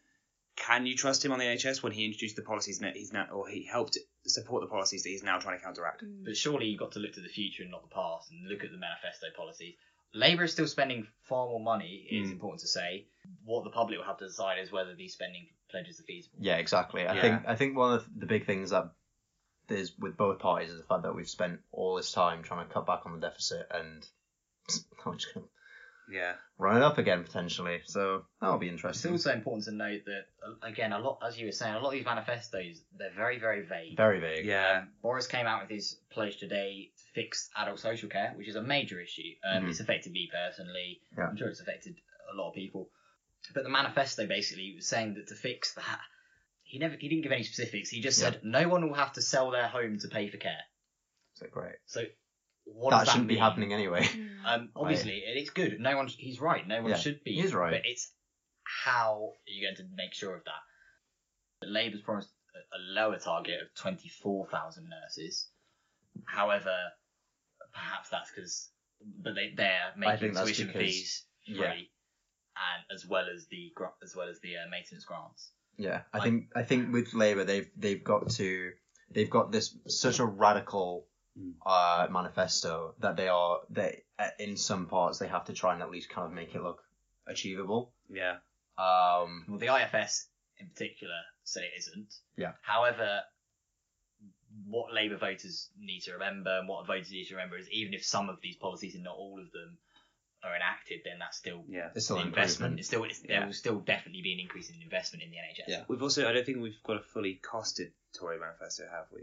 can 0.57 0.87
you 0.87 0.97
trust 0.97 1.23
him 1.25 1.33
on 1.33 1.39
the 1.39 1.45
NHS 1.45 1.83
when 1.83 1.93
he 1.93 2.07
introduced 2.07 2.37
the 2.37 2.43
policies 2.43 2.79
that 2.79 2.97
he's 2.97 3.13
now, 3.13 3.27
or 3.31 3.47
he 3.49 3.65
helped 3.67 3.99
support 4.31 4.63
the 4.63 4.69
policies 4.69 5.03
that 5.03 5.09
he's 5.11 5.23
now 5.23 5.39
trying 5.39 5.59
to 5.59 5.65
counteract? 5.65 6.05
Mm. 6.05 6.25
But 6.25 6.37
surely 6.37 6.67
you've 6.67 6.81
got 6.81 6.93
to 6.93 6.99
look 6.99 7.13
to 7.15 7.21
the 7.21 7.29
future 7.29 7.63
and 7.63 7.73
not 7.73 7.83
the 7.83 7.95
past 7.95 8.31
and 8.31 8.49
look 8.49 8.65
at 8.65 8.71
the 8.71 8.79
manifesto 8.79 9.27
policies. 9.37 9.75
Labour 10.15 10.45
is 10.45 10.53
still 10.53 10.67
spending 10.69 11.07
far 11.25 11.47
more 11.49 11.61
money, 11.61 12.07
it's 12.11 12.29
Mm. 12.29 12.33
important 12.35 12.61
to 12.61 12.69
say. 12.69 13.07
What 13.45 13.65
the 13.65 13.71
public 13.71 13.99
will 13.99 14.07
have 14.07 14.19
to 14.19 14.27
decide 14.27 14.59
is 14.61 14.71
whether 14.73 14.95
these 14.95 15.13
spending 15.13 15.49
pledges 15.71 16.01
are 16.01 16.05
feasible. 16.05 16.39
yeah, 16.41 16.57
exactly. 16.57 17.07
I 17.07 17.15
Yeah. 17.15 17.21
think 17.23 17.43
I 17.49 17.57
think 17.57 17.77
one 17.77 17.95
of 17.95 18.07
the 18.19 18.27
big 18.27 18.47
things 18.47 18.71
that 18.71 18.93
is 19.69 19.99
with 19.99 20.17
both 20.17 20.39
parties 20.39 20.71
is 20.71 20.79
the 20.79 20.87
fact 20.87 21.03
that 21.03 21.15
we've 21.15 21.29
spent 21.29 21.61
all 21.73 21.97
this 21.97 22.13
time 22.13 22.43
trying 22.45 22.67
to 22.67 22.73
cut 22.73 22.87
back 22.87 23.05
on 23.05 23.13
the 23.19 23.27
deficit 23.27 23.67
and 23.71 24.07
I'm 25.05 25.19
just 25.19 25.35
gonna 25.35 25.47
Yeah. 26.11 26.35
run 26.59 26.77
it 26.77 26.83
up 26.83 26.99
again 26.99 27.25
potentially. 27.25 27.81
So 27.85 28.25
that'll 28.41 28.59
be 28.59 28.69
interesting. 28.69 29.15
It's 29.15 29.27
also 29.27 29.37
important 29.37 29.65
to 29.65 29.73
note 29.73 30.03
that 30.07 30.27
uh, 30.47 30.67
again, 30.67 30.93
a 30.93 30.99
lot 30.99 31.19
as 31.27 31.39
you 31.39 31.47
were 31.47 31.53
saying, 31.53 31.75
a 31.75 31.79
lot 31.81 31.89
of 31.89 31.93
these 31.95 32.05
manifestos 32.05 32.81
they're 32.99 33.11
very 33.15 33.39
very 33.39 33.63
vague. 33.67 33.97
Very 33.97 34.21
vague. 34.21 34.47
Yeah. 34.47 34.81
Um, 34.83 34.89
Boris 35.03 35.27
came 35.27 35.47
out 35.47 35.63
with 35.63 35.71
his 35.71 35.97
pledge 36.11 36.39
today 36.39 36.91
to 36.97 37.03
fix 37.21 37.51
adult 37.57 37.79
social 37.81 38.09
care, 38.09 38.33
which 38.37 38.49
is 38.49 38.57
a 38.57 38.63
major 38.63 39.01
issue. 39.01 39.33
Um, 39.45 39.65
Mhm. 39.65 39.71
It's 39.71 39.81
affected 39.81 40.13
me 40.13 40.31
personally. 40.33 41.01
Yeah. 41.17 41.25
I'm 41.29 41.37
sure 41.37 41.49
it's 41.49 41.61
affected 41.61 41.97
a 42.33 42.37
lot 42.37 42.49
of 42.51 42.55
people. 42.55 42.91
But 43.55 43.63
the 43.65 43.71
manifesto 43.71 44.27
basically 44.27 44.75
was 44.75 44.87
saying 44.89 45.15
that 45.15 45.29
to 45.29 45.35
fix 45.35 45.75
that, 45.75 46.01
he 46.63 46.79
never 46.79 46.97
he 46.99 47.09
didn't 47.09 47.23
give 47.23 47.33
any 47.33 47.45
specifics. 47.45 47.91
He 47.91 48.01
just 48.01 48.21
Yeah. 48.21 48.31
said 48.31 48.41
no 48.45 48.69
one 48.69 48.87
will 48.89 48.97
have 48.97 49.13
to 49.15 49.23
sell 49.23 49.51
their 49.51 49.69
home 49.69 49.99
to 50.01 50.09
pay 50.09 50.29
for 50.29 50.37
care. 50.37 50.63
So 51.35 51.47
great. 51.51 51.77
So 51.87 52.03
what 52.67 52.91
that 52.91 53.07
that 53.07 53.13
shouldn't 53.13 53.29
be 53.29 53.37
happening 53.37 53.73
anyway. 53.73 54.03
Mm. 54.03 54.29
Um, 54.47 54.69
obviously, 54.77 55.23
it 55.27 55.41
is 55.43 55.51
good. 55.51 55.81
No 55.81 55.97
one, 55.97 56.07
he's 56.09 56.41
right. 56.41 56.67
No 56.67 56.83
one 56.83 56.91
Yeah, 56.91 56.97
should 56.97 57.25
be. 57.25 57.33
He's 57.35 57.55
right. 57.55 57.73
But 57.73 57.81
it's 57.85 58.13
how 58.85 59.33
are 59.33 59.51
you 59.53 59.67
going 59.67 59.77
to 59.77 59.85
make 59.97 60.13
sure 60.15 60.35
of 60.37 60.43
that? 60.45 61.67
Labour's 61.69 62.03
promised 62.03 62.29
a, 62.55 62.77
a 62.77 62.81
lower 63.01 63.19
target 63.19 63.61
of 63.63 63.75
twenty 63.81 64.09
four 64.09 64.47
thousand 64.49 64.89
nurses. 64.89 65.49
However, 66.27 66.75
perhaps 67.73 68.09
that's 68.11 68.31
because, 68.31 68.69
but 69.23 69.35
they 69.35 69.53
they're 69.57 69.93
making 69.97 70.35
tuition 70.35 70.67
because- 70.69 70.81
fees 70.83 71.25
free, 71.47 71.57
yeah. 71.59 71.71
and 71.73 72.85
as 72.95 73.07
well 73.07 73.25
as 73.35 73.47
the 73.51 73.73
as 74.03 74.15
well 74.15 74.29
as 74.29 74.39
the 74.41 74.57
uh, 74.57 74.69
maintenance 74.71 75.05
grants. 75.05 75.51
Yeah, 75.79 76.03
I 76.13 76.19
Like- 76.19 76.25
think 76.25 76.45
I 76.57 76.63
think 76.63 76.93
with 76.93 77.15
Labour 77.15 77.45
they've 77.45 77.69
they've 77.77 78.03
got 78.05 78.31
to 78.31 78.71
they've 79.11 79.31
got 79.31 79.53
this 79.53 79.77
such 79.89 80.19
a 80.21 80.25
radical 80.25 81.07
Mm. 81.39 81.53
uh, 81.67 82.07
manifesto 82.11 82.95
that 83.01 83.17
they 83.17 83.29
are 83.29 83.61
they 83.69 84.03
uh, 84.19 84.29
in 84.39 84.57
some 84.57 84.87
parts 84.87 85.19
they 85.19 85.29
have 85.29 85.45
to 85.47 85.53
try 85.53 85.75
and 85.75 85.83
at 85.83 85.91
least 85.91 86.09
kind 86.09 86.27
of 86.27 86.33
make 86.33 86.55
it 86.55 86.63
look 86.63 86.83
achievable. 87.27 87.93
Yeah. 88.09 88.37
Um, 88.79 89.45
Well, 89.49 89.59
the 89.59 89.67
IFS 89.75 90.29
in 90.59 90.69
particular 90.69 91.15
say 91.45 91.61
it 91.63 91.79
isn't. 91.79 92.15
Yeah. 92.37 92.53
However, 92.63 93.21
what 94.67 94.93
Labour 94.95 95.17
voters 95.19 95.69
need 95.79 96.01
to 96.05 96.13
remember 96.15 96.59
and 96.59 96.69
what 96.69 96.87
voters 96.87 97.11
need 97.11 97.27
to 97.27 97.35
remember 97.35 97.59
is 97.59 97.69
even 97.71 97.93
if 97.95 98.05
some 98.05 98.29
of 98.31 98.41
these 98.43 98.57
policies 98.57 98.95
and 98.95 99.05
not 99.05 99.17
all 99.17 99.39
of 99.39 99.53
them 99.53 99.77
are 100.43 100.55
enacted, 100.57 101.01
then 101.05 101.19
that's 101.19 101.37
still 101.37 101.65
Yeah. 101.69 101.91
it's 101.95 102.07
still 102.07 102.17
an 102.17 102.23
an 102.23 102.29
investment. 102.29 102.73
investment. 102.73 102.79
It's 102.81 102.89
still 102.89 103.05
it's, 103.05 103.23
Yeah. 103.25 103.39
there 103.41 103.47
will 103.47 103.53
still 103.53 103.81
definitely 103.81 104.23
be 104.23 104.33
an 104.33 104.41
increase 104.41 104.71
in 104.71 104.81
investment 104.81 105.23
in 105.23 105.31
the 105.31 105.37
NHS. 105.37 105.69
Yeah. 105.69 105.85
We've 105.89 106.03
also, 106.03 106.29
I 106.29 106.33
don't 106.33 106.47
think 106.47 106.59
we've 106.63 106.83
got 106.85 106.97
a 106.97 107.03
fully 107.03 107.41
costed 107.43 107.93
Tory 108.19 108.39
manifesto, 108.39 108.85
have 108.91 109.07
we? 109.13 109.23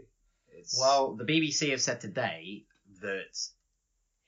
It's, 0.56 0.78
Well, 0.78 1.14
the 1.16 1.24
BBC 1.24 1.70
have 1.70 1.80
said 1.80 2.00
today 2.00 2.64
that 3.00 3.24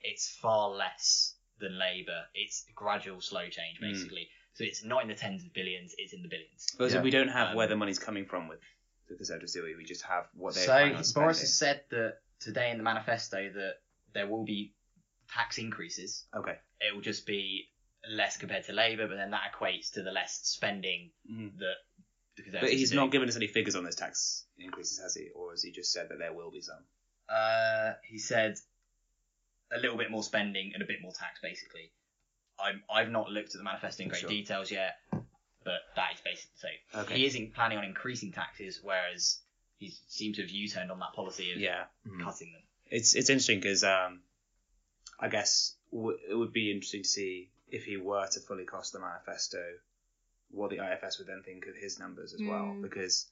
it's 0.01 0.29
far 0.29 0.69
less 0.69 1.35
than 1.59 1.77
Labour. 1.77 2.25
It's 2.33 2.65
gradual, 2.75 3.21
slow 3.21 3.49
change, 3.49 3.79
Mm. 3.79 3.91
basically. 3.91 4.29
So 4.53 4.63
it's 4.63 4.83
not 4.83 5.03
in 5.03 5.07
the 5.07 5.15
tens 5.15 5.43
of 5.43 5.53
billions; 5.53 5.93
it's 5.97 6.13
in 6.13 6.21
the 6.21 6.27
billions. 6.29 6.67
but 6.77 6.91
Yeah. 6.91 7.01
we 7.01 7.11
don't 7.11 7.27
have 7.29 7.49
Um, 7.49 7.55
where 7.55 7.67
the 7.67 7.75
money's 7.75 7.99
coming 7.99 8.25
from 8.25 8.47
with 8.47 8.59
the 9.07 9.15
Conservatives, 9.15 9.53
do 9.53 9.63
we? 9.63 9.75
We 9.75 9.85
just 9.85 10.03
have 10.03 10.27
what 10.33 10.53
they're 10.55 10.65
So 10.65 10.71
planning 10.71 10.95
on 10.95 11.03
Boris 11.03 11.09
spending. 11.09 11.39
has 11.39 11.57
said 11.57 11.85
that 11.89 12.21
today 12.39 12.71
in 12.71 12.77
the 12.77 12.83
manifesto 12.83 13.49
that 13.53 13.81
there 14.13 14.27
will 14.27 14.43
be 14.43 14.73
tax 15.29 15.57
increases. 15.57 16.25
Okay. 16.33 16.57
It 16.81 16.93
will 16.93 17.01
just 17.01 17.25
be 17.25 17.69
less 18.09 18.37
compared 18.37 18.65
to 18.65 18.73
Labour, 18.73 19.07
but 19.07 19.15
then 19.15 19.31
that 19.31 19.51
equates 19.53 19.91
to 19.93 20.01
the 20.03 20.11
less 20.11 20.39
spending 20.47 21.11
Mhm. 21.29 21.57
that 21.59 21.75
the 21.96 21.96
But 22.51 22.71
he's 22.71 22.91
not 22.93 23.11
given 23.11 23.27
us 23.29 23.35
any 23.35 23.47
figures 23.47 23.75
on 23.75 23.83
those 23.83 23.95
tax 23.95 24.45
increases, 24.59 24.99
has 24.99 25.15
he? 25.15 25.29
Or 25.35 25.51
has 25.51 25.63
he 25.63 25.71
just 25.71 25.91
said 25.91 26.09
that 26.09 26.19
there 26.19 26.33
will 26.33 26.51
be 26.51 26.61
some? 26.61 26.83
Uh, 27.29 27.93
he 28.03 28.19
said 28.19 28.55
a 29.71 29.79
little 29.79 29.97
bit 29.97 30.09
more 30.11 30.23
spending 30.23 30.71
and 30.73 30.81
a 30.81 30.85
bit 30.85 31.01
more 31.01 31.11
tax, 31.11 31.39
basically. 31.41 31.91
I'm, 32.59 32.81
I've 32.91 33.09
not 33.11 33.29
looked 33.29 33.49
at 33.53 33.57
the 33.57 33.63
manifesto 33.63 34.03
in 34.03 34.09
great 34.09 34.21
Sure. 34.21 34.29
details 34.29 34.71
yet, 34.71 34.95
but 35.11 35.81
that 35.95 36.13
is 36.15 36.21
basically 36.23 36.57
so. 36.93 36.99
Okay. 37.01 37.17
He 37.17 37.25
isn't 37.25 37.53
planning 37.53 37.77
on 37.77 37.83
increasing 37.83 38.31
taxes, 38.31 38.79
whereas 38.81 39.39
he 39.77 39.93
seems 40.07 40.37
to 40.37 40.41
have 40.43 40.49
U-turned 40.51 40.89
on 40.91 40.99
that 40.99 41.13
policy 41.13 41.51
of 41.51 41.59
Yeah. 41.59 41.85
Mhm. 42.07 42.23
cutting 42.23 42.51
them. 42.53 42.61
It's 42.89 43.13
it's 43.15 43.29
interesting 43.29 43.59
because 43.59 43.83
um, 43.83 44.21
I 45.19 45.27
guess 45.27 45.75
w- 45.91 46.17
it 46.29 46.33
would 46.33 46.53
be 46.53 46.71
interesting 46.71 47.03
to 47.03 47.09
see 47.09 47.49
if 47.69 47.83
he 47.83 47.97
were 47.97 48.25
to 48.27 48.39
fully 48.39 48.63
cost 48.65 48.93
the 48.93 48.99
manifesto, 48.99 49.61
what 50.51 50.69
the 50.69 50.77
IFS 50.79 51.17
would 51.19 51.27
then 51.27 51.43
think 51.43 51.65
of 51.67 51.75
his 51.75 51.99
numbers 51.99 52.33
as 52.33 52.41
well, 52.41 52.65
Mm. 52.75 52.81
because 52.81 53.29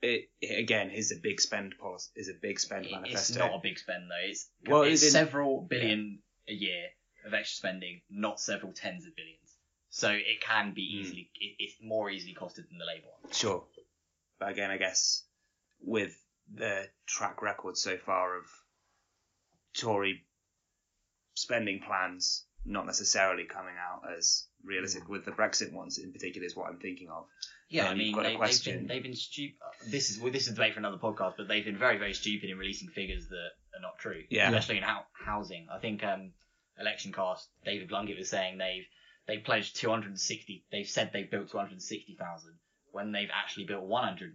it, 0.00 0.28
it 0.40 0.58
again 0.58 0.90
his 0.90 1.12
a 1.12 1.16
big 1.16 1.40
spend 1.40 1.76
policy 1.78 2.10
is 2.16 2.28
a 2.28 2.34
big 2.34 2.58
spend 2.58 2.86
It- 2.86 2.92
manifesto. 2.92 3.18
It's 3.34 3.38
not 3.38 3.54
a 3.54 3.60
big 3.62 3.78
spend 3.78 4.10
though. 4.10 4.16
It's 4.30 4.48
Well, 4.66 4.82
it's 4.82 5.02
it 5.02 5.06
didn't- 5.06 5.12
several 5.12 5.60
billion 5.62 6.22
a 6.48 6.52
year 6.52 6.88
of 7.24 7.34
extra 7.34 7.56
spending, 7.56 8.02
not 8.10 8.40
several 8.40 8.72
tens 8.72 9.06
of 9.06 9.14
billions. 9.14 9.38
So 9.90 10.10
it 10.10 10.40
can 10.40 10.72
be 10.74 10.82
Mm. 10.82 11.00
easily 11.00 11.30
it, 11.34 11.56
it's 11.58 11.80
more 11.80 12.10
easily 12.10 12.34
costed 12.34 12.68
than 12.68 12.78
the 12.78 12.84
Labour 12.84 13.08
one. 13.20 13.32
Sure. 13.32 13.66
But 14.38 14.50
again, 14.50 14.70
I 14.70 14.76
guess 14.78 15.24
with 15.80 16.18
the 16.52 16.90
track 17.06 17.40
record 17.42 17.76
so 17.76 17.96
far 17.98 18.36
of 18.36 18.46
Tory 19.74 20.26
spending 21.34 21.80
plans 21.80 22.44
not 22.64 22.86
necessarily 22.86 23.44
coming 23.44 23.74
out 23.76 24.02
as 24.16 24.46
realistic, 24.64 25.08
with 25.08 25.24
the 25.24 25.32
Brexit 25.32 25.72
ones 25.72 25.98
in 25.98 26.12
particular, 26.12 26.46
is 26.46 26.54
what 26.56 26.68
I'm 26.70 26.78
thinking 26.78 27.08
of. 27.10 27.24
Yeah, 27.68 27.86
Um, 27.86 27.90
I 27.90 27.94
mean 27.94 28.06
you've 28.08 28.14
got 28.16 28.20
a 28.20 28.22
they, 28.24 28.28
they've 28.30 28.38
question. 28.38 28.78
been 28.78 28.86
they've 28.86 29.02
been 29.02 29.14
stupid. 29.16 29.56
This 29.88 30.10
is 30.10 30.18
well, 30.20 30.32
this 30.32 30.42
is 30.42 30.52
a 30.52 30.54
debate 30.54 30.74
for 30.74 30.78
another 30.80 30.98
podcast, 30.98 31.34
but 31.36 31.48
they've 31.48 31.64
been 31.64 31.76
very 31.78 31.98
very 31.98 32.14
stupid 32.14 32.50
in 32.50 32.58
releasing 32.58 32.88
figures 32.88 33.26
that 33.28 33.50
are 33.76 33.80
not 33.80 33.98
true. 33.98 34.22
Yeah. 34.30 34.48
especially 34.48 34.78
in 34.78 34.84
hou- 34.84 35.06
housing. 35.26 35.66
I 35.74 35.78
think 35.78 36.04
um, 36.04 36.32
election 36.78 37.12
cast 37.12 37.48
David 37.64 37.88
Blunkett 37.90 38.18
was 38.18 38.28
saying 38.30 38.58
they've 38.58 38.86
they 39.26 39.38
pledged 39.38 39.76
260. 39.76 40.66
They've 40.70 40.86
said 40.86 41.10
they've 41.12 41.30
built 41.30 41.50
260,000 41.50 42.54
when 42.90 43.12
they've 43.12 43.30
actually 43.32 43.64
built 43.64 43.84
100 43.84 44.32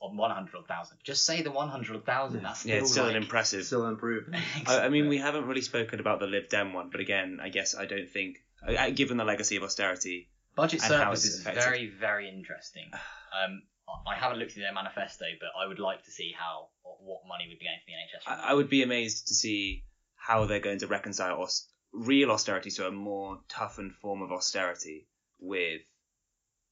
on 0.00 0.16
100,000. 0.16 0.96
Just 1.04 1.24
say 1.26 1.42
the 1.42 1.50
100,000. 1.50 2.40
Yeah. 2.40 2.42
That's 2.42 2.60
still, 2.60 2.70
Yeah, 2.72 2.80
it's 2.80 2.90
still 2.92 3.04
like, 3.04 3.16
an 3.16 3.22
impressive. 3.22 3.64
Still 3.64 3.86
improvement. 3.86 4.42
I, 4.66 4.80
I 4.80 4.88
mean, 4.88 5.08
we 5.08 5.18
haven't 5.18 5.46
really 5.46 5.60
spoken 5.60 6.00
about 6.00 6.20
the 6.20 6.26
Lib 6.26 6.48
Dem 6.48 6.72
one, 6.72 6.88
but 6.90 7.00
again, 7.00 7.38
I 7.42 7.48
guess 7.50 7.74
I 7.74 7.86
don't 7.86 8.08
think, 8.08 8.38
I- 8.66 8.76
I- 8.76 8.90
given 8.90 9.16
the 9.16 9.24
legacy 9.24 9.56
of 9.56 9.62
austerity, 9.62 10.28
Budget 10.56 10.82
and 10.82 10.92
how 10.92 10.98
surplus 11.00 11.24
is 11.24 11.40
affected. 11.40 11.62
very, 11.62 11.88
very 11.88 12.28
interesting. 12.28 12.90
Um, 13.32 13.62
I- 13.88 14.10
I 14.10 14.14
haven't 14.16 14.38
looked 14.40 14.52
at 14.52 14.56
their 14.58 14.72
manifesto, 14.74 15.24
but 15.38 15.50
I 15.56 15.66
would 15.68 15.78
like 15.78 16.02
to 16.04 16.10
see 16.10 16.32
how 16.36 16.68
what 16.82 17.20
money 17.28 17.46
would 17.48 17.58
be 17.60 17.64
going 17.64 17.78
to 17.78 17.86
the 17.86 17.92
NHS. 17.92 18.44
I, 18.44 18.50
I 18.50 18.54
would 18.54 18.68
be 18.68 18.82
amazed 18.82 19.28
to 19.28 19.34
see 19.34 19.84
how 20.16 20.46
they're 20.46 20.58
going 20.60 20.80
to 20.80 20.88
reconcile 20.88 21.40
aus- 21.40 21.68
real 21.92 22.30
austerity, 22.32 22.70
so 22.70 22.88
a 22.88 22.90
more 22.90 23.38
toughened 23.48 23.92
form 24.02 24.22
of 24.22 24.32
austerity, 24.32 25.06
with 25.38 25.82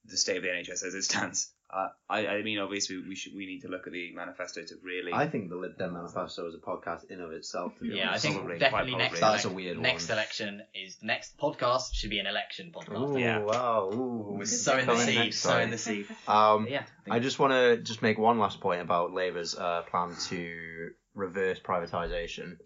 the 0.05 0.16
state 0.16 0.36
of 0.38 0.42
the 0.42 0.49
NHS 0.49 0.84
as 0.84 0.94
it 0.94 1.03
stands. 1.05 1.53
Uh, 1.70 1.88
I, 2.09 2.26
I 2.26 2.42
mean, 2.42 2.59
obviously, 2.61 2.96
we 3.07 3.14
should 3.14 3.34
we 3.36 3.44
need 3.44 3.61
to 3.61 3.68
look 3.68 3.86
at 3.86 3.92
the 3.92 4.14
manifesto 4.14 4.62
to 4.62 4.74
really. 4.82 5.12
I 5.12 5.28
think 5.28 5.51
the 5.51 5.57
Lib 5.57 5.76
Dem 5.76 5.92
manifesto 5.92 6.49
is 6.49 6.55
a 6.55 6.59
podcast 6.59 7.11
in 7.11 7.20
of 7.20 7.30
itself. 7.32 7.76
To 7.78 7.84
be 7.84 7.96
Yeah, 7.96 8.11
I 8.11 8.16
think 8.16 8.36
Probably, 8.36 8.59
definitely 8.59 8.94
next. 8.96 9.18
probably. 9.18 9.34
That's 9.36 9.44
a 9.44 9.51
weird 9.51 9.78
Next 9.78 10.09
one. 10.09 10.16
election 10.16 10.62
is 10.74 10.96
next 11.03 11.36
podcast 11.36 11.92
should 11.92 12.09
be 12.09 12.20
an 12.20 12.26
election 12.26 12.72
podcast. 12.74 13.11
Ooh, 13.14 13.18
Yeah. 13.18 13.40
wow. 13.40 13.90
Ooh. 13.92 14.28
We're 14.32 14.38
Good 14.38 14.49
sowing 14.49 14.86
the 14.86 14.92
Coming 14.92 15.07
seed, 15.09 15.18
next 15.18 15.40
sowing 15.40 15.70
the 15.70 15.76
seed. 15.76 16.07
Um, 16.26 16.66
yeah, 16.70 16.84
I 17.11 17.18
just 17.18 17.38
want 17.38 17.53
to 17.53 17.76
just 17.76 18.01
make 18.01 18.16
one 18.18 18.38
last 18.38 18.61
point 18.62 18.80
about 18.80 19.12
Labour's 19.12 19.55
uh, 19.55 19.82
plan 19.90 20.14
to 20.28 20.88
reverse 21.14 21.61
privatisation. 21.61 22.57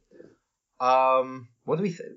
Um, 0.78 1.48
what 1.64 1.76
do 1.76 1.82
we 1.82 1.90
think? 1.90 2.10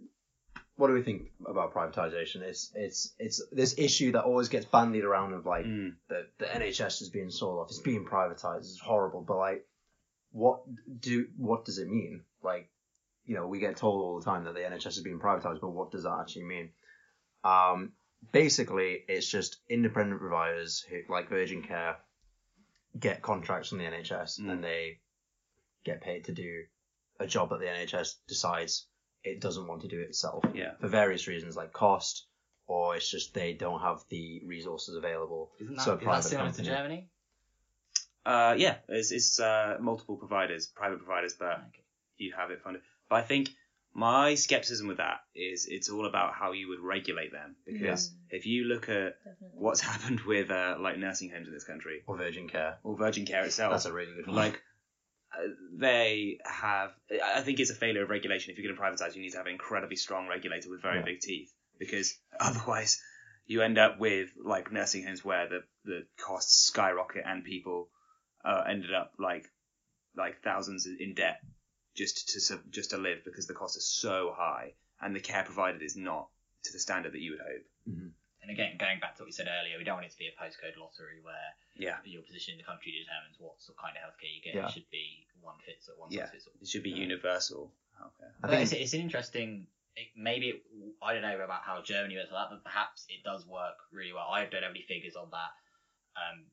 What 0.78 0.88
do 0.88 0.94
we 0.94 1.04
think 1.04 1.32
about 1.46 1.74
privatisation? 1.74 2.42
It's 2.42 2.72
it's 2.76 3.14
it's 3.18 3.42
this 3.52 3.76
issue 3.78 4.12
that 4.14 4.24
always 4.26 4.50
gets 4.50 4.66
bandied 4.66 5.06
around 5.06 5.34
of 5.34 5.46
like 5.46 5.66
Mm. 5.66 5.96
the 6.10 6.28
the 6.38 6.46
NHS 6.46 7.02
is 7.02 7.10
being 7.10 7.30
sold 7.30 7.60
off, 7.60 7.70
it's 7.70 7.80
being 7.80 8.06
privatised, 8.06 8.60
it's 8.62 8.80
horrible. 8.80 9.22
But 9.22 9.38
like, 9.38 9.66
what 10.32 10.62
do 11.00 11.28
what 11.38 11.64
does 11.66 11.78
it 11.78 11.88
mean? 11.88 12.24
Like, 12.44 12.70
you 13.24 13.36
know, 13.36 13.48
we 13.48 13.60
get 13.60 13.78
told 13.78 14.02
all 14.02 14.20
the 14.20 14.26
time 14.26 14.44
that 14.44 14.54
the 14.54 14.60
NHS 14.62 14.98
is 14.98 15.02
being 15.02 15.20
privatised, 15.20 15.62
but 15.62 15.70
what 15.70 15.92
does 15.92 16.04
that 16.04 16.18
actually 16.20 16.44
mean? 16.44 16.70
Um, 17.46 17.94
basically, 18.34 19.04
it's 19.08 19.28
just 19.30 19.58
independent 19.70 20.20
providers 20.20 20.84
who, 20.90 20.98
like 21.08 21.30
Virgin 21.30 21.62
Care, 21.64 21.98
get 23.00 23.22
contracts 23.22 23.70
from 23.70 23.78
the 23.78 23.86
NHS 23.86 24.42
Mm. 24.42 24.52
and 24.52 24.64
they 24.64 25.00
get 25.86 26.02
paid 26.02 26.26
to 26.26 26.34
do 26.34 26.64
a 27.20 27.28
job 27.28 27.50
that 27.52 27.60
the 27.60 27.68
NHS 27.68 28.16
decides 28.28 28.88
it 29.26 29.42
doesn't 29.42 29.68
want 29.68 29.82
to 29.82 29.88
do 29.88 30.00
it 30.00 30.10
itself 30.10 30.44
Yeah. 30.54 30.74
for 30.80 30.88
various 30.88 31.28
reasons, 31.28 31.56
like 31.58 31.74
cost, 31.74 32.28
or 32.68 32.96
it's 32.96 33.10
just 33.10 33.34
they 33.34 33.54
don't 33.54 33.82
have 33.82 34.04
the 34.10 34.42
resources 34.46 34.96
available. 34.96 35.52
isn't 35.60 35.76
that, 35.76 35.82
So 35.84 35.94
is 35.94 36.00
that 36.00 36.06
private 36.06 36.24
similar 36.24 36.48
company. 36.50 36.68
to 36.68 36.74
Germany? 36.76 37.10
Uh, 38.26 38.56
yeah, 38.58 38.78
it's, 38.90 39.12
it's 39.12 39.40
uh, 39.40 39.78
multiple 39.80 40.18
providers, 40.18 40.68
private 40.68 40.98
providers, 40.98 41.36
but 41.38 41.58
Okay. 41.70 41.84
you 42.18 42.34
have 42.36 42.50
it 42.52 42.62
funded. 42.64 42.82
But 43.10 43.18
I 43.18 43.22
think 43.22 43.50
my 43.94 44.34
skepticism 44.36 44.88
with 44.88 44.98
that 44.98 45.20
is 45.36 45.68
it's 45.70 45.90
all 45.90 46.06
about 46.08 46.34
how 46.34 46.52
you 46.52 46.68
would 46.70 46.80
regulate 46.80 47.32
them. 47.32 47.56
Because 47.66 48.12
if 48.30 48.46
you 48.48 48.64
look 48.66 48.90
at 48.90 49.16
Definitely. 49.24 49.50
what's 49.54 49.82
happened 49.92 50.22
with 50.22 50.50
uh, 50.50 50.78
like 50.80 50.98
nursing 50.98 51.30
homes 51.30 51.48
in 51.48 51.54
this 51.54 51.64
country 51.66 52.02
Or 52.08 52.18
Virgin 52.18 52.50
Care. 52.50 52.78
or 52.84 52.98
Virgin 52.98 53.26
Care 53.26 53.46
itself, 53.46 53.72
That's 53.74 53.86
a 53.86 53.94
really 53.94 54.14
good 54.16 54.28
one. 54.28 54.36
like 54.36 54.62
they 55.74 56.40
have. 56.46 56.92
I 57.24 57.42
think 57.42 57.60
it's 57.60 57.70
a 57.72 57.76
failure 57.76 58.04
of 58.04 58.10
regulation. 58.10 58.52
If 58.52 58.58
you're 58.60 58.72
going 58.74 58.78
to 58.78 58.82
privatize, 59.04 59.16
you 59.16 59.22
need 59.22 59.32
to 59.32 59.38
have 59.38 59.46
an 59.48 59.52
incredibly 59.54 59.96
strong 59.96 60.28
regulator 60.28 60.70
with 60.70 60.82
very 60.82 61.00
Yeah. 61.00 61.06
big 61.06 61.20
teeth. 61.20 61.52
because 61.78 62.18
otherwise 62.40 63.02
you 63.48 63.62
end 63.62 63.78
up 63.78 64.00
with 64.00 64.30
like 64.44 64.72
nursing 64.72 65.04
homes 65.06 65.24
where 65.26 65.48
the 65.50 65.64
the 65.84 66.06
costs 66.18 66.66
skyrocket 66.68 67.24
and 67.26 67.44
people 67.44 67.90
uh, 68.46 68.64
ended 68.68 68.94
up 68.94 69.12
like 69.20 69.46
like 70.16 70.42
thousands 70.42 70.88
in 70.88 71.14
debt 71.16 71.42
just 71.96 72.30
to 72.30 72.60
just 72.70 72.90
to 72.92 72.98
live 72.98 73.20
because 73.26 73.46
the 73.48 73.54
costs 73.54 73.78
are 73.78 73.82
so 74.08 74.34
high 74.36 74.74
and 75.02 75.14
the 75.16 75.20
care 75.20 75.44
provided 75.44 75.82
is 75.82 75.96
not 75.98 76.30
to 76.64 76.72
the 76.72 76.80
standard 76.80 77.12
that 77.14 77.20
you 77.22 77.32
would 77.32 77.42
hope. 77.42 77.66
And 78.46 78.54
again, 78.54 78.78
going 78.78 79.02
back 79.02 79.18
to 79.18 79.24
what 79.26 79.26
we 79.26 79.32
said 79.34 79.50
earlier, 79.50 79.74
we 79.82 79.84
don't 79.84 79.98
want 79.98 80.06
it 80.06 80.14
to 80.14 80.22
be 80.22 80.30
a 80.30 80.36
postcode 80.38 80.78
lottery 80.78 81.18
where 81.26 81.50
Yeah, 81.74 81.98
your 82.06 82.22
position 82.22 82.54
in 82.54 82.58
the 82.62 82.64
country 82.70 82.94
determines 82.94 83.42
what 83.42 83.58
sort 83.58 83.74
of 83.74 83.82
kind 83.82 83.98
of 83.98 84.06
healthcare 84.06 84.30
you 84.30 84.42
get. 84.46 84.54
Yeah. 84.54 84.70
It 84.70 84.74
should 84.78 84.90
be 84.94 85.26
one 85.42 85.58
fits 85.66 85.90
all, 85.90 85.98
one 85.98 86.12
Yeah. 86.14 86.30
size 86.30 86.46
fits 86.46 86.46
all. 86.46 86.54
it 86.62 86.68
should 86.70 86.84
be 86.86 86.94
universal. 86.94 87.74
Okay. 87.98 88.30
I 88.30 88.42
But 88.46 88.50
think 88.52 88.62
it's, 88.70 88.74
it's 88.74 88.94
an 88.94 89.02
interesting. 89.02 89.66
It, 89.98 90.14
maybe 90.16 90.50
it, 90.50 90.62
I 91.02 91.14
don't 91.14 91.24
know 91.26 91.40
about 91.42 91.64
how 91.66 91.82
Germany 91.82 92.18
works 92.22 92.30
like 92.30 92.50
that, 92.50 92.54
but 92.54 92.64
perhaps 92.64 93.08
it 93.10 93.24
does 93.26 93.48
work 93.48 93.82
really 93.92 94.14
well. 94.14 94.28
I 94.30 94.46
don't 94.46 94.62
have 94.62 94.70
any 94.78 94.86
figures 94.86 95.16
on 95.16 95.32
that. 95.34 95.52
Um, 96.22 96.46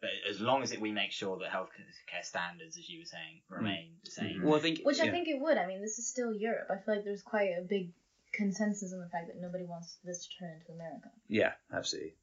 but 0.00 0.10
as 0.30 0.38
long 0.38 0.62
as 0.62 0.70
it, 0.70 0.80
we 0.80 0.92
make 0.92 1.10
sure 1.10 1.38
that 1.38 1.50
healthcare 1.50 2.22
standards, 2.22 2.76
as 2.78 2.88
you 2.88 3.00
were 3.00 3.04
saying, 3.10 3.42
remain 3.48 3.98
the 4.04 4.10
same. 4.10 4.42
Well, 4.42 4.58
I 4.58 4.60
think 4.62 4.80
Which 4.84 5.00
I 5.00 5.10
think 5.10 5.26
it 5.26 5.40
would. 5.40 5.56
I 5.58 5.66
mean, 5.66 5.80
this 5.82 5.98
is 5.98 6.06
still 6.08 6.32
Europe. 6.34 6.68
I 6.70 6.78
feel 6.84 6.94
like 6.96 7.04
there's 7.04 7.22
quite 7.22 7.50
a 7.58 7.62
big 7.62 7.92
consensus 8.32 8.92
on 8.92 9.00
the 9.00 9.08
fact 9.08 9.28
that 9.28 9.40
nobody 9.40 9.64
wants 9.64 9.98
this 10.04 10.26
to 10.26 10.44
turn 10.44 10.58
into 10.60 10.72
America. 10.72 11.08
Yeah, 11.28 11.52
absolutely. 11.72 12.14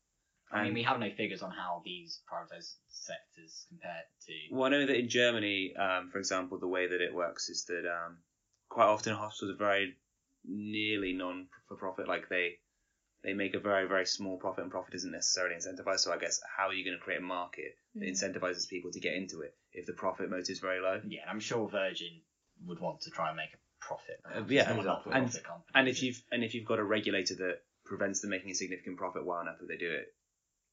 I 0.52 0.64
mean, 0.64 0.74
we 0.74 0.82
have 0.84 1.00
no 1.00 1.12
figures 1.12 1.44
on 1.44 1.52
how 1.52 1.84
these 1.86 2.22
privatized 2.32 2.74
sectors 2.88 3.66
compare 3.70 4.02
to. 4.26 4.34
Well, 4.56 4.66
I 4.66 4.70
know 4.70 4.86
that 4.88 4.98
in 4.98 5.08
Germany, 5.08 5.76
um, 5.76 6.10
for 6.10 6.18
example, 6.18 6.58
the 6.58 6.68
way 6.68 6.88
that 6.88 7.02
it 7.02 7.14
works 7.14 7.50
is 7.50 7.66
that 7.66 7.86
um, 7.88 8.18
quite 8.68 8.88
often 8.88 9.14
hospitals 9.16 9.54
are 9.56 9.58
very 9.60 9.96
nearly 10.44 11.14
non 11.14 11.48
for 11.68 11.76
profit. 11.78 12.08
Like 12.08 12.30
they 12.30 12.54
they 13.24 13.34
make 13.34 13.54
a 13.54 13.60
very 13.60 13.88
very 13.88 14.08
small 14.08 14.38
profit, 14.38 14.64
and 14.64 14.72
profit 14.72 14.96
isn't 14.96 15.12
necessarily 15.12 15.56
incentivized. 15.56 16.00
So 16.00 16.12
I 16.12 16.18
guess 16.18 16.42
how 16.58 16.70
are 16.70 16.74
you 16.74 16.84
going 16.84 16.98
to 16.98 17.04
create 17.04 17.20
a 17.20 17.24
market 17.24 17.78
that 17.94 18.06
Mm. 18.06 18.12
incentivizes 18.12 18.68
people 18.68 18.92
to 18.92 19.00
get 19.00 19.14
into 19.14 19.42
it 19.42 19.56
if 19.72 19.86
the 19.86 19.94
profit 19.94 20.32
motive 20.32 20.50
is 20.50 20.60
very 20.60 20.80
low? 20.82 21.00
Yeah, 21.06 21.30
I'm 21.30 21.40
sure 21.40 21.70
Virgin 21.70 22.22
would 22.66 22.80
want 22.80 23.02
to 23.02 23.12
try 23.12 23.28
and 23.28 23.38
make 23.38 23.54
a 23.54 23.58
profit. 23.80 24.20
Uh, 24.26 24.42
It's 24.42 24.52
yeah, 24.52 24.64
not 24.64 24.78
exactly. 24.80 25.14
And- 25.14 25.24
not-for-profit 25.24 25.44
company, 25.44 25.72
And 25.76 25.88
if 25.88 26.04
you've 26.04 26.22
and 26.32 26.44
if 26.44 26.54
you've 26.54 26.66
got 26.68 26.80
a 26.80 26.84
regulator 26.84 27.36
that 27.36 27.60
prevents 27.86 28.22
them 28.22 28.30
making 28.30 28.52
a 28.52 28.56
significant 28.56 28.98
profit 28.98 29.26
well 29.26 29.42
enough 29.42 29.58
that 29.60 29.68
they 29.68 29.78
do 29.78 29.92
it, 29.92 30.14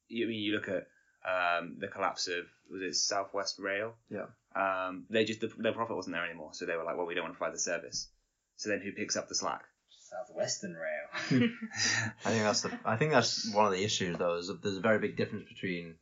you 0.09 0.27
I 0.27 0.29
mean 0.29 0.41
you 0.43 0.53
look 0.55 0.69
at 0.69 0.87
um, 1.27 1.77
the 1.81 1.89
collapse 1.89 2.29
of 2.29 2.45
was 2.71 2.83
it 2.83 2.95
Southwest 2.95 3.59
Rail? 3.59 3.95
Yeah. 4.11 4.27
Um, 4.55 5.07
they 5.11 5.25
just 5.25 5.41
the, 5.41 5.51
their 5.59 5.73
profit 5.73 5.97
wasn't 5.97 6.15
there 6.15 6.25
anymore, 6.25 6.51
so 6.53 6.67
they 6.67 6.77
were 6.77 6.85
like, 6.85 6.97
well, 6.97 7.07
we 7.07 7.15
don't 7.15 7.25
want 7.25 7.35
to 7.35 7.39
provide 7.39 7.55
the 7.55 7.59
service. 7.61 8.09
So 8.57 8.69
then 8.71 8.81
who 8.81 8.93
picks 8.93 9.17
up 9.17 9.29
the 9.29 9.35
slack? 9.35 9.63
Southwestern 9.91 10.75
Rail. 10.75 11.49
I 12.25 12.31
think 12.31 12.43
that's 12.45 12.61
the. 12.63 12.79
I 12.85 12.97
think 12.97 13.13
that's 13.13 13.53
one 13.53 13.67
of 13.67 13.73
the 13.73 13.83
issues 13.83 14.17
though. 14.17 14.37
Is 14.37 14.47
that 14.47 14.63
there's 14.63 14.77
a 14.77 14.81
very 14.81 14.99
big 15.01 15.17
difference 15.17 15.49
between 15.49 15.97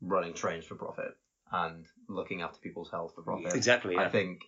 running 0.00 0.32
trains 0.34 0.64
for 0.64 0.74
profit 0.74 1.14
and 1.52 1.86
looking 2.08 2.42
after 2.42 2.58
people's 2.58 2.90
health 2.90 3.12
for 3.14 3.22
profit. 3.22 3.54
Exactly. 3.54 3.96
I 3.96 4.08
think 4.08 4.40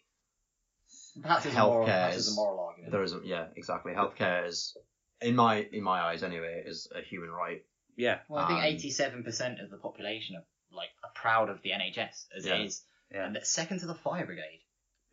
Perhaps 1.23 1.45
there's 1.45 1.55
a 1.57 1.59
moral, 1.61 1.83
Healthcare 1.87 1.87
perhaps 1.87 2.15
there's 2.15 2.27
is- 2.29 2.33
a 2.33 2.37
moral 2.37 2.61
argument. 2.67 2.93
there 2.93 3.03
is. 3.03 3.13
A, 3.13 3.21
yeah, 3.25 3.47
exactly. 3.57 3.93
Healthcare 3.93 4.47
is, 4.47 4.77
in 5.21 5.35
my 5.37 5.67
in 5.73 5.83
my 5.83 6.01
eyes 6.01 6.23
anyway, 6.23 6.63
is 6.67 6.89
a 6.95 7.01
human 7.03 7.31
right. 7.31 7.65
yeah. 7.97 8.21
Well, 8.29 8.45
I 8.45 8.49
think 8.49 8.59
Um, 8.61 8.65
eighty-seven 8.67 9.25
percent 9.25 9.61
of 9.61 9.71
the 9.71 9.77
population 9.79 10.37
are 10.37 10.45
like 10.71 10.91
are 11.05 11.11
proud 11.15 11.49
of 11.51 11.63
the 11.63 11.71
NHS 11.71 12.27
as 12.37 12.47
Yeah. 12.47 12.57
it 12.57 12.67
is, 12.67 12.85
Yeah. 13.13 13.27
and 13.27 13.35
that's 13.37 13.51
second 13.51 13.81
to 13.81 13.87
the 13.87 13.95
fire 13.95 14.27
brigade. 14.27 14.61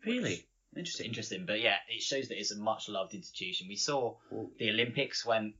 Really 0.04 0.34
It's 0.34 0.76
interesting. 0.76 1.06
interesting, 1.06 1.46
but 1.46 1.60
yeah, 1.60 1.76
it 1.88 2.02
shows 2.02 2.28
that 2.28 2.38
it's 2.38 2.52
a 2.52 2.58
much 2.58 2.88
loved 2.88 3.14
institution. 3.14 3.66
We 3.68 3.76
saw 3.76 4.18
Well, 4.30 4.50
the 4.58 4.70
Olympics 4.70 5.24
when 5.26 5.54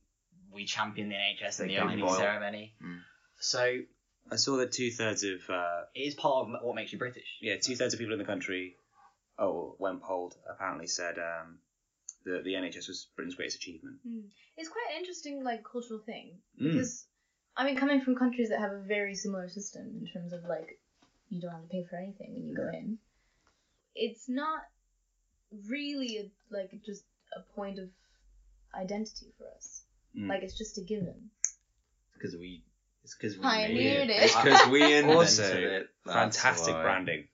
we 0.53 0.65
championed 0.67 1.11
the 1.11 1.17
NHS 1.17 1.61
in 1.61 1.69
the 1.69 1.79
opening 1.79 2.05
Boyle. 2.05 2.15
ceremony. 2.17 2.75
Mm. 2.83 3.01
So 3.41 3.81
I 4.31 4.37
saw 4.37 4.57
that 4.59 4.73
two 4.73 4.91
thirds 4.91 5.25
of 5.25 5.49
uh, 5.51 5.83
it 5.95 6.01
is 6.03 6.15
part 6.15 6.47
of 6.49 6.63
what 6.63 6.75
makes 6.75 6.93
you 6.93 6.99
British. 6.99 7.39
yeah 7.41 7.57
two 7.57 7.75
thirds 7.77 7.95
of 7.95 7.99
people 7.99 8.13
in 8.13 8.19
the 8.19 8.25
country, 8.25 8.77
oh 9.39 9.75
when 9.79 9.99
polled 9.99 10.35
apparently 10.49 10.87
said 10.87 11.19
um, 11.19 11.59
that 12.25 12.43
the 12.45 12.55
NHS 12.55 12.89
was 12.89 13.09
Britain's 13.17 13.35
greatest 13.35 13.57
achievement. 13.59 13.97
It's 14.57 14.69
quite 14.69 14.87
an 14.93 14.99
interesting 15.01 15.45
like 15.45 15.63
cultural 15.65 16.01
thing 16.01 16.39
Mm. 16.61 16.73
because 16.73 17.05
I 17.57 17.65
mean, 17.65 17.77
coming 17.77 18.01
from 18.03 18.17
countries 18.17 18.51
that 18.51 18.61
have 18.61 18.73
a 18.73 18.81
very 18.83 19.15
similar 19.15 19.49
system 19.49 19.87
in 20.01 20.07
terms 20.13 20.33
of 20.33 20.45
like 20.45 20.79
you 21.31 21.41
don't 21.41 21.53
have 21.53 21.63
to 21.63 21.69
pay 21.69 21.85
for 21.89 21.97
anything 21.97 22.35
when 22.35 22.47
you 22.49 22.55
go 22.55 22.69
in, 22.69 22.99
it's 23.95 24.29
not 24.29 24.61
really 25.69 26.19
a, 26.19 26.55
like 26.55 26.71
just 26.85 27.05
a 27.37 27.41
point 27.55 27.79
of 27.79 27.89
identity 28.75 29.33
for 29.39 29.47
us. 29.57 29.83
Mm. 30.17 30.29
Like 30.29 30.43
it's 30.43 30.57
just 30.57 30.79
a 30.79 30.83
given. 30.83 31.31
because 32.15 32.35
we. 32.37 32.63
It's 33.05 33.15
because 33.15 33.37
we 33.37 33.43
Pioneered 33.43 34.09
made 34.09 34.15
it. 34.17 34.23
It's 34.25 34.35
because 34.37 34.67
we 34.69 34.83
invented 34.99 35.17
Also, 35.17 35.45
it. 35.57 35.89
That's 36.05 36.17
Fantastic 36.39 36.75
why. 36.75 36.83
branding. 36.83 37.29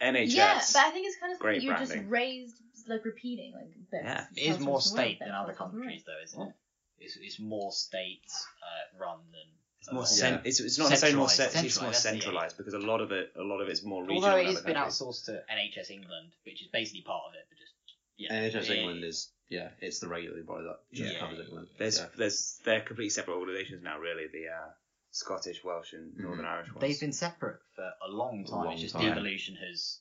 NHS. 0.00 0.34
Yeah, 0.34 0.54
but 0.72 0.76
I 0.82 0.90
think 0.90 1.06
it's 1.06 1.16
kind 1.18 1.32
of 1.32 1.38
Great 1.38 1.62
you're 1.62 1.74
branding. 1.74 1.98
just 1.98 2.10
raised 2.10 2.56
like 2.88 3.04
repeating 3.04 3.52
like 3.54 3.68
this. 3.90 4.00
Yeah. 4.04 4.24
It 4.36 4.40
is 4.56 4.58
more 4.58 4.78
us 4.78 4.90
the 4.90 4.96
world, 4.96 5.06
state 5.06 5.18
than 5.20 5.30
other 5.30 5.52
tells 5.52 5.52
us 5.52 5.56
the 5.56 5.62
world. 5.62 5.72
countries, 5.82 6.02
though, 6.06 6.22
isn't 6.24 6.42
it? 6.48 6.54
It's, 6.98 7.16
it's 7.20 7.40
more 7.40 7.72
state 7.72 8.22
uh, 8.62 8.98
run 9.02 9.18
than. 9.32 9.48
It's 9.80 9.92
more 9.92 10.02
uh, 10.02 10.06
cen- 10.06 10.34
Yeah. 10.34 10.40
it's, 10.44 10.60
it's 10.60 10.78
not 10.78 10.90
necessarily 10.90 11.16
more 11.18 11.28
Centralised. 11.28 11.64
it's 11.66 11.80
more 11.80 11.92
Centralised, 11.92 11.94
that's 11.94 12.02
the 12.02 12.20
centralized 12.20 12.56
because 12.58 12.74
a 12.74 12.78
lot 12.78 13.00
of 13.00 13.12
it 13.12 13.32
a 13.38 13.42
lot 13.42 13.60
of 13.60 13.68
it's 13.68 13.82
more 13.82 14.02
regional. 14.02 14.24
Although 14.24 14.36
it 14.38 14.46
has 14.46 14.60
been 14.60 14.74
countries. 14.74 15.00
outsourced 15.00 15.24
to 15.26 15.32
NHS 15.50 15.90
England, 15.90 16.32
which 16.44 16.60
is 16.62 16.68
basically 16.72 17.02
part 17.02 17.22
of 17.28 17.34
it, 17.34 17.46
but 17.48 17.56
just 17.58 17.72
yeah. 18.18 18.60
NHS 18.60 18.70
it- 18.70 18.78
England 18.78 19.04
is 19.04 19.30
yeah, 19.48 19.68
it's 19.80 19.98
the 20.00 20.08
regulatory 20.08 20.42
body 20.44 20.64
that 20.64 20.80
just 20.92 21.14
Yeah. 21.14 21.20
covers 21.20 21.38
England. 21.46 21.68
There's 21.78 21.98
yeah. 21.98 22.06
there's 22.16 22.60
they're 22.64 22.80
completely 22.82 23.10
separate 23.10 23.36
organisations 23.36 23.82
now, 23.82 23.98
really. 23.98 24.26
The 24.32 24.48
uh, 24.48 24.70
Scottish, 25.12 25.64
Welsh, 25.64 25.92
and 25.92 26.12
Mhm. 26.14 26.20
Northern 26.22 26.44
Irish 26.46 26.68
ones. 26.68 26.80
They've 26.80 27.00
been 27.00 27.12
separate 27.12 27.60
for 27.74 27.92
a 28.02 28.08
long 28.08 28.44
time. 28.44 28.64
long 28.64 28.72
it's 28.72 28.82
just 28.82 28.94
time. 28.94 29.04
the 29.06 29.10
evolution 29.10 29.56
has 29.56 30.00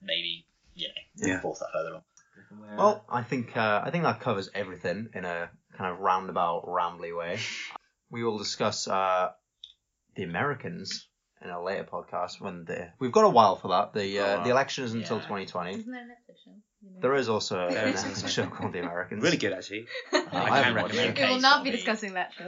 maybe 0.00 0.46
you 0.74 0.88
know 0.88 0.94
Yeah. 1.28 1.40
forced 1.40 1.60
that 1.60 1.72
further 1.72 1.96
on. 1.96 2.04
Well, 2.76 3.04
I 3.08 3.22
think 3.22 3.56
uh, 3.56 3.82
I 3.84 3.90
think 3.90 4.04
that 4.04 4.20
covers 4.20 4.48
everything 4.54 5.10
in 5.14 5.24
a 5.24 5.50
kind 5.72 5.92
of 5.92 6.00
roundabout, 6.00 6.64
rambly 6.66 7.16
way. 7.16 7.38
We 8.10 8.24
will 8.24 8.38
discuss 8.38 8.88
uh, 8.88 9.32
the 10.14 10.22
Americans 10.22 11.08
in 11.44 11.50
a 11.50 11.62
later 11.62 11.84
podcast 11.84 12.40
when 12.40 12.64
the 12.64 12.90
we've 12.98 13.12
got 13.12 13.24
a 13.24 13.28
while 13.30 13.56
for 13.56 13.68
that. 13.68 13.92
The 13.92 14.18
uh, 14.18 14.36
wow. 14.38 14.44
the 14.44 14.50
election 14.50 14.84
is 14.84 14.92
until 14.92 15.16
Yeah. 15.18 15.22
2020. 15.22 15.70
Isn't 15.74 15.90
there 15.92 16.00
a 16.02 16.04
Netflix 16.04 16.36
show? 16.44 16.50
There 17.00 17.14
is 17.14 17.28
also 17.28 17.66
a 17.68 17.72
There 17.72 17.88
is. 17.88 18.02
Netflix 18.02 18.28
show 18.28 18.46
called 18.46 18.72
The 18.72 18.80
Americans. 18.80 19.22
really 19.22 19.36
good 19.36 19.52
actually. 19.52 19.86
Uh, 20.12 20.22
I 20.32 20.38
I 20.38 20.44
can 20.44 20.64
haven't 20.64 20.82
watched 20.82 20.94
recommend 20.96 21.18
it. 21.18 21.26
We 21.28 21.34
will 21.34 21.40
not 21.40 21.64
be 21.64 21.70
be- 21.70 21.76
discussing 21.76 22.14
that 22.14 22.32
show. 22.32 22.44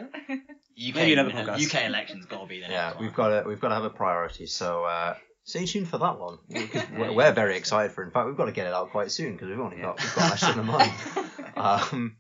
UK, 0.77 0.95
Maybe 0.97 1.13
another 1.13 1.31
uh, 1.31 1.45
podcast. 1.57 1.67
UK 1.75 1.87
elections 1.87 2.27
got 2.27 2.41
to 2.41 2.47
be 2.47 2.57
the 2.57 2.63
next 2.63 2.73
Yeah, 2.73 2.95
one. 2.95 3.03
we've 3.05 3.15
got 3.15 3.29
to 3.43 3.49
we've 3.49 3.61
got 3.61 3.69
to 3.69 3.75
have 3.75 3.85
a 3.85 3.91
priority. 3.91 4.47
So 4.47 4.85
uh, 4.85 5.15
stay 5.45 5.67
tuned 5.67 5.89
for 5.89 5.99
that 5.99 6.19
one. 6.19 6.39
We're, 6.99 7.13
we're 7.13 7.33
very 7.33 7.57
excited 7.57 7.93
for. 7.93 8.03
it. 8.03 8.07
In 8.07 8.13
fact, 8.13 8.27
we've 8.27 8.37
got 8.37 8.47
to 8.47 8.53
get 8.53 8.67
it 8.67 8.73
out 8.73 8.91
quite 8.91 9.11
soon 9.13 9.33
because 9.35 9.49
we've 9.49 9.61
only 9.61 9.77
got 9.81 10.01
we've 10.01 10.15
got 10.15 10.31
less 10.31 10.41
than 10.41 10.59
a 10.59 10.63
month. 10.65 11.19
Um, 11.57 12.17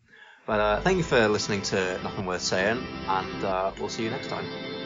but 0.46 0.60
uh, 0.60 0.80
thank 0.82 0.98
you 0.98 1.02
for 1.04 1.26
listening 1.28 1.62
to 1.62 2.00
Nothing 2.04 2.26
Worth 2.26 2.42
Saying, 2.42 2.86
and 3.08 3.44
uh, 3.44 3.72
we'll 3.80 3.88
see 3.88 4.04
you 4.04 4.10
next 4.10 4.28
time. 4.28 4.84